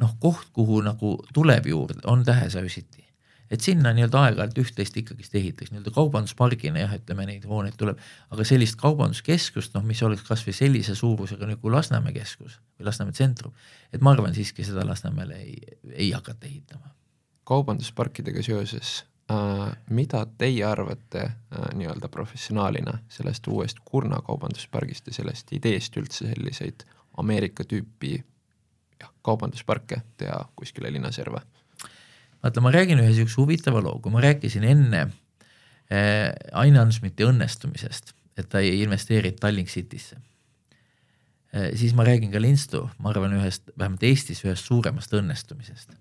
noh, 0.01 0.17
koht, 0.23 0.49
kuhu 0.57 0.81
nagu 0.87 1.17
tuleb 1.35 1.69
juurde, 1.71 2.01
on 2.11 2.25
Tähesavsiti. 2.25 3.07
et 3.51 3.65
sinna 3.67 3.91
nii-öelda 3.91 4.21
aeg-ajalt 4.23 4.59
üht-teist 4.63 4.95
ikkagist 5.01 5.33
ehitaks, 5.35 5.73
nii-öelda 5.73 5.91
kaubanduspargina 5.91 6.85
jah, 6.85 6.93
ütleme 6.95 7.25
neid 7.27 7.49
hooneid 7.51 7.75
tuleb, 7.75 7.99
aga 8.31 8.47
sellist 8.47 8.79
kaubanduskeskust, 8.79 9.75
noh, 9.75 9.83
mis 9.83 9.99
oleks 10.07 10.23
kasvõi 10.29 10.55
sellise 10.55 10.95
suurusega 10.95 11.49
nagu 11.51 11.73
Lasnamäe 11.75 12.15
keskus 12.15 12.61
või 12.79 12.87
Lasnamäe 12.87 13.19
tsentrum, 13.19 13.57
et 13.91 14.07
ma 14.07 14.15
arvan 14.15 14.39
siiski 14.39 14.63
seda 14.63 14.87
Lasnamäele 14.87 15.43
ei, 15.43 15.59
ei 15.91 16.13
hakata 16.15 16.47
ehitama 16.47 16.95
kaubandusparkidega 17.51 18.43
seoses 18.47 19.01
äh,, 19.31 19.71
mida 19.91 20.25
teie 20.39 20.65
arvate 20.67 21.23
äh, 21.27 21.71
nii-öelda 21.75 22.11
professionaalina 22.13 22.99
sellest 23.11 23.49
uuest 23.51 23.83
Kurna 23.85 24.21
kaubanduspargist 24.27 25.11
ja 25.11 25.17
sellest 25.19 25.53
ideest 25.57 25.97
üldse 25.99 26.29
selliseid 26.31 26.87
Ameerika 27.19 27.67
tüüpi 27.67 28.13
jah, 29.01 29.11
kaubandusparke 29.27 30.03
teha 30.21 30.45
kuskile 30.57 30.93
linnaserva? 30.95 31.43
vaata, 32.41 32.63
ma 32.65 32.73
räägin 32.73 33.03
ühe 33.03 33.11
niisuguse 33.11 33.37
huvitava 33.43 33.83
loo, 33.85 33.99
kui 34.01 34.15
ma 34.15 34.23
rääkisin 34.25 34.65
enne 34.65 35.03
äh, 35.07 36.31
Ain 36.63 36.79
Ansmiti 36.81 37.27
õnnestumisest, 37.27 38.15
et 38.39 38.49
ta 38.49 38.63
ei 38.63 38.79
investeerinud 38.85 39.41
Tallink 39.43 39.73
Citysse 39.73 40.21
äh,, 40.21 41.73
siis 41.75 41.97
ma 41.99 42.07
räägin 42.07 42.31
ka 42.31 42.43
Linstu, 42.43 42.87
ma 43.03 43.11
arvan, 43.11 43.35
ühest, 43.43 43.75
vähemalt 43.75 44.07
Eestis 44.07 44.45
ühest 44.47 44.71
suuremast 44.71 45.19
õnnestumisest 45.19 45.99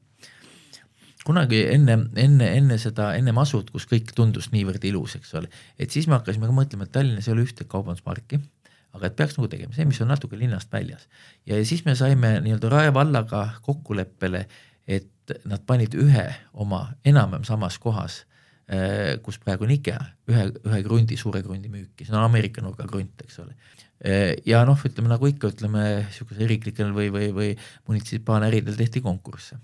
kunagi 1.27 1.59
enne, 1.73 1.97
enne, 2.19 2.47
enne 2.57 2.77
seda, 2.81 3.11
enne 3.17 3.33
masut, 3.35 3.69
kus 3.73 3.85
kõik 3.89 4.13
tundus 4.15 4.49
niivõrd 4.53 4.85
ilus, 4.87 5.17
eks 5.19 5.35
ole, 5.39 5.51
et 5.79 5.91
siis 5.91 6.07
me 6.07 6.17
hakkasime 6.17 6.47
ka 6.47 6.55
mõtlema, 6.55 6.87
et 6.87 6.93
Tallinnas 6.95 7.27
ei 7.27 7.35
ole 7.35 7.45
ühtegi 7.47 7.67
kaubandusparki, 7.69 8.39
aga 8.95 9.09
et 9.09 9.17
peaks 9.19 9.37
nagu 9.37 9.49
tegema 9.51 9.75
see, 9.75 9.85
mis 9.89 9.99
on 10.01 10.09
natuke 10.09 10.39
linnast 10.39 10.71
väljas. 10.73 11.07
ja 11.45 11.59
siis 11.65 11.83
me 11.85 11.95
saime 11.95 12.39
nii-öelda 12.45 12.71
Rae 12.71 12.93
vallaga 12.93 13.43
kokkuleppele, 13.65 14.45
et 14.87 15.35
nad 15.45 15.61
panid 15.67 15.93
ühe 15.93 16.25
oma 16.53 16.87
enam-vähem 17.05 17.45
samas 17.45 17.77
kohas, 17.83 18.23
äh, 18.71 19.19
kus 19.21 19.37
praegu 19.43 19.67
on 19.67 19.75
IKEA, 19.75 19.99
ühe, 20.31 20.47
ühe 20.65 20.83
krundi, 20.87 21.17
suure 21.19 21.43
krundi 21.45 21.69
müüki, 21.69 22.07
see 22.07 22.15
on 22.15 22.23
Ameerika 22.23 22.63
nurga 22.65 22.87
krunt, 22.89 23.21
eks 23.27 23.43
ole. 23.43 23.53
Äh, 23.99 24.39
ja 24.47 24.63
noh, 24.65 24.79
ütleme 24.87 25.11
nagu 25.11 25.29
ikka, 25.29 25.51
ütleme 25.51 25.85
niisugusel 26.07 26.49
riiklikel 26.49 26.95
või, 26.95 27.11
või, 27.13 27.29
või 27.35 27.51
munitsipaaläridel 27.91 28.79
tehti 28.79 29.03
konkursse 29.05 29.59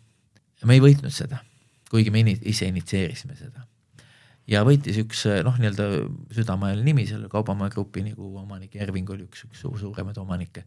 me 0.63 0.78
ei 0.78 0.84
võitnud 0.84 1.13
seda, 1.13 1.41
kuigi 1.91 2.13
me 2.13 2.24
ise 2.36 2.70
initsieerisime 2.70 3.36
seda. 3.39 3.65
ja 4.48 4.62
võitis 4.65 4.98
üks 5.02 5.26
noh, 5.46 5.56
nii-öelda 5.60 5.86
südamajal 6.36 6.84
nimi 6.86 7.08
selle 7.10 7.30
Kaubamaja 7.32 7.74
grupi 7.74 8.04
nagu 8.06 8.36
omanik, 8.39 8.76
Erving 8.76 9.10
oli 9.10 9.26
üks, 9.26 9.48
üks 9.48 9.63
suur, 9.65 9.78
suuremaid 9.80 10.18
omanikke. 10.22 10.63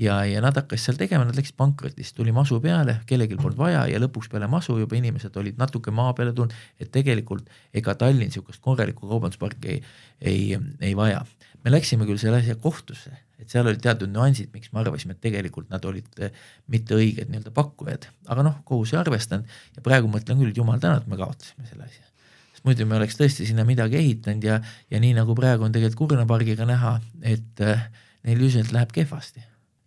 ja, 0.00 0.22
ja 0.24 0.40
nad 0.40 0.56
hakkas 0.56 0.86
seal 0.86 0.98
tegema, 0.98 1.26
nad 1.28 1.36
läksid 1.36 1.56
pankrotti, 1.60 2.02
siis 2.02 2.16
tuli 2.16 2.32
masu 2.32 2.60
peale, 2.60 3.00
kellelgi 3.06 3.36
polnud 3.36 3.58
vaja 3.58 3.84
ja 3.90 4.00
lõpuks 4.00 4.30
peale 4.32 4.48
masu 4.48 4.78
juba 4.78 4.96
inimesed 4.96 5.36
olid 5.36 5.60
natuke 5.60 5.92
maa 5.94 6.14
peale 6.16 6.32
tulnud, 6.32 6.56
et 6.80 6.90
tegelikult 6.90 7.50
ega 7.74 7.94
Tallinn 7.94 8.30
niisugust 8.30 8.62
korralikku 8.64 9.08
kaubandusparki 9.08 9.76
ei, 9.76 9.84
ei, 10.20 10.58
ei 10.80 10.96
vaja. 10.96 11.24
Me 11.64 11.72
läksime 11.74 12.06
küll 12.08 12.20
selle 12.20 12.40
asja 12.40 12.56
kohtusse 12.60 13.12
et 13.40 13.48
seal 13.48 13.66
olid 13.66 13.80
teatud 13.82 14.10
nüansid, 14.12 14.50
miks 14.54 14.70
me 14.74 14.82
arvasime, 14.82 15.16
et 15.16 15.22
tegelikult 15.24 15.70
nad 15.72 15.84
olid 15.88 16.20
eh, 16.20 16.36
mitte 16.72 16.96
õiged 16.96 17.30
nii-öelda 17.30 17.52
pakkujad, 17.56 18.06
aga 18.32 18.44
noh, 18.46 18.60
kohus 18.68 18.92
ei 18.94 19.00
arvestanud 19.00 19.48
ja 19.76 19.84
praegu 19.84 20.10
mõtlen 20.12 20.40
küll, 20.42 20.52
jumal 20.56 20.80
tänatud, 20.82 21.08
me 21.10 21.18
kaotasime 21.20 21.68
selle 21.68 21.86
asja. 21.88 22.04
sest 22.52 22.66
muidu 22.68 22.86
me 22.88 22.98
oleks 22.98 23.16
tõesti 23.16 23.48
sinna 23.48 23.64
midagi 23.68 23.96
ehitanud 24.00 24.44
ja, 24.44 24.60
ja 24.92 25.00
nii 25.02 25.14
nagu 25.16 25.36
praegu 25.38 25.64
on 25.66 25.74
tegelikult 25.76 26.12
Kurna 26.12 26.26
pargiga 26.28 26.68
näha, 26.68 26.98
et 27.24 27.64
äh, 27.64 27.86
neil 28.28 28.42
üldiselt 28.42 28.74
läheb 28.76 28.92
kehvasti, 28.92 29.44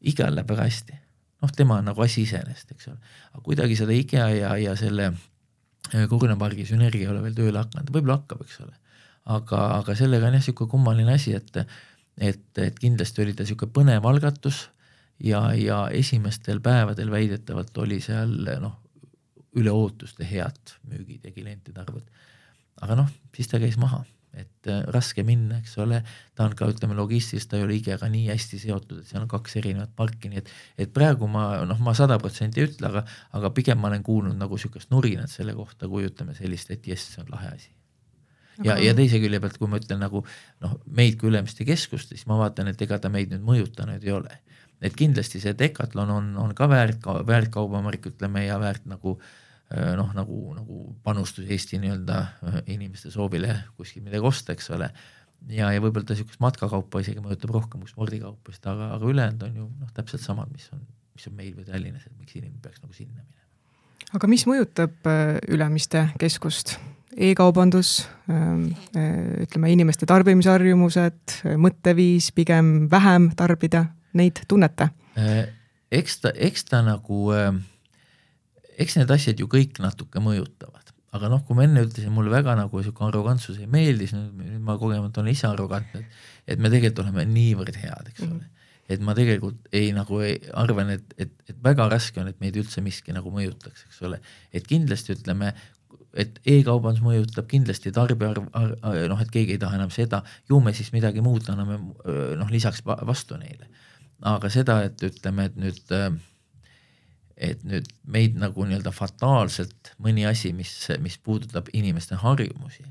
igal 0.09 0.33
läheb 0.33 0.49
väga 0.49 0.69
hästi. 0.69 0.97
noh, 1.45 1.53
tema 1.53 1.77
on 1.83 1.91
nagu 1.91 2.01
asi 2.01 2.25
iseenesest, 2.25 2.73
eks 2.73 2.89
ole. 2.89 3.17
aga 3.33 3.43
kuidagi 3.45 3.77
seda 3.77 3.93
IKEA 3.93 4.29
ja, 4.33 4.55
ja 4.57 4.77
selle 4.79 5.11
äh, 5.13 6.07
Kurna 6.09 6.39
pargi 6.41 6.65
sünergia 6.65 7.05
ei 7.05 7.13
ole 7.13 7.21
veel 7.27 7.37
tööle 7.37 7.61
hakanud, 7.61 7.93
võib-olla 7.93 8.23
hakkab, 8.23 8.47
eks 8.47 8.63
ole. 8.65 8.73
Aga, 9.25 9.63
aga 9.79 9.95
sellega 9.95 10.27
on 10.27 10.37
jah, 10.37 10.43
niisugune 10.43 10.71
kummaline 10.71 11.13
asi, 11.15 11.35
et 11.35 11.63
et, 12.21 12.57
et 12.61 12.79
kindlasti 12.79 13.23
oli 13.23 13.33
ta 13.33 13.45
niisugune 13.45 13.73
põnev 13.73 14.05
algatus 14.05 14.67
ja, 15.23 15.47
ja 15.57 15.87
esimestel 15.91 16.61
päevadel 16.61 17.11
väidetavalt 17.11 17.77
oli 17.81 17.99
seal 18.03 18.35
noh, 18.61 18.79
üle 19.57 19.73
ootuste 19.73 20.25
head 20.27 20.75
müügid 20.89 21.25
ja 21.25 21.31
klientide 21.33 21.81
arvud. 21.81 22.05
aga 22.81 22.99
noh, 22.99 23.09
siis 23.35 23.49
ta 23.49 23.61
käis 23.61 23.77
maha 23.81 24.03
et 24.33 24.67
äh, 24.69 24.81
raske 24.93 25.23
minna, 25.25 25.59
eks 25.61 25.75
ole, 25.81 25.99
ta 26.33 26.47
on 26.47 26.55
ka 26.57 26.65
ütleme 26.71 26.95
logistiliselt, 26.97 27.51
ta 27.51 27.59
ei 27.59 27.67
ole 27.67 27.77
IKEA-ga 27.77 28.09
nii 28.09 28.31
hästi 28.31 28.59
seotud, 28.63 29.03
et 29.03 29.09
seal 29.09 29.21
on 29.21 29.29
kaks 29.29 29.59
erinevat 29.61 29.93
parki, 29.97 30.31
nii 30.31 30.41
et, 30.41 30.49
et 30.85 30.93
praegu 30.93 31.29
ma 31.29 31.45
noh, 31.69 31.79
ma 31.85 31.93
sada 31.97 32.17
protsenti 32.21 32.63
ei 32.63 32.71
ütle, 32.71 32.89
aga, 32.89 33.05
aga 33.37 33.53
pigem 33.53 33.81
ma 33.81 33.91
olen 33.91 34.05
kuulnud 34.05 34.39
nagu 34.39 34.57
sihukest 34.57 34.89
nurinat 34.93 35.31
selle 35.31 35.53
kohta, 35.57 35.89
kui 35.91 36.07
ütleme 36.09 36.33
sellist, 36.37 36.73
et 36.73 36.89
jess, 36.89 37.13
see 37.13 37.21
on 37.21 37.29
lahe 37.35 37.53
asi. 37.53 37.69
Ja, 38.61 38.77
ja 38.81 38.93
teise 38.97 39.19
külje 39.23 39.39
pealt, 39.41 39.57
kui 39.61 39.69
ma 39.71 39.79
ütlen 39.81 40.01
nagu 40.03 40.23
noh, 40.63 40.75
meid 40.85 41.17
kui 41.21 41.31
Ülemiste 41.31 41.65
keskust, 41.67 42.11
siis 42.13 42.27
ma 42.29 42.37
vaatan, 42.41 42.69
et 42.71 42.81
ega 42.85 42.99
ta 43.01 43.11
meid 43.13 43.33
nüüd 43.33 43.45
mõjutanud 43.47 44.03
ei 44.03 44.13
ole. 44.13 44.41
et 44.83 44.95
kindlasti 44.99 45.39
see 45.39 45.53
Decathlon 45.55 46.09
on, 46.11 46.25
on 46.37 46.49
ka 46.55 46.67
väärt, 46.67 47.05
väärt 47.27 47.51
kaubamärk, 47.53 48.09
ütleme 48.11 48.43
ja 48.43 48.57
väärt 48.59 48.85
nagu 48.89 49.15
äh, 49.15 49.93
noh, 49.95 50.09
nagu, 50.15 50.39
nagu 50.57 50.79
panustus 51.03 51.47
Eesti 51.47 51.79
nii-öelda 51.79 52.17
äh, 52.19 52.57
inimeste 52.75 53.11
soovile 53.11 53.55
kuskil 53.77 54.03
midagi 54.03 54.27
osta, 54.27 54.53
eks 54.53 54.69
ole. 54.75 54.89
ja, 55.47 55.71
ja 55.71 55.83
võib-olla 55.83 56.09
ta 56.09 56.17
niisugust 56.17 56.43
matkakaupa 56.43 57.03
isegi 57.03 57.23
mõjutab 57.23 57.55
rohkem 57.55 57.85
kui 57.85 57.93
spordikaupasid, 57.93 58.67
aga, 58.73 58.91
aga 58.97 59.13
ülejäänud 59.13 59.47
on 59.47 59.61
ju 59.61 59.69
noh, 59.71 59.93
täpselt 59.95 60.25
samad, 60.25 60.51
mis 60.51 60.67
on, 60.75 60.83
mis 61.15 61.31
on 61.31 61.39
meil 61.39 61.55
või 61.55 61.69
Tallinnas, 61.69 62.09
et 62.09 62.19
miks 62.19 62.35
inimene 62.35 62.59
peaks 62.63 62.83
nagu 62.83 62.93
sinna 62.97 63.15
minema. 63.15 64.11
aga 64.19 64.31
mis 64.35 64.43
mõjutab 64.49 65.07
äh, 65.07 65.37
Ülemiste 65.47 66.09
keskust? 66.19 66.75
E-kaubandus, 67.17 68.07
ähm, 68.29 68.71
ütleme 69.43 69.71
inimeste 69.73 70.07
tarbimisharjumused, 70.09 71.43
mõtteviis 71.61 72.31
pigem 72.35 72.87
vähem 72.91 73.31
tarbida, 73.37 73.87
neid 74.13 74.45
tunnete? 74.47 74.89
eks 75.93 76.23
ta, 76.23 76.31
eks 76.33 76.63
ta 76.65 76.79
nagu 76.81 77.27
äh, 77.35 77.51
eks 78.81 78.97
need 78.99 79.11
asjad 79.13 79.41
ju 79.41 79.49
kõik 79.51 79.79
natuke 79.83 80.21
mõjutavad, 80.23 80.91
aga 81.13 81.29
noh, 81.31 81.43
kui 81.45 81.57
ma 81.57 81.67
enne 81.67 81.85
ütlesin, 81.85 82.13
mulle 82.13 82.33
väga 82.33 82.55
nagu 82.57 82.81
sihuke 82.81 83.05
arrogantsus 83.07 83.59
ei 83.61 83.69
meeldi, 83.69 84.09
siis 84.09 84.17
nüüd 84.23 84.63
ma 84.65 84.77
kogemata 84.81 85.21
olen 85.21 85.33
ise 85.35 85.47
arrogantne, 85.49 86.01
et, 86.03 86.25
et 86.55 86.63
me 86.63 86.71
tegelikult 86.73 87.05
oleme 87.05 87.27
niivõrd 87.29 87.77
head, 87.81 88.09
eks 88.11 88.25
ole 88.25 88.31
mm. 88.31 88.39
-hmm. 88.39 88.71
et 88.95 89.05
ma 89.05 89.15
tegelikult 89.17 89.69
ei 89.81 89.91
nagu 89.95 90.21
ei, 90.25 90.39
arvan, 90.63 90.95
et, 90.97 91.15
et, 91.17 91.35
et 91.49 91.61
väga 91.63 91.87
raske 91.93 92.21
on, 92.21 92.31
et 92.31 92.41
meid 92.41 92.57
üldse 92.59 92.81
miski 92.85 93.15
nagu 93.15 93.33
mõjutaks, 93.33 93.85
eks 93.89 94.01
ole, 94.09 94.21
et 94.53 94.67
kindlasti 94.67 95.17
ütleme, 95.17 95.53
et 96.13 96.37
e-kaubandus 96.45 97.01
mõjutab 97.03 97.47
kindlasti 97.49 97.91
tarbija 97.93 98.33
arv, 98.33 98.49
noh, 99.09 99.21
et 99.21 99.31
keegi 99.33 99.55
ei 99.55 99.61
taha 99.61 99.79
enam 99.79 99.93
seda, 99.93 100.21
ju 100.49 100.59
me 100.61 100.73
siis 100.77 100.91
midagi 100.93 101.23
muud 101.25 101.47
anname 101.49 101.79
noh, 102.39 102.51
lisaks 102.53 102.83
vastu 102.85 103.39
neile. 103.41 103.69
aga 104.23 104.49
seda, 104.49 104.77
et 104.87 105.01
ütleme, 105.03 105.49
et 105.49 105.57
nüüd 105.59 105.93
et 107.43 107.63
nüüd 107.65 107.87
meid 108.05 108.35
nagu 108.39 108.65
nii-öelda 108.67 108.93
fataalselt 108.93 109.93
mõni 110.03 110.25
asi, 110.29 110.53
mis, 110.55 110.71
mis 111.01 111.17
puudutab 111.17 111.71
inimeste 111.73 112.15
harjumusi, 112.21 112.85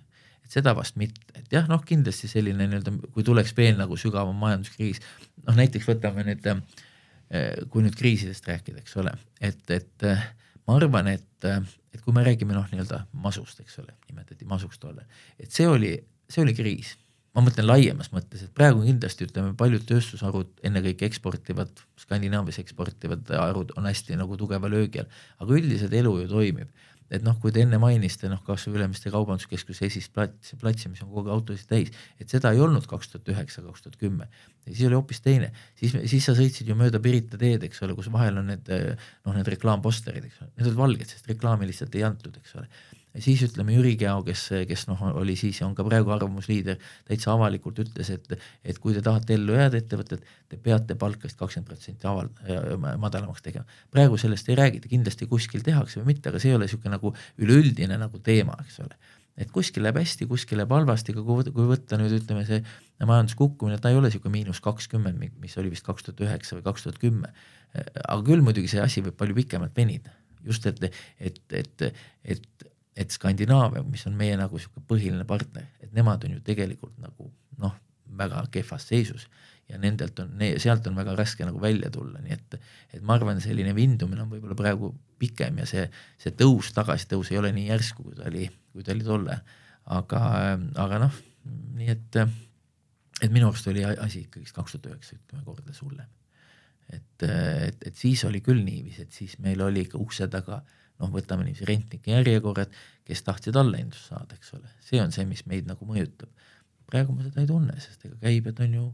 et 0.45 0.57
seda 0.57 0.75
vast 0.77 0.99
mitte, 1.01 1.23
et 1.39 1.55
jah, 1.55 1.69
noh, 1.71 1.81
kindlasti 1.87 2.29
selline 2.29 2.67
nii-öelda, 2.67 2.95
kui 3.15 3.25
tuleks 3.25 3.55
veel 3.57 3.79
nagu 3.79 3.97
sügavam 3.97 4.37
majanduskriis, 4.43 5.01
noh 5.47 5.59
näiteks 5.59 5.89
võtame 5.89 6.27
nüüd, 6.27 6.51
kui 7.71 7.87
nüüd 7.87 7.97
kriisidest 7.97 8.51
rääkida, 8.51 8.83
eks 8.83 8.99
ole, 9.01 9.15
et, 9.41 9.63
et 9.71 10.09
ma 10.67 10.77
arvan, 10.77 11.15
et, 11.15 11.49
et 11.93 12.01
kui 12.01 12.15
me 12.17 12.25
räägime 12.27 12.57
noh, 12.57 12.67
nii-öelda 12.73 13.05
masust, 13.25 13.61
eks 13.61 13.79
ole, 13.83 13.95
nimetati 14.09 14.49
masuks 14.49 14.81
tollal, 14.83 15.07
et 15.39 15.53
see 15.53 15.69
oli, 15.69 15.97
see 16.33 16.45
oli 16.45 16.57
kriis 16.57 16.97
ma 17.33 17.45
mõtlen 17.47 17.65
laiemas 17.65 18.11
mõttes, 18.13 18.45
et 18.45 18.53
praegu 18.57 18.83
kindlasti 18.85 19.27
ütleme, 19.27 19.55
paljud 19.57 19.85
tööstusharud, 19.89 20.51
ennekõike 20.69 21.09
eksportivad, 21.09 21.81
Skandinaavias 22.01 22.61
eksportivad 22.61 23.31
harud 23.33 23.73
on 23.81 23.89
hästi 23.89 24.19
nagu 24.21 24.37
tugeva 24.41 24.69
löögi 24.69 25.01
all, 25.03 25.21
aga 25.41 25.57
üldiselt 25.57 25.97
elu 25.97 26.13
ju 26.23 26.29
toimib. 26.33 26.83
Et 27.13 27.25
noh, 27.25 27.37
kui 27.43 27.53
te 27.55 27.63
enne 27.65 27.79
mainisite 27.83 28.31
noh, 28.33 28.41
kasvõi 28.47 28.79
Ülemiste 28.81 29.13
Kaubanduskeskuse 29.13 29.87
esist 29.89 30.13
plats, 30.15 30.55
platsi, 30.61 30.89
mis 30.93 31.03
on 31.05 31.11
kogu 31.11 31.27
aeg 31.27 31.35
autosid 31.37 31.69
täis, 31.69 31.93
et 32.23 32.33
seda 32.33 32.55
ei 32.55 32.63
olnud 32.65 32.89
kaks 32.89 33.13
tuhat 33.13 33.29
üheksa, 33.35 33.65
kaks 33.67 33.85
tuhat 33.87 33.99
kümme, 34.01 34.31
siis 34.65 34.87
oli 34.89 34.99
hoopis 34.99 35.21
teine, 35.25 35.53
siis, 35.79 35.95
siis 36.11 36.25
sa 36.29 36.37
sõitsid 36.39 36.73
ju 36.73 36.79
mööda 36.79 37.03
Pirita 37.05 37.41
teed, 37.41 37.69
eks 37.69 37.85
ole, 37.85 37.97
kus 37.99 38.09
vahel 38.13 38.41
on 38.41 38.49
need 38.55 38.73
noh, 38.73 39.37
need 39.37 39.53
reklaamposterid, 39.57 40.31
eks 40.31 40.43
ole, 40.43 40.51
need 40.57 40.73
olid 40.73 40.81
valged, 40.81 41.15
sest 41.15 41.31
reklaami 41.31 41.69
lihtsalt 41.69 42.01
ei 42.01 42.09
antud, 42.09 42.41
eks 42.41 42.57
ole 42.61 42.71
siis 43.21 43.43
ütleme 43.45 43.75
Jüri 43.77 43.93
Käo, 44.01 44.23
kes, 44.25 44.47
kes 44.69 44.87
noh, 44.89 45.01
oli 45.21 45.35
siis 45.37 45.61
ja 45.61 45.67
on 45.67 45.75
ka 45.77 45.85
praegu 45.85 46.13
arvamusliider, 46.15 46.79
täitsa 47.09 47.33
avalikult 47.35 47.83
ütles, 47.85 48.11
et, 48.15 48.29
et 48.65 48.79
kui 48.81 48.95
te 48.97 49.03
tahate 49.05 49.37
ellu 49.37 49.57
jääda 49.57 49.81
ettevõtet, 49.81 50.25
te 50.49 50.61
peate 50.61 50.97
palkast 50.99 51.37
kakskümmend 51.41 51.69
protsenti 51.69 52.09
aval-, 52.09 52.31
madalamaks 53.03 53.45
tegema. 53.45 53.67
praegu 53.93 54.21
sellest 54.21 54.49
ei 54.49 54.57
räägita, 54.59 54.89
kindlasti 54.93 55.29
kuskil 55.29 55.65
tehakse 55.67 56.01
või 56.01 56.15
mitte, 56.15 56.33
aga 56.33 56.41
see 56.41 56.53
ei 56.53 56.57
ole 56.59 56.69
niisugune 56.69 56.97
nagu 56.97 57.13
üleüldine 57.43 58.01
nagu 58.01 58.23
teema, 58.25 58.57
eks 58.65 58.81
ole. 58.85 58.97
et 59.37 59.53
kuskil 59.53 59.85
läheb 59.85 60.01
hästi, 60.01 60.29
kuskil 60.31 60.61
läheb 60.61 60.73
halvasti, 60.73 61.13
aga 61.13 61.27
kui, 61.29 61.53
kui 61.53 61.69
võtta 61.69 62.01
nüüd 62.01 62.17
ütleme 62.17 62.47
see 62.49 62.63
majanduskukkumine, 63.01 63.81
ta 63.81 63.93
ei 63.93 64.01
ole 64.01 64.09
niisugune 64.09 64.39
miinus 64.39 64.61
kakskümmend, 64.65 65.21
mis 65.41 65.59
oli 65.61 65.73
vist 65.73 65.85
kaks 65.85 66.09
tuhat 66.09 66.25
üheksa 66.25 66.57
või 66.57 66.67
kaks 66.71 66.89
tuhat 66.89 67.01
kümme. 67.03 67.33
aga 67.73 68.21
küll 68.25 68.45
muidugi 68.45 68.69
see 68.69 68.81
asi 68.85 69.01
võib 69.05 69.17
palju 69.17 69.35
pikemalt 69.35 69.77
venida 69.77 70.13
just 70.45 70.67
et, 70.67 70.83
et, 71.21 71.39
et, 71.53 71.85
et 72.25 72.72
et 72.97 73.15
Skandinaavia, 73.15 73.83
mis 73.89 74.05
on 74.09 74.17
meie 74.19 74.37
nagu 74.37 74.61
sihuke 74.61 74.83
põhiline 74.89 75.25
partner, 75.29 75.65
et 75.81 75.93
nemad 75.97 76.25
on 76.27 76.37
ju 76.37 76.43
tegelikult 76.45 76.99
nagu 77.01 77.31
noh, 77.63 77.75
väga 78.19 78.45
kehvas 78.53 78.85
seisus 78.91 79.27
ja 79.71 79.79
nendelt 79.81 80.19
on, 80.21 80.35
sealt 80.61 80.87
on 80.91 80.99
väga 80.99 81.15
raske 81.17 81.47
nagu 81.49 81.61
välja 81.63 81.89
tulla, 81.93 82.21
nii 82.21 82.35
et, 82.37 82.57
et 82.93 83.03
ma 83.07 83.17
arvan, 83.17 83.41
selline 83.41 83.73
vindumine 83.77 84.25
on 84.25 84.31
võib-olla 84.33 84.57
praegu 84.59 84.93
pikem 85.23 85.63
ja 85.63 85.67
see, 85.69 85.87
see 86.21 86.35
tõus, 86.37 86.73
tagasitõus 86.77 87.33
ei 87.33 87.41
ole 87.41 87.53
nii 87.57 87.71
järsku, 87.71 88.05
kui 88.05 88.19
ta 88.19 88.27
oli, 88.29 88.49
kui 88.75 88.85
ta 88.85 88.93
oli 88.93 89.07
tolle. 89.07 89.39
aga, 89.93 90.21
aga 90.79 90.99
noh, 91.07 91.23
nii 91.79 91.89
et, 91.95 92.19
et 93.23 93.33
minu 93.33 93.49
arust 93.49 93.71
oli 93.73 93.87
asi 93.87 94.27
ikkagist 94.27 94.55
kaks 94.55 94.77
tuhat 94.77 94.93
üheksa, 94.93 95.17
ütleme 95.17 95.47
kordades 95.47 95.81
hullem. 95.83 96.11
et, 96.93 97.25
et, 97.25 97.89
et 97.89 97.97
siis 97.97 98.25
oli 98.29 98.43
küll 98.45 98.61
niiviisi, 98.67 99.07
et 99.07 99.13
siis 99.17 99.39
meil 99.41 99.63
oli 99.65 99.87
ka 99.89 99.99
ukse 99.99 100.29
taga 100.29 100.61
äh, 100.61 100.82
noh, 101.03 101.11
võtame 101.13 101.47
niiviisi 101.47 101.69
rentnike 101.69 102.15
järjekorrad, 102.15 102.75
kes 103.09 103.25
tahtsid 103.27 103.59
allahindlust 103.59 104.13
saada, 104.13 104.39
eks 104.39 104.55
ole, 104.59 104.71
see 104.87 105.03
on 105.03 105.15
see, 105.15 105.27
mis 105.29 105.45
meid 105.51 105.69
nagu 105.71 105.89
mõjutab. 105.89 106.31
praegu 106.93 107.15
ma 107.17 107.25
seda 107.25 107.41
ei 107.41 107.49
tunne, 107.49 107.75
sest 107.81 108.05
ega 108.05 108.19
käibed 108.21 108.59
on 108.61 108.75
ju 108.79 108.87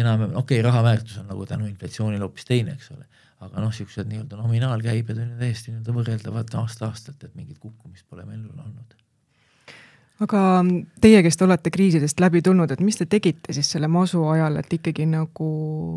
enam, 0.00 0.22
okei 0.30 0.40
okay,, 0.40 0.62
raha 0.64 0.82
väärtus 0.86 1.18
on 1.20 1.28
nagu 1.30 1.46
tänu 1.46 1.68
inflatsioonile 1.68 2.24
hoopis 2.24 2.48
teine, 2.48 2.74
eks 2.78 2.90
ole, 2.96 3.06
aga 3.44 3.60
noh, 3.60 3.70
niisugused 3.70 4.10
nii-öelda 4.10 4.40
nominaalkäibed 4.40 5.20
on 5.20 5.34
ju 5.34 5.40
täiesti 5.42 5.70
nii-öelda 5.70 5.96
võrreldavad 6.00 6.58
aasta-aastalt, 6.62 7.28
et 7.28 7.38
mingit 7.38 7.60
kukkumist 7.62 8.08
pole 8.10 8.26
meil 8.28 8.46
olnud 8.48 9.03
aga 10.22 10.40
teie, 11.02 11.22
kes 11.26 11.38
te 11.38 11.46
olete 11.46 11.72
kriisidest 11.74 12.20
läbi 12.22 12.42
tulnud, 12.44 12.70
et 12.70 12.82
mis 12.84 12.98
te 12.98 13.06
tegite 13.10 13.54
siis 13.56 13.66
selle 13.74 13.88
masu 13.90 14.22
ajal, 14.30 14.60
et 14.60 14.76
ikkagi 14.76 15.08
nagu 15.10 15.48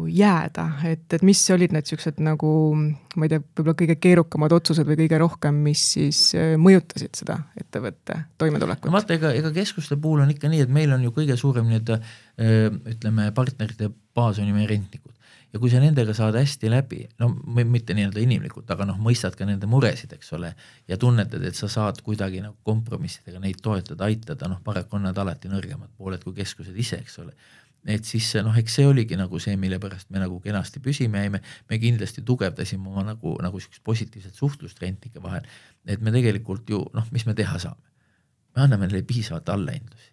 jääda, 0.10 0.66
et, 0.90 1.06
et 1.14 1.26
mis 1.28 1.42
olid 1.54 1.76
need 1.76 1.90
siuksed 1.90 2.18
nagu 2.26 2.50
ma 2.74 3.28
ei 3.28 3.34
tea, 3.34 3.42
võib-olla 3.42 3.76
kõige 3.78 3.98
keerukamad 4.02 4.56
otsused 4.58 4.90
või 4.90 4.98
kõige 5.04 5.20
rohkem, 5.22 5.60
mis 5.68 5.84
siis 5.96 6.22
äh, 6.38 6.56
mõjutasid 6.62 7.22
seda 7.22 7.40
ettevõtte 7.60 8.24
toimetulekut? 8.42 8.90
no 8.90 8.98
vaata, 8.98 9.18
ega, 9.18 9.34
ega 9.38 9.54
keskuste 9.54 10.00
puhul 10.02 10.26
on 10.26 10.34
ikka 10.34 10.50
nii, 10.50 10.66
et 10.66 10.74
meil 10.74 10.94
on 10.98 11.06
ju 11.06 11.14
kõige 11.16 11.38
suurem 11.40 11.70
nii-öelda 11.70 12.00
äh, 12.02 12.66
ütleme, 12.96 13.30
partnerite 13.38 13.92
baas 14.18 14.42
on 14.42 14.50
ju 14.50 14.58
meie 14.58 14.70
rentnikud 14.74 15.14
ja 15.54 15.60
kui 15.60 15.72
sa 15.72 15.80
nendega 15.82 16.14
saad 16.16 16.36
hästi 16.38 16.72
läbi, 16.72 17.04
no 17.22 17.30
mitte 17.58 17.96
nii-öelda 17.96 18.22
inimlikult, 18.24 18.70
aga 18.74 18.88
noh, 18.90 18.98
mõistad 19.02 19.36
ka 19.38 19.48
nende 19.48 19.70
muresid, 19.70 20.12
eks 20.18 20.34
ole, 20.36 20.52
ja 20.90 20.98
tunnetad, 21.00 21.44
et 21.48 21.56
sa 21.58 21.70
saad 21.72 22.02
kuidagi 22.06 22.42
nagu 22.44 22.58
kompromissidega 22.68 23.40
neid 23.44 23.62
toetada, 23.64 24.10
aitada, 24.10 24.50
noh, 24.52 24.60
paraku 24.64 25.00
on 25.00 25.08
nad 25.08 25.18
alati 25.18 25.52
nõrgemad 25.52 25.94
pooled 25.98 26.24
kui 26.26 26.36
keskused 26.38 26.76
ise, 26.78 27.00
eks 27.04 27.20
ole. 27.24 27.34
Et 27.88 28.04
siis 28.04 28.28
noh, 28.44 28.56
eks 28.60 28.80
see 28.80 28.88
oligi 28.90 29.16
nagu 29.16 29.40
see, 29.40 29.56
mille 29.60 29.78
pärast 29.80 30.10
me 30.12 30.20
nagu 30.20 30.42
kenasti 30.44 30.82
püsima 30.84 31.22
jäime, 31.24 31.40
me 31.70 31.80
kindlasti 31.80 32.24
tugevdasime 32.28 32.90
oma 32.92 33.06
nagu, 33.14 33.38
nagu 33.44 33.62
siukest 33.64 33.84
positiivset 33.88 34.36
suhtlust 34.36 34.82
rentnike 34.84 35.24
vahel, 35.24 35.48
et 35.88 36.04
me 36.04 36.12
tegelikult 36.12 36.68
ju 36.68 36.82
noh, 36.98 37.08
mis 37.16 37.24
me 37.30 37.38
teha 37.38 37.62
saame, 37.64 37.86
me 38.58 38.66
anname 38.66 38.90
neile 38.90 39.06
piisavalt 39.08 39.48
allahindlusi, 39.54 40.12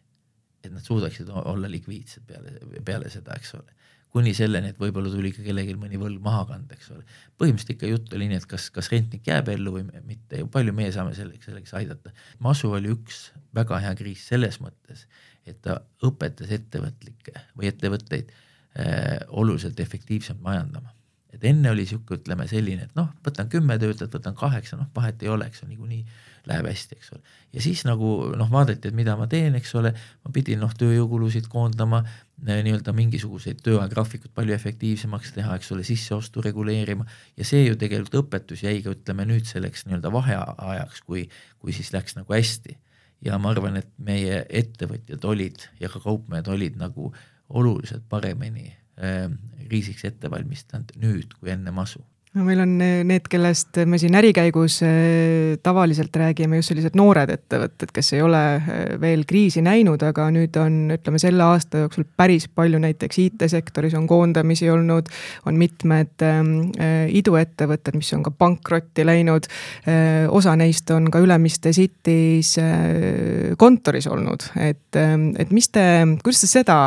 et 0.63 0.71
nad 0.71 0.87
suudaksid 0.87 1.33
olla 1.35 1.69
likviidsed 1.73 2.29
peale, 2.29 2.61
peale 2.87 3.11
seda, 3.11 3.35
eks 3.41 3.57
ole 3.59 3.75
kuni 4.15 4.31
selleni, 4.37 4.71
et 4.71 4.79
võib-olla 4.79 5.11
tuli 5.11 5.33
ka 5.35 5.43
kellelgi 5.43 5.75
mõni 5.79 5.99
võlg 5.99 6.23
maha 6.23 6.45
kanda, 6.53 6.77
eks 6.77 6.93
ole. 6.95 7.03
põhimõtteliselt 7.41 7.75
ikka 7.75 7.91
jutt 7.91 8.13
oli 8.15 8.29
nii, 8.31 8.39
et 8.39 8.47
kas, 8.51 8.69
kas 8.75 8.91
rentnik 8.93 9.27
jääb 9.27 9.51
ellu 9.57 9.73
või 9.75 10.03
mitte 10.07 10.39
ja 10.39 10.47
palju 10.55 10.75
meie 10.77 10.93
saame 10.95 11.17
selleks, 11.19 11.49
selleks 11.49 11.75
aidata. 11.81 12.13
masu 12.47 12.71
oli 12.79 12.93
üks 12.95 13.25
väga 13.59 13.81
hea 13.83 13.95
kriis 13.99 14.23
selles 14.31 14.61
mõttes, 14.63 15.07
et 15.51 15.59
ta 15.67 15.81
õpetas 16.07 16.53
ettevõtlikke 16.55 17.35
või 17.59 17.73
ettevõtteid 17.73 18.31
äh, 18.31 19.19
oluliselt 19.29 19.83
efektiivsemalt 19.83 20.47
majandama. 20.47 20.95
et 21.35 21.43
enne 21.51 21.73
oli 21.75 21.83
niisugune, 21.83 22.21
ütleme 22.23 22.47
selline, 22.47 22.87
et 22.87 22.95
noh, 22.95 23.11
võtan 23.27 23.51
kümme 23.51 23.81
töötajat, 23.83 24.15
võtan 24.15 24.39
kaheksa, 24.39 24.79
noh 24.79 24.95
vahet 24.95 25.27
ei 25.27 25.35
ole, 25.35 25.51
eks 25.51 25.65
ole, 25.65 25.75
niikuinii 25.75 26.05
läheb 26.49 26.69
hästi, 26.69 26.99
eks 26.99 27.13
ole. 27.15 27.35
ja 27.53 27.63
siis 27.63 27.85
nagu 27.89 28.11
noh, 28.37 28.51
vaadati, 28.51 28.91
et 28.91 28.97
mida 28.97 29.17
ma 29.17 29.27
teen, 29.31 29.57
eks 29.59 29.75
ole, 29.81 29.95
ma 30.25 30.33
pidin 30.35 30.61
noh, 30.63 30.73
tööjõukulusid 30.79 31.49
koondama, 31.53 32.03
eh, 32.45 32.61
nii-öelda 32.67 32.95
mingisuguseid 32.97 33.63
tööajagraafikut 33.65 34.35
palju 34.37 34.55
efektiivsemaks 34.57 35.35
teha, 35.39 35.59
eks 35.59 35.73
ole, 35.75 35.87
sisseostu 35.87 36.45
reguleerima 36.45 37.07
ja 37.39 37.49
see 37.49 37.65
ju 37.65 37.79
tegelikult 37.81 38.21
õpetus 38.25 38.65
jäi 38.67 38.83
ka 38.85 38.95
ütleme 38.95 39.27
nüüd 39.31 39.49
selleks 39.49 39.87
nii-öelda 39.89 40.13
vaheajaks, 40.15 41.05
kui, 41.07 41.29
kui 41.59 41.77
siis 41.77 41.93
läks 41.97 42.19
nagu 42.19 42.37
hästi. 42.37 42.79
ja 43.25 43.39
ma 43.41 43.55
arvan, 43.55 43.79
et 43.81 43.89
meie 43.99 44.45
ettevõtjad 44.51 45.25
olid 45.25 45.69
ja 45.81 45.89
ka 45.89 46.01
kaupmehed 46.01 46.49
olid 46.53 46.77
nagu 46.77 47.13
oluliselt 47.49 48.05
paremini 48.09 48.69
äh, 49.01 49.31
kriisiks 49.65 50.05
ette 50.05 50.31
valmistanud 50.31 50.93
nüüd 51.01 51.33
kui 51.39 51.53
enne 51.55 51.73
masu 51.73 52.05
no 52.35 52.43
meil 52.43 52.59
on 52.65 52.73
need, 52.79 53.27
kellest 53.31 53.79
me 53.87 53.99
siin 54.01 54.17
ärikäigus 54.19 54.81
eh, 54.83 55.55
tavaliselt 55.63 56.17
räägime, 56.19 56.59
just 56.59 56.73
sellised 56.73 56.97
noored 56.99 57.31
ettevõtted, 57.31 57.93
kes 57.95 58.11
ei 58.17 58.25
ole 58.27 58.41
eh, 58.57 58.95
veel 59.01 59.23
kriisi 59.29 59.63
näinud, 59.63 60.03
aga 60.03 60.27
nüüd 60.35 60.57
on, 60.59 60.81
ütleme 60.97 61.21
selle 61.23 61.45
aasta 61.47 61.85
jooksul 61.85 62.07
päris 62.19 62.49
palju 62.51 62.81
näiteks 62.83 63.21
IT-sektoris 63.23 63.95
on 63.99 64.09
koondamisi 64.11 64.67
olnud, 64.71 65.11
on 65.47 65.61
mitmed 65.61 66.25
äh, 66.27 67.07
iduettevõtted, 67.15 67.95
mis 68.01 68.11
on 68.19 68.27
ka 68.27 68.35
pankrotti 68.35 69.07
läinud 69.07 69.47
äh,. 69.87 70.27
osa 70.35 70.57
neist 70.59 70.91
on 70.91 71.07
ka 71.15 71.23
Ülemiste 71.23 71.71
City's 71.77 72.57
äh, 72.59 73.55
kontoris 73.61 74.11
olnud, 74.11 74.49
et, 74.59 74.99
et 75.39 75.55
mis 75.55 75.71
te, 75.71 75.87
kuidas 76.25 76.43
te 76.43 76.51
seda 76.51 76.81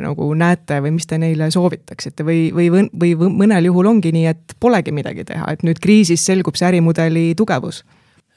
nagu 0.00 0.30
näete 0.38 0.80
või 0.80 0.96
mis 0.96 1.06
te 1.10 1.20
neile 1.20 1.50
soovitaksite 1.52 2.24
või, 2.24 2.48
või, 2.56 2.70
või 2.72 3.14
mõnel 3.28 3.68
juhul 3.68 3.92
ongi 3.92 4.14
nii, 4.16 4.26
et 4.32 4.56
polegi 4.60 4.93
midagi 4.96 5.26
teha, 5.28 5.50
et 5.52 5.64
nüüd 5.66 5.80
kriisis 5.82 6.24
selgub 6.24 6.56
see 6.58 6.68
ärimudeli 6.70 7.32
tugevus? 7.38 7.82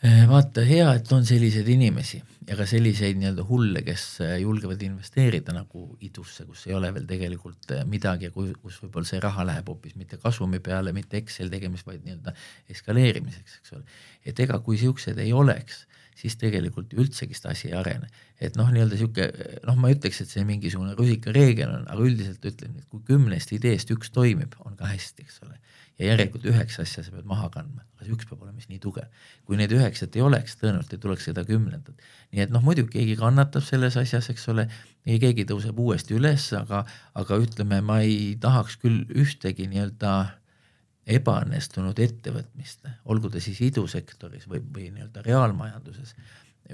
Eh, 0.05 0.26
vaata, 0.30 0.62
hea, 0.62 0.89
et 0.99 1.12
on 1.16 1.24
selliseid 1.26 1.70
inimesi 1.74 2.20
ja 2.47 2.55
ka 2.55 2.68
selliseid 2.70 3.18
nii-öelda 3.18 3.43
hulle, 3.47 3.82
kes 3.84 4.03
eh, 4.24 4.36
julgevad 4.43 4.82
investeerida 4.86 5.55
nagu 5.55 5.88
idusse, 6.05 6.45
kus 6.45 6.68
ei 6.70 6.76
ole 6.78 6.91
veel 6.93 7.08
tegelikult 7.10 7.74
eh, 7.76 7.82
midagi 7.89 8.30
ja 8.30 8.34
kus 8.36 8.78
võib-olla 8.84 9.10
see 9.10 9.20
raha 9.24 9.47
läheb 9.49 9.68
hoopis 9.68 9.97
mitte 9.99 10.20
kasumi 10.22 10.62
peale, 10.64 10.93
mitte 10.95 11.18
Excel 11.20 11.49
tegemist, 11.51 11.88
vaid 11.89 12.05
nii-öelda 12.05 12.36
eskaleerimiseks, 12.72 13.58
eks 13.62 13.74
ole. 13.76 13.97
et 14.26 14.39
ega 14.45 14.62
kui 14.64 14.78
siuksed 14.80 15.18
ei 15.24 15.34
oleks, 15.34 15.88
siis 16.18 16.38
tegelikult 16.41 16.95
üldsegi 16.97 17.38
seda 17.38 17.53
asi 17.53 17.70
ei 17.70 17.78
arene. 17.78 18.09
et 18.41 18.57
noh, 18.57 18.70
nii-öelda 18.74 18.97
sihuke 18.99 19.30
noh, 19.68 19.78
ma 19.78 19.91
ei 19.91 19.97
ütleks, 19.97 20.22
et 20.22 20.34
see 20.34 20.45
mingisugune 20.45 20.95
rusikareegel 20.97 21.72
on, 21.80 21.88
aga 21.89 22.05
üldiselt 22.05 22.45
ütlen, 22.45 22.78
et 22.78 22.89
kui 22.91 23.01
kümnest 23.07 23.53
ideest 23.53 23.91
üks 23.93 24.13
toimib, 24.13 24.57
on 24.65 24.78
ka 24.78 24.89
hästi, 24.91 25.26
eks 25.26 25.41
ole 25.45 25.57
ja 25.97 26.11
järelikult 26.11 26.45
üheksa 26.45 26.84
asja 26.86 27.03
sa 27.03 27.13
pead 27.13 27.26
maha 27.30 27.49
kandma, 27.53 27.84
aga 27.95 28.05
see 28.05 28.13
üks 28.13 28.28
peab 28.30 28.43
olema 28.45 28.61
siis 28.61 28.70
nii 28.70 28.82
tugev. 28.82 29.07
kui 29.49 29.57
need 29.57 29.74
üheksat 29.74 30.15
ei 30.18 30.24
oleks, 30.26 30.57
tõenäoliselt 30.61 30.93
ei 30.93 31.01
tuleks 31.01 31.26
seda 31.30 31.43
kümnendat. 31.47 32.03
nii 32.32 32.43
et 32.45 32.53
noh, 32.53 32.63
muidugi 32.63 32.99
keegi 32.99 33.15
kannatab 33.18 33.65
selles 33.65 33.97
asjas, 33.97 34.30
eks 34.34 34.47
ole, 34.53 34.68
keegi 35.05 35.47
tõuseb 35.49 35.80
uuesti 35.82 36.18
üles, 36.18 36.51
aga, 36.57 36.84
aga 37.18 37.39
ütleme, 37.41 37.82
ma 37.82 38.01
ei 38.05 38.36
tahaks 38.41 38.78
küll 38.84 39.05
ühtegi 39.09 39.70
nii-öelda 39.72 40.13
ebaõnnestunud 41.08 41.99
ettevõtmist, 42.03 42.88
olgu 43.08 43.32
ta 43.32 43.39
siis 43.43 43.62
idusektoris 43.70 44.47
või, 44.51 44.60
või 44.60 44.89
nii-öelda 44.91 45.24
reaalmajanduses, 45.26 46.14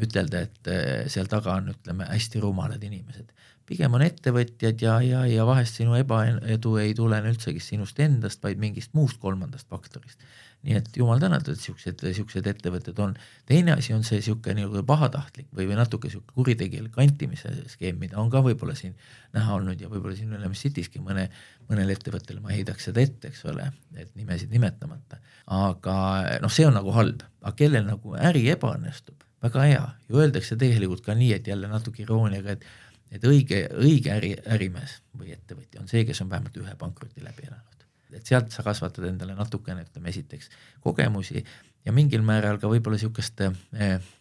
ütelda, 0.02 0.42
et 0.48 0.70
eh, 0.74 1.04
seal 1.14 1.30
taga 1.30 1.60
on, 1.60 1.70
ütleme, 1.76 2.08
hästi 2.10 2.42
rumalad 2.42 2.82
inimesed 2.84 3.30
pigem 3.70 3.96
on 3.96 4.04
ettevõtjad 4.06 4.82
ja, 4.84 4.98
ja, 5.06 5.24
ja 5.30 5.46
vahest 5.48 5.80
sinu 5.80 5.96
ebaedu 5.98 6.76
ei 6.82 6.94
tulene 6.98 7.32
üldsegi 7.32 7.62
sinust 7.64 8.00
endast, 8.04 8.42
vaid 8.44 8.60
mingist 8.62 8.94
muust 8.98 9.22
kolmandast 9.24 9.70
faktorist. 9.72 10.20
Nii 10.64 10.78
et 10.80 10.98
jumal 10.98 11.20
tänatud, 11.20 11.58
et 11.58 11.64
siuksed, 11.64 12.04
siuksed 12.16 12.48
ettevõtted 12.48 13.00
on. 13.04 13.16
teine 13.50 13.74
asi 13.76 13.94
on 13.94 14.06
see 14.08 14.22
sihuke 14.24 14.54
nii-öelda 14.56 14.84
pahatahtlik 14.88 15.50
või, 15.52 15.68
või 15.72 15.78
natuke 15.80 16.12
sihuke 16.12 16.36
kuritegelik 16.38 16.94
kantimise 16.96 17.52
skeem, 17.72 18.00
mida 18.00 18.20
on 18.22 18.32
ka 18.32 18.40
võib-olla 18.46 18.76
siin 18.80 18.96
näha 19.36 19.58
olnud 19.58 19.82
ja 19.82 19.92
võib-olla 19.92 20.16
siin 20.16 20.32
Ülemis 20.32 20.64
Cityski 20.64 21.04
mõne, 21.04 21.28
mõnele 21.68 21.98
ettevõttele 21.98 22.40
ma 22.44 22.54
heidaks 22.56 22.88
seda 22.90 23.04
ette, 23.04 23.34
eks 23.34 23.44
ole, 23.52 23.68
et 24.00 24.16
nimesid 24.16 24.54
nimetamata. 24.56 25.20
aga 25.52 25.98
noh, 26.42 26.52
see 26.52 26.68
on 26.68 26.80
nagu 26.80 26.96
halb, 26.96 27.28
aga 27.42 27.56
kellel 27.60 27.86
nagu 27.90 28.16
äri 28.16 28.48
ebaõnnestub, 28.56 29.28
väga 29.44 29.68
hea 29.68 29.84
ju 30.08 30.24
öeldakse 30.24 30.56
tegelikult 30.56 31.04
ka 31.04 31.18
nii, 31.20 31.34
et 31.36 31.48
jälle 31.48 31.68
natuke 31.68 32.06
irooniaga, 32.08 32.56
et 32.56 32.66
et 33.14 33.26
õige, 33.30 33.68
õige 33.78 34.10
äri, 34.10 34.32
ärimees 34.50 34.98
või 35.14 35.36
ettevõtja 35.36 35.84
on 35.84 35.92
see, 35.92 36.02
kes 36.08 36.24
on 36.24 36.32
vähemalt 36.32 36.56
ühe 36.58 36.74
pankroti 36.80 37.22
läbi 37.22 37.46
elanud. 37.46 37.73
Et 38.18 38.26
sealt 38.28 38.52
sa 38.54 38.66
kasvatad 38.66 39.06
endale 39.10 39.36
natukene, 39.38 39.86
ütleme 39.88 40.12
esiteks 40.12 40.52
kogemusi 40.84 41.44
ja 41.86 41.94
mingil 41.96 42.24
määral 42.26 42.60
ka 42.62 42.72
võib-olla 42.72 43.00
niisugust 43.00 43.42
eh, 43.44 44.12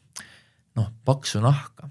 noh, 0.79 0.93
paksu 1.05 1.43
nahka, 1.45 1.89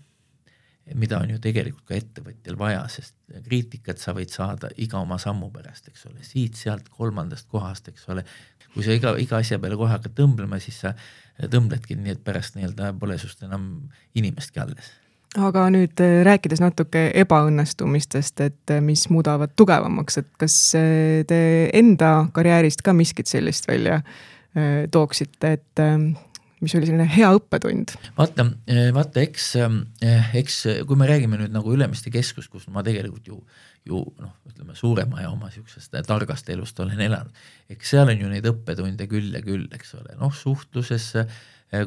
mida 0.97 1.21
on 1.21 1.35
ju 1.35 1.39
tegelikult 1.39 1.85
ka 1.87 1.95
ettevõtjal 1.95 2.57
vaja, 2.59 2.81
sest 2.91 3.15
kriitikat 3.45 4.01
sa 4.01 4.15
võid 4.17 4.33
saada 4.33 4.71
iga 4.81 4.99
oma 4.99 5.19
sammu 5.21 5.51
pärast, 5.53 5.87
eks 5.91 6.07
ole, 6.09 6.23
siit-sealt 6.25 6.89
kolmandast 6.91 7.47
kohast, 7.51 7.87
eks 7.91 8.09
ole. 8.11 8.25
kui 8.73 8.83
sa 8.83 8.95
iga, 8.95 9.13
iga 9.19 9.39
asja 9.43 9.59
peale 9.59 9.75
kohe 9.79 9.91
hakkad 9.91 10.15
tõmblema, 10.15 10.59
siis 10.63 10.81
sa 10.83 10.93
tõmbledki 11.51 11.95
nii, 11.99 12.17
et 12.17 12.23
pärast 12.23 12.57
nii-öelda 12.57 12.93
pole 12.99 13.17
sinust 13.19 13.43
enam 13.47 13.71
inimestki 14.15 14.61
alles 14.63 14.91
aga 15.39 15.67
nüüd 15.71 16.01
äh, 16.03 16.21
rääkides 16.27 16.61
natuke 16.63 17.05
ebaõnnestumistest, 17.21 18.43
et 18.43 18.73
äh, 18.73 18.81
mis 18.83 19.05
muudavad 19.11 19.53
tugevamaks, 19.59 20.19
et 20.21 20.29
kas 20.41 20.57
äh, 20.77 21.21
te 21.27 21.39
enda 21.77 22.27
karjäärist 22.35 22.83
ka 22.85 22.95
miskit 22.97 23.31
sellist 23.31 23.69
välja 23.69 24.01
tooksite, 24.91 25.53
et 25.55 25.79
mis 26.59 26.73
oli 26.75 26.89
selline 26.89 27.05
hea 27.07 27.29
õppetund? 27.37 27.93
vaata, 28.17 28.43
vaata, 28.91 29.21
eks, 29.23 29.45
eks 30.35 30.57
kui 30.89 30.99
me 30.99 31.07
räägime 31.07 31.39
nüüd 31.39 31.53
nagu 31.55 31.71
Ülemiste 31.71 32.11
keskus, 32.11 32.49
kus 32.51 32.65
ma 32.67 32.83
tegelikult 32.83 33.29
ju, 33.31 33.39
ju 33.87 34.01
noh, 34.19 34.33
ütleme 34.51 34.75
suurema 34.75 35.23
ja 35.23 35.29
oma 35.31 35.47
niisugusest 35.47 35.95
targast 36.03 36.51
elust 36.51 36.83
olen 36.83 36.99
elanud, 36.99 37.39
eks 37.71 37.95
seal 37.95 38.11
on 38.11 38.25
ju 38.25 38.33
neid 38.33 38.51
õppetunde 38.51 39.07
küll 39.07 39.31
ja 39.31 39.39
küll, 39.45 39.69
eks 39.71 39.95
ole, 40.01 40.19
noh 40.19 40.35
suhtluses 40.35 41.13
Eh, 41.15 41.31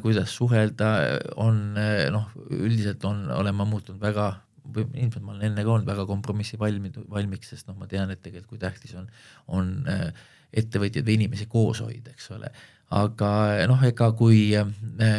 kuidas 0.02 0.32
suhelda, 0.32 0.90
on 1.40 1.76
eh, 1.80 2.08
noh, 2.12 2.30
üldiselt 2.56 3.04
on, 3.04 3.26
olen 3.34 3.56
ma 3.56 3.66
muutunud 3.68 4.00
väga 4.02 4.30
või 4.74 4.86
ilmselt 4.96 5.24
ma 5.26 5.34
olen 5.34 5.50
enne 5.50 5.64
ka 5.64 5.74
olnud 5.74 5.88
väga 5.90 6.06
kompromissi 6.08 6.56
valmid, 6.60 6.96
valmiks, 7.12 7.50
sest 7.52 7.68
noh, 7.68 7.76
ma 7.76 7.88
tean, 7.90 8.08
et 8.14 8.22
tegelikult 8.24 8.54
kui 8.54 8.62
tähtis 8.62 8.94
on, 8.96 9.10
on 9.52 9.74
eh, 9.92 10.06
ettevõtjaid 10.62 11.04
või 11.04 11.18
inimesi 11.18 11.48
koos 11.52 11.82
hoida, 11.84 12.14
eks 12.14 12.30
ole. 12.32 12.48
aga 12.94 13.28
noh, 13.68 13.82
ega 13.84 14.10
kui, 14.16 14.46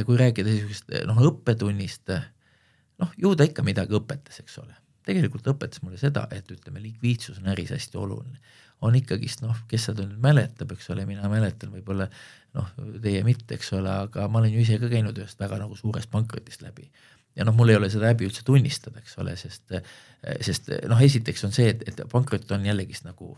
kui 0.07 0.18
rääkida 0.22 0.49
niisugusest 0.49 0.95
noh, 1.11 1.22
õppetunnist, 1.30 2.13
noh, 3.03 3.13
ju 3.22 3.36
ta 3.38 3.45
ikka 3.45 3.66
midagi 3.68 3.97
õpetas, 3.99 4.39
eks 4.41 4.57
ole. 4.63 4.74
tegelikult 5.05 5.45
õpetas 5.51 5.84
mulle 5.86 5.99
seda, 6.01 6.26
et 6.34 6.49
ütleme, 6.49 6.82
likviidsus 6.82 7.38
on 7.43 7.51
äris 7.53 7.76
hästi 7.76 7.99
oluline 8.01 8.39
on 8.86 8.97
ikkagist 8.99 9.43
noh, 9.43 9.57
kes 9.71 9.89
seda 9.89 10.05
nüüd 10.05 10.21
mäletab, 10.23 10.71
eks 10.75 10.89
ole, 10.93 11.05
mina 11.09 11.29
mäletan 11.31 11.73
võib-olla 11.73 12.07
noh, 12.55 12.69
teie 13.03 13.23
mitte, 13.27 13.57
eks 13.57 13.73
ole, 13.77 13.91
aga 14.05 14.29
ma 14.31 14.41
olen 14.41 14.53
ju 14.55 14.63
ise 14.63 14.79
ka 14.81 14.89
käinud 14.91 15.17
ühest 15.19 15.41
väga 15.41 15.59
nagu 15.61 15.77
suurest 15.79 16.11
pankrotist 16.13 16.63
läbi. 16.65 16.89
ja 17.36 17.43
noh, 17.47 17.55
mul 17.55 17.73
ei 17.73 17.79
ole 17.79 17.89
seda 17.91 18.07
häbi 18.11 18.29
üldse 18.29 18.45
tunnistada, 18.47 19.01
eks 19.01 19.17
ole, 19.19 19.36
sest, 19.39 19.75
sest 20.45 20.71
noh, 20.88 21.01
esiteks 21.03 21.43
on 21.47 21.55
see, 21.55 21.73
et, 21.73 21.83
et 21.89 22.05
pankrot 22.11 22.51
on 22.55 22.65
jällegist 22.65 23.07
nagu 23.07 23.33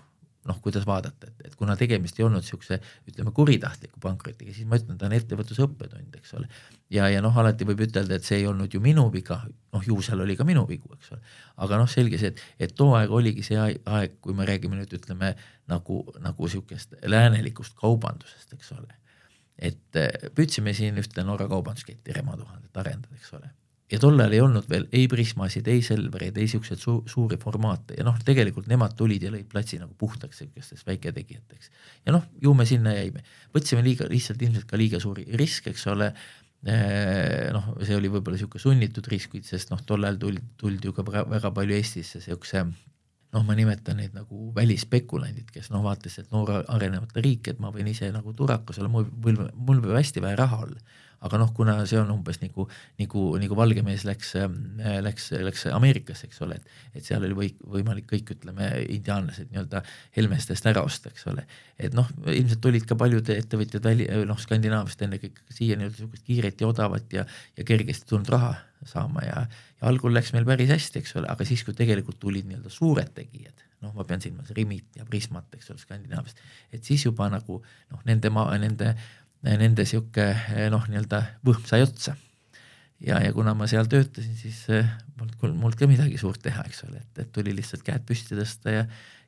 noh, 0.48 0.58
kuidas 0.64 0.86
vaadata, 0.88 1.30
et, 1.30 1.48
et 1.50 1.56
kuna 1.60 1.76
tegemist 1.80 2.20
ei 2.20 2.26
olnud 2.26 2.44
niisuguse 2.44 2.80
ütleme 3.10 3.34
kuritahtliku 3.36 4.00
pankrotiga, 4.04 4.54
siis 4.56 4.68
ma 4.70 4.80
ütlen, 4.80 4.98
ta 5.00 5.10
on 5.10 5.16
ettevõtluse 5.18 5.66
õppetund, 5.66 6.16
eks 6.20 6.34
ole. 6.40 6.48
ja, 6.94 7.10
ja 7.12 7.22
noh, 7.24 7.36
alati 7.38 7.68
võib 7.68 7.84
ütelda, 7.88 8.18
et 8.18 8.28
see 8.28 8.40
ei 8.42 8.48
olnud 8.50 8.74
ju 8.74 8.82
minu 8.84 9.08
viga, 9.14 9.42
noh 9.76 9.86
ju 9.88 10.00
seal 10.06 10.24
oli 10.24 10.38
ka 10.40 10.48
minu 10.48 10.64
vigu, 10.70 10.90
eks 10.96 11.14
ole. 11.16 11.36
aga 11.66 11.82
noh, 11.82 11.92
selge 11.92 12.22
see, 12.22 12.34
et, 12.34 12.46
et 12.68 12.76
too 12.78 12.96
aeg 12.98 13.14
oligi 13.14 13.46
see 13.46 13.60
aeg, 13.60 14.18
kui 14.24 14.38
me 14.38 14.48
räägime 14.48 14.80
nüüd 14.80 14.96
ütleme 15.00 15.34
nagu, 15.72 16.02
nagu 16.24 16.52
sihukest 16.54 16.98
läänelikust 17.04 17.78
kaubandusest, 17.80 18.56
eks 18.58 18.74
ole. 18.80 19.00
et 19.58 20.00
eh, 20.00 20.30
püüdsime 20.36 20.74
siin 20.78 21.00
ühte 21.02 21.24
Norra 21.28 21.50
kaubandusketti 21.52 22.16
Remo 22.16 22.38
tuhandet 22.40 22.84
arendada, 22.84 23.20
eks 23.20 23.34
ole 23.40 23.52
ja 23.92 24.00
tol 24.02 24.20
ajal 24.20 24.36
ei 24.36 24.42
olnud 24.44 24.66
veel 24.70 24.88
ei 24.96 25.06
Prismasid, 25.12 25.68
ei 25.72 25.84
Selvereid, 25.86 26.38
ei 26.38 26.50
siukseid 26.52 26.82
su 26.82 26.98
suuri 27.08 27.40
formaate 27.42 27.96
ja 28.00 28.06
noh, 28.08 28.18
tegelikult 28.26 28.68
nemad 28.72 28.98
tulid 29.00 29.24
ja 29.24 29.32
lõid 29.34 29.48
platsi 29.52 29.80
nagu 29.80 29.96
puhtaks 30.00 30.44
siukesteks 30.44 30.84
väiketegijateks. 30.88 31.72
ja 32.06 32.16
noh, 32.16 32.28
ju 32.44 32.54
me 32.58 32.68
sinna 32.68 32.96
jäime, 32.98 33.24
võtsime 33.56 33.86
liiga, 33.86 34.10
lihtsalt 34.12 34.44
ilmselt 34.44 34.68
ka 34.68 34.80
liiga 34.80 35.00
suuri 35.04 35.28
riske, 35.40 35.72
eks 35.72 35.88
ole. 35.94 36.12
noh, 37.54 37.72
see 37.86 37.96
oli 37.96 38.10
võib-olla 38.12 38.40
sihuke 38.40 38.60
sunnitud 38.60 39.08
risk, 39.14 39.38
sest 39.46 39.72
noh, 39.72 39.82
tol 39.88 40.04
ajal 40.04 40.18
tuldi, 40.26 40.44
tuldi 40.58 40.90
ju 40.90 40.96
ka 40.98 41.06
väga 41.08 41.54
palju 41.54 41.78
Eestisse 41.78 42.20
siukse 42.24 42.66
noh, 43.36 43.44
ma 43.48 43.56
nimetan 43.58 44.00
neid 44.00 44.16
nagu 44.16 44.52
välisspekulandid, 44.56 45.50
kes 45.54 45.72
noh, 45.74 45.84
vaatasid, 45.86 46.28
et 46.28 46.36
noor 46.36 46.64
arenevat 46.64 47.18
riiki, 47.20 47.54
et 47.54 47.60
ma 47.64 47.74
võin 47.76 47.90
ise 47.92 48.12
nagu 48.14 48.34
turakas 48.38 48.80
olla, 48.80 48.92
mul, 48.92 49.10
mul, 49.26 49.44
mul 49.56 49.84
võib 49.84 50.00
hästi 50.00 50.24
vähe 50.24 50.40
raha 50.40 50.64
olla 50.68 50.86
aga 51.26 51.40
noh, 51.42 51.50
kuna 51.56 51.78
see 51.90 51.98
on 52.00 52.12
umbes 52.14 52.40
nagu, 52.44 52.68
nagu, 53.02 53.22
nagu 53.42 53.58
valge 53.58 53.82
mees 53.86 54.04
läks, 54.08 54.36
läks, 55.06 55.32
läks 55.48 55.66
Ameerikasse, 55.74 56.30
eks 56.30 56.42
ole, 56.46 56.60
et, 56.60 56.76
et 57.00 57.08
seal 57.08 57.26
oli 57.26 57.38
või, 57.38 57.50
võimalik 57.78 58.06
kõik, 58.12 58.36
ütleme, 58.38 58.70
indiaanlased 58.94 59.50
nii-öelda 59.50 59.82
helmestest 60.18 60.70
ära 60.70 60.84
osta, 60.86 61.12
eks 61.14 61.26
ole. 61.32 61.48
et 61.82 61.98
noh, 61.98 62.10
ilmselt 62.30 62.62
tulid 62.62 62.86
ka 62.90 62.98
paljud 63.00 63.34
ettevõtjad 63.34 63.90
välja, 63.90 64.22
noh, 64.30 64.38
Skandinaaviast 64.42 65.02
ennekõike 65.08 65.58
siia 65.58 65.80
nii-öelda 65.80 65.98
niisugust 65.98 66.28
kiiret 66.28 66.62
ja 66.62 66.70
odavat 66.70 67.18
ja, 67.18 67.26
ja 67.58 67.66
kergesti 67.66 68.10
tulnud 68.12 68.30
raha 68.34 68.54
saama 68.86 69.26
ja, 69.26 69.48
ja 69.78 69.88
algul 69.92 70.14
läks 70.16 70.34
meil 70.34 70.48
päris 70.48 70.72
hästi, 70.74 71.04
eks 71.04 71.16
ole, 71.20 71.30
aga 71.30 71.46
siis, 71.48 71.64
kui 71.66 71.76
tegelikult 71.78 72.20
tulid 72.22 72.48
nii-öelda 72.50 72.72
suured 72.74 73.14
tegijad, 73.16 73.66
noh, 73.86 73.94
ma 73.94 74.06
pean 74.10 74.24
silmas 74.24 74.50
Rimit 74.58 74.98
ja 74.98 75.06
Prismat, 75.06 75.50
eks 75.54 75.72
ole, 75.74 75.82
Skandinaaviast, 75.82 76.42
et 76.74 76.84
siis 76.88 77.06
juba 77.06 77.30
nagu 77.34 77.62
noh, 77.62 78.04
nende 78.10 78.34
maa, 78.34 78.58
nende 78.62 78.96
nende 79.46 79.86
sihuke 79.88 80.32
noh, 80.74 80.88
nii-öelda 80.90 81.22
võhm 81.46 81.68
sai 81.70 81.84
otsa. 81.86 82.16
ja, 83.04 83.20
ja 83.22 83.34
kuna 83.34 83.54
ma 83.54 83.68
seal 83.70 83.86
töötasin, 83.90 84.34
siis 84.40 84.64
eh, 84.74 84.88
polnud 85.18 85.60
mul 85.62 85.76
ka 85.78 85.86
midagi 85.90 86.18
suurt 86.18 86.42
teha, 86.42 86.64
eks 86.66 86.84
ole, 86.88 87.04
et, 87.04 87.22
et 87.22 87.32
tuli 87.34 87.54
lihtsalt 87.54 87.86
käed 87.86 88.06
püsti 88.08 88.38
tõsta 88.38 88.74
ja 88.74 88.88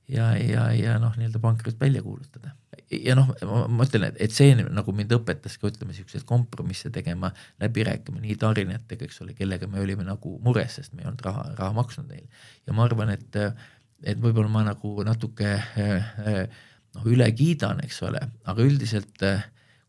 ja, 0.09 0.31
ja, 0.37 0.69
ja 0.75 0.97
noh, 1.01 1.13
nii-öelda 1.17 1.41
pankrot 1.43 1.79
välja 1.81 2.01
kuulutada. 2.05 2.53
ja 2.89 3.15
noh, 3.17 3.29
ma 3.69 3.85
ütlen, 3.85 4.07
et, 4.09 4.17
et 4.25 4.33
see 4.33 4.55
nagu 4.57 4.93
mind 4.95 5.13
õpetas 5.19 5.59
ka 5.61 5.69
ütleme 5.69 5.93
siukseid 5.93 6.25
kompromisse 6.29 6.89
tegema, 6.93 7.31
läbi 7.61 7.85
rääkima 7.85 8.21
nii 8.23 8.37
tarnijatega, 8.41 9.05
eks 9.05 9.21
ole, 9.25 9.35
kellega 9.37 9.69
me 9.69 9.81
olime 9.83 10.07
nagu 10.07 10.37
mures, 10.45 10.79
sest 10.79 10.95
me 10.95 11.03
ei 11.03 11.11
olnud 11.11 11.21
raha, 11.25 11.45
raha 11.59 11.75
maksnud 11.77 12.09
neile. 12.09 12.27
ja 12.65 12.73
ma 12.77 12.87
arvan, 12.89 13.13
et, 13.13 13.39
et 14.03 14.19
võib-olla 14.21 14.49
ma 14.51 14.65
nagu 14.71 14.95
natuke 15.05 15.53
noh, 15.77 17.05
üle 17.05 17.29
kiidan, 17.37 17.83
eks 17.85 18.01
ole, 18.09 18.25
aga 18.49 18.65
üldiselt 18.65 19.25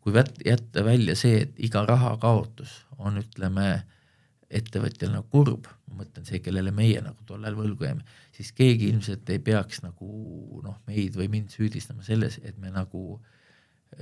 kui 0.00 0.14
jätta 0.44 0.84
välja 0.84 1.16
see, 1.16 1.44
et 1.44 1.58
iga 1.60 1.84
rahakaotus 1.88 2.82
on, 2.98 3.20
ütleme, 3.20 3.82
ettevõtjal 4.50 5.12
nagu 5.14 5.28
kurb, 5.30 5.68
mõtlen 6.00 6.26
see, 6.26 6.40
kellele 6.44 6.72
meie 6.74 7.02
nagu 7.04 7.26
tollal 7.28 7.56
võlgu 7.58 7.86
jäime, 7.86 8.06
siis 8.36 8.50
keegi 8.56 8.90
ilmselt 8.90 9.28
ei 9.30 9.42
peaks 9.44 9.82
nagu 9.84 10.08
noh, 10.64 10.80
meid 10.88 11.16
või 11.18 11.28
mind 11.32 11.52
süüdistama 11.54 12.04
selles, 12.06 12.40
et 12.42 12.58
me 12.58 12.72
nagu 12.74 13.04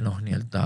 noh, 0.05 0.19
nii-öelda 0.25 0.65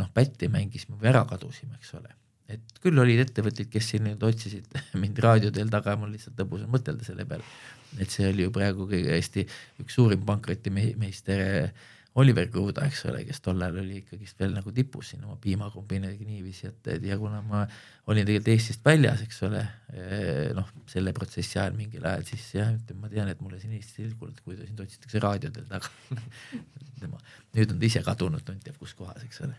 noh, 0.00 0.12
pätti 0.14 0.48
mängisime 0.52 0.98
või 1.00 1.10
ära 1.12 1.24
kadusime, 1.28 1.76
eks 1.80 1.94
ole. 1.98 2.14
et 2.52 2.78
küll 2.82 2.98
olid 3.02 3.24
ettevõtted, 3.24 3.68
kes 3.70 3.90
siin 3.92 4.06
nüüd 4.06 4.22
otsisid 4.22 4.78
mind 5.02 5.18
raadioteel 5.22 5.72
taga 5.72 5.96
ja 5.96 6.00
mul 6.00 6.14
lihtsalt 6.14 6.38
lõbus 6.40 6.64
on 6.66 6.72
mõtelda 6.72 7.06
selle 7.06 7.26
peale. 7.28 7.44
et 7.98 8.10
see 8.12 8.28
oli 8.30 8.46
ju 8.46 8.54
praegu 8.54 8.88
kõige 8.90 9.16
hästi 9.16 9.46
üks 9.82 9.98
suurim 9.98 10.24
pankrotimeister 10.26 11.70
Oliver 12.16 12.46
Kruda, 12.48 12.86
eks 12.88 13.02
ole, 13.10 13.20
kes 13.28 13.42
tollal 13.44 13.74
oli 13.76 13.98
ikkagist 14.00 14.38
veel 14.40 14.54
nagu 14.56 14.72
tipus 14.72 15.10
siin 15.12 15.24
oma 15.26 15.34
piimakombinatega 15.40 16.24
niiviisi, 16.24 16.70
et, 16.70 16.88
et 16.94 17.04
ja 17.04 17.18
kuna 17.20 17.42
ma 17.44 17.60
olin 18.08 18.24
tegelikult 18.24 18.48
Eestist 18.54 18.84
väljas, 18.86 19.20
eks 19.26 19.42
ole, 19.44 19.60
eh, 19.92 20.46
noh, 20.56 20.70
selle 20.88 21.12
protsessi 21.16 21.60
ajal 21.60 21.76
mingil 21.76 22.06
ajal, 22.08 22.24
siis 22.30 22.46
jah, 22.56 22.72
ütleme, 22.72 23.02
ma 23.04 23.12
tean, 23.12 23.28
et 23.28 23.42
mulle 23.44 23.60
siin 23.60 23.76
Eestis 23.76 24.06
ei 24.06 24.14
kuulnud, 24.16 24.40
kui 24.46 24.56
sind 24.62 24.80
otsitakse 24.80 25.20
raadiodel 25.20 25.68
taga 25.68 25.92
tema, 27.02 27.20
nüüd 27.58 27.76
on 27.76 27.84
ta 27.84 27.88
ise 27.90 28.04
kadunud, 28.08 28.46
tont 28.48 28.64
teab 28.64 28.80
kus 28.80 28.96
kohas, 28.96 29.20
eks 29.28 29.44
ole 29.44 29.52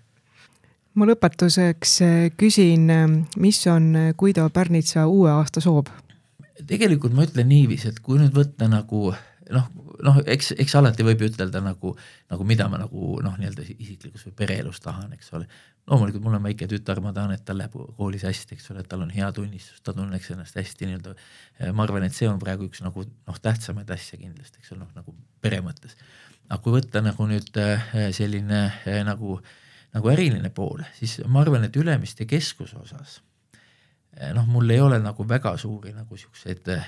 ma 0.97 1.05
lõpetuseks 1.05 1.95
eh, 2.07 2.19
küsin, 2.41 2.89
eh, 2.89 3.07
mis 3.37 3.61
on 3.69 3.93
Guido 4.17 4.49
Pärnitsa 4.49 5.05
uue 5.05 5.29
aasta 5.35 5.61
soov? 5.61 5.93
tegelikult 6.65 7.13
ma 7.13 7.29
ütlen 7.29 7.51
niiviisi, 7.53 7.91
et 7.93 8.01
kui 8.01 8.17
nüüd 8.17 8.33
võtta 8.33 8.65
nagu 8.65 9.11
noh, 9.53 9.67
noh, 10.03 10.19
eks, 10.29 10.51
eks 10.59 10.75
alati 10.79 11.05
võib 11.05 11.23
ütelda 11.27 11.61
nagu, 11.63 11.93
nagu 12.31 12.45
mida 12.47 12.67
ma 12.71 12.79
nagu 12.81 13.17
noh, 13.23 13.35
nii-öelda 13.39 13.65
isiklikus 13.75 14.27
või 14.27 14.35
pereelus 14.41 14.79
tahan, 14.83 15.11
eks 15.17 15.33
ole. 15.37 15.47
loomulikult 15.87 16.23
mul 16.23 16.37
on 16.37 16.47
väike 16.47 16.67
tütar, 16.67 17.01
ma 17.03 17.13
tahan, 17.15 17.35
et 17.37 17.45
tal 17.47 17.59
läheb 17.61 17.75
koolis 17.97 18.25
hästi, 18.27 18.57
eks 18.57 18.71
ole, 18.73 18.83
et 18.83 18.89
tal 18.91 19.05
on 19.05 19.13
hea 19.13 19.29
tunnistus, 19.35 19.81
ta 19.81 19.93
tunneks 19.95 20.31
ennast 20.35 20.57
hästi 20.59 20.89
nii-öelda. 20.89 21.15
ma 21.73 21.85
arvan, 21.85 22.07
et 22.07 22.15
see 22.15 22.29
on 22.29 22.39
praegu 22.41 22.67
üks 22.67 22.83
nagu 22.85 23.05
noh, 23.05 23.39
tähtsamaid 23.43 23.91
asju 23.95 24.19
kindlasti, 24.23 24.63
eks 24.63 24.73
ole, 24.75 24.83
noh 24.83 24.91
nagu 24.97 25.15
pere 25.41 25.61
mõttes. 25.65 25.95
aga 26.49 26.61
kui 26.63 26.75
võtta 26.79 27.03
nagu 27.03 27.29
nüüd 27.29 27.61
eh, 27.61 28.11
selline 28.15 28.65
eh, 28.85 29.03
nagu, 29.07 29.39
nagu 29.95 30.11
äriline 30.11 30.49
pool, 30.49 30.83
siis 30.99 31.19
ma 31.25 31.45
arvan, 31.45 31.67
et 31.67 31.75
Ülemiste 31.75 32.27
keskuse 32.27 32.79
osas 32.83 33.21
noh, 34.33 34.47
mul 34.49 34.69
ei 34.73 34.81
ole 34.81 34.99
nagu 35.01 35.25
väga 35.29 35.53
suuri 35.61 35.93
nagu 35.93 36.17
siukseid 36.17 36.71
äh, 36.73 36.87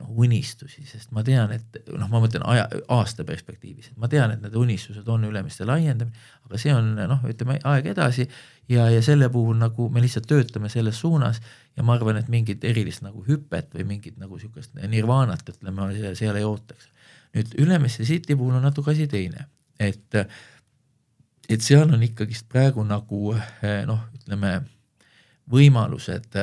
noh, 0.00 0.10
unistusi, 0.24 0.82
sest 0.88 1.12
ma 1.14 1.22
tean, 1.26 1.52
et 1.54 1.78
noh, 1.92 2.08
ma 2.10 2.20
mõtlen 2.22 2.42
aja, 2.50 2.66
aasta 2.92 3.24
perspektiivis, 3.26 3.92
et 3.92 4.00
ma 4.00 4.08
tean, 4.10 4.32
et 4.34 4.42
need 4.42 4.56
unistused 4.58 5.08
on 5.10 5.26
Ülemiste 5.28 5.66
laiendamine, 5.68 6.16
aga 6.48 6.60
see 6.60 6.74
on 6.74 6.94
noh, 6.98 7.22
ütleme 7.30 7.58
aeg 7.70 7.90
edasi 7.92 8.26
ja, 8.70 8.88
ja 8.90 9.02
selle 9.04 9.28
puhul 9.32 9.58
nagu 9.60 9.88
me 9.92 10.02
lihtsalt 10.02 10.26
töötame 10.30 10.70
selles 10.72 10.98
suunas 11.00 11.40
ja 11.76 11.86
ma 11.86 11.94
arvan, 11.98 12.18
et 12.20 12.30
mingit 12.32 12.64
erilist 12.66 13.04
nagu 13.06 13.24
hüpet 13.28 13.70
või 13.76 13.86
mingit 13.94 14.18
nagu 14.20 14.38
niisugust 14.38 14.74
nirvaanat, 14.80 15.46
ütleme, 15.54 15.90
seal 16.18 16.40
ei 16.40 16.48
ootaks. 16.48 16.90
nüüd 17.34 17.54
Ülemiste 17.62 18.04
City 18.04 18.36
puhul 18.36 18.58
on 18.58 18.66
natuke 18.66 18.94
asi 18.94 19.08
teine, 19.10 19.48
et 19.78 20.20
et 21.44 21.60
seal 21.60 21.90
on 21.92 22.02
ikkagist 22.02 22.48
praegu 22.48 22.82
nagu 22.88 23.34
noh, 23.86 24.04
ütleme 24.16 24.56
võimalused 25.50 26.38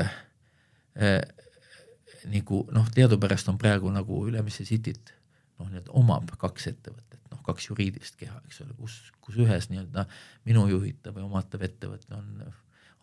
nagu 2.29 2.65
noh, 2.75 2.87
teadupärast 2.93 3.49
on 3.49 3.57
praegu 3.61 3.91
nagu 3.93 4.25
Ülemiste 4.27 4.65
Cityt 4.67 5.13
noh, 5.61 5.69
nii-öelda 5.69 5.93
omab 5.97 6.33
kaks 6.41 6.67
ettevõtet, 6.71 7.21
noh, 7.31 7.41
kaks 7.45 7.69
juriidilist 7.69 8.17
keha, 8.19 8.41
eks 8.47 8.61
ole, 8.65 8.75
kus, 8.79 8.97
kus 9.23 9.39
ühes 9.41 9.69
nii-öelda 9.71 10.07
minu 10.49 10.67
juhitav 10.71 11.17
või 11.17 11.27
omatav 11.29 11.65
ettevõte 11.67 12.15
on, 12.17 12.45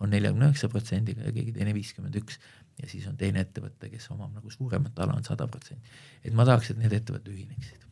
on 0.02 0.14
neljakümne 0.14 0.50
üheksa 0.50 0.70
protsendiga 0.72 1.26
ja 1.26 1.34
keegi 1.34 1.56
teine 1.56 1.74
viiskümmend 1.76 2.18
üks 2.22 2.40
ja 2.78 2.90
siis 2.90 3.06
on 3.10 3.18
teine 3.18 3.42
ettevõte, 3.46 3.90
kes 3.90 4.10
omab 4.14 4.34
nagu 4.36 4.50
suuremat 4.54 4.98
ala, 5.02 5.18
on 5.18 5.26
sada 5.26 5.48
protsenti. 5.50 5.90
et 6.22 6.34
ma 6.34 6.46
tahaks, 6.48 6.72
et 6.72 6.82
need 6.82 6.94
ettevõtted 7.00 7.34
ühineksid 7.34 7.87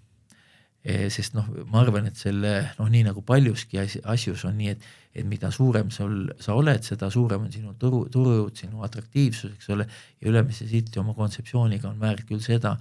sest 0.87 1.35
noh, 1.35 1.47
ma 1.73 1.81
arvan, 1.83 2.07
et 2.07 2.19
selle 2.19 2.53
noh, 2.79 2.91
nii 2.91 3.07
nagu 3.09 3.23
paljuski 3.27 3.81
asjus 3.81 4.45
on 4.47 4.55
nii, 4.59 4.75
et, 4.77 4.85
et 5.17 5.27
mida 5.27 5.51
suurem 5.55 5.91
sul 5.95 6.29
sa 6.43 6.55
oled, 6.55 6.85
seda 6.87 7.09
suurem 7.11 7.49
on 7.49 7.53
sinu 7.53 7.75
turu, 7.81 8.05
turujõud, 8.13 8.55
sinu 8.59 8.85
atraktiivsus, 8.87 9.57
eks 9.57 9.73
ole. 9.75 9.89
ja 10.21 10.31
Ülemiste 10.31 10.69
City 10.71 11.01
oma 11.03 11.17
kontseptsiooniga 11.19 11.91
on 11.91 11.99
väärt 12.03 12.29
küll 12.29 12.45
seda, 12.45 12.77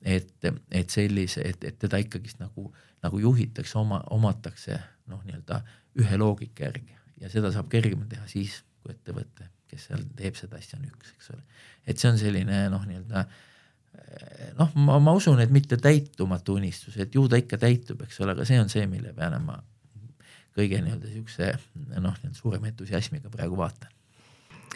et, 0.00 0.32
et 0.72 0.94
sellise, 0.94 1.44
et, 1.44 1.68
et 1.68 1.76
teda 1.80 2.00
ikkagist 2.00 2.40
nagu, 2.40 2.70
nagu 3.04 3.20
juhitakse, 3.20 3.76
oma, 3.78 4.00
omatakse 4.16 4.78
noh, 5.10 5.20
nii-öelda 5.26 5.60
ühe 6.00 6.20
loogika 6.22 6.68
järgi 6.68 6.96
ja 7.20 7.28
seda 7.28 7.52
saab 7.52 7.68
kergemalt 7.72 8.08
teha 8.14 8.24
siis, 8.30 8.62
kui 8.80 8.94
ettevõte, 8.94 9.50
kes 9.68 9.90
seal 9.90 10.08
teeb 10.16 10.38
seda 10.38 10.56
asja, 10.56 10.80
on 10.80 10.88
üks, 10.88 11.12
eks 11.18 11.34
ole. 11.34 11.44
et 11.84 12.00
see 12.00 12.08
on 12.08 12.18
selline 12.20 12.64
noh, 12.72 12.88
nii-öelda 12.88 13.26
äh, 13.26 13.46
noh, 14.58 14.70
ma, 14.74 14.98
ma 14.98 15.12
usun, 15.16 15.40
et 15.40 15.50
mitte 15.50 15.76
täitumatu 15.80 16.58
unistus, 16.60 16.96
et 17.00 17.14
ju 17.14 17.26
ta 17.28 17.38
ikka 17.40 17.58
täitub, 17.60 18.02
eks 18.04 18.20
ole, 18.20 18.34
aga 18.36 18.46
see 18.48 18.60
on 18.60 18.68
see, 18.72 18.86
mille 18.90 19.14
peale 19.16 19.40
ma 19.42 19.58
kõige 20.56 20.80
nii-öelda 20.82 21.12
siukse 21.12 21.52
noh, 22.02 22.18
suurema 22.36 22.70
entusiasmiga 22.70 23.30
praegu 23.32 23.56
vaatan. 23.56 23.88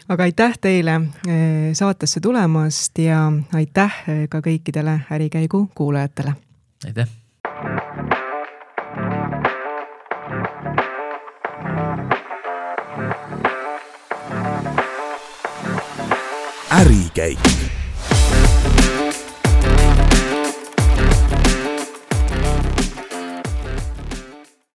aga 0.08 0.22
aitäh 0.22 0.58
teile 0.60 0.94
eh, 1.26 1.74
saatesse 1.74 2.20
tulemast 2.20 2.98
ja 2.98 3.26
aitäh 3.52 4.02
eh, 4.08 4.24
ka 4.28 4.40
kõikidele 4.40 5.00
Ärikäigu 5.10 5.68
kuulajatele. 5.74 6.34
aitäh. 6.86 7.08
ärikäik 16.74 17.83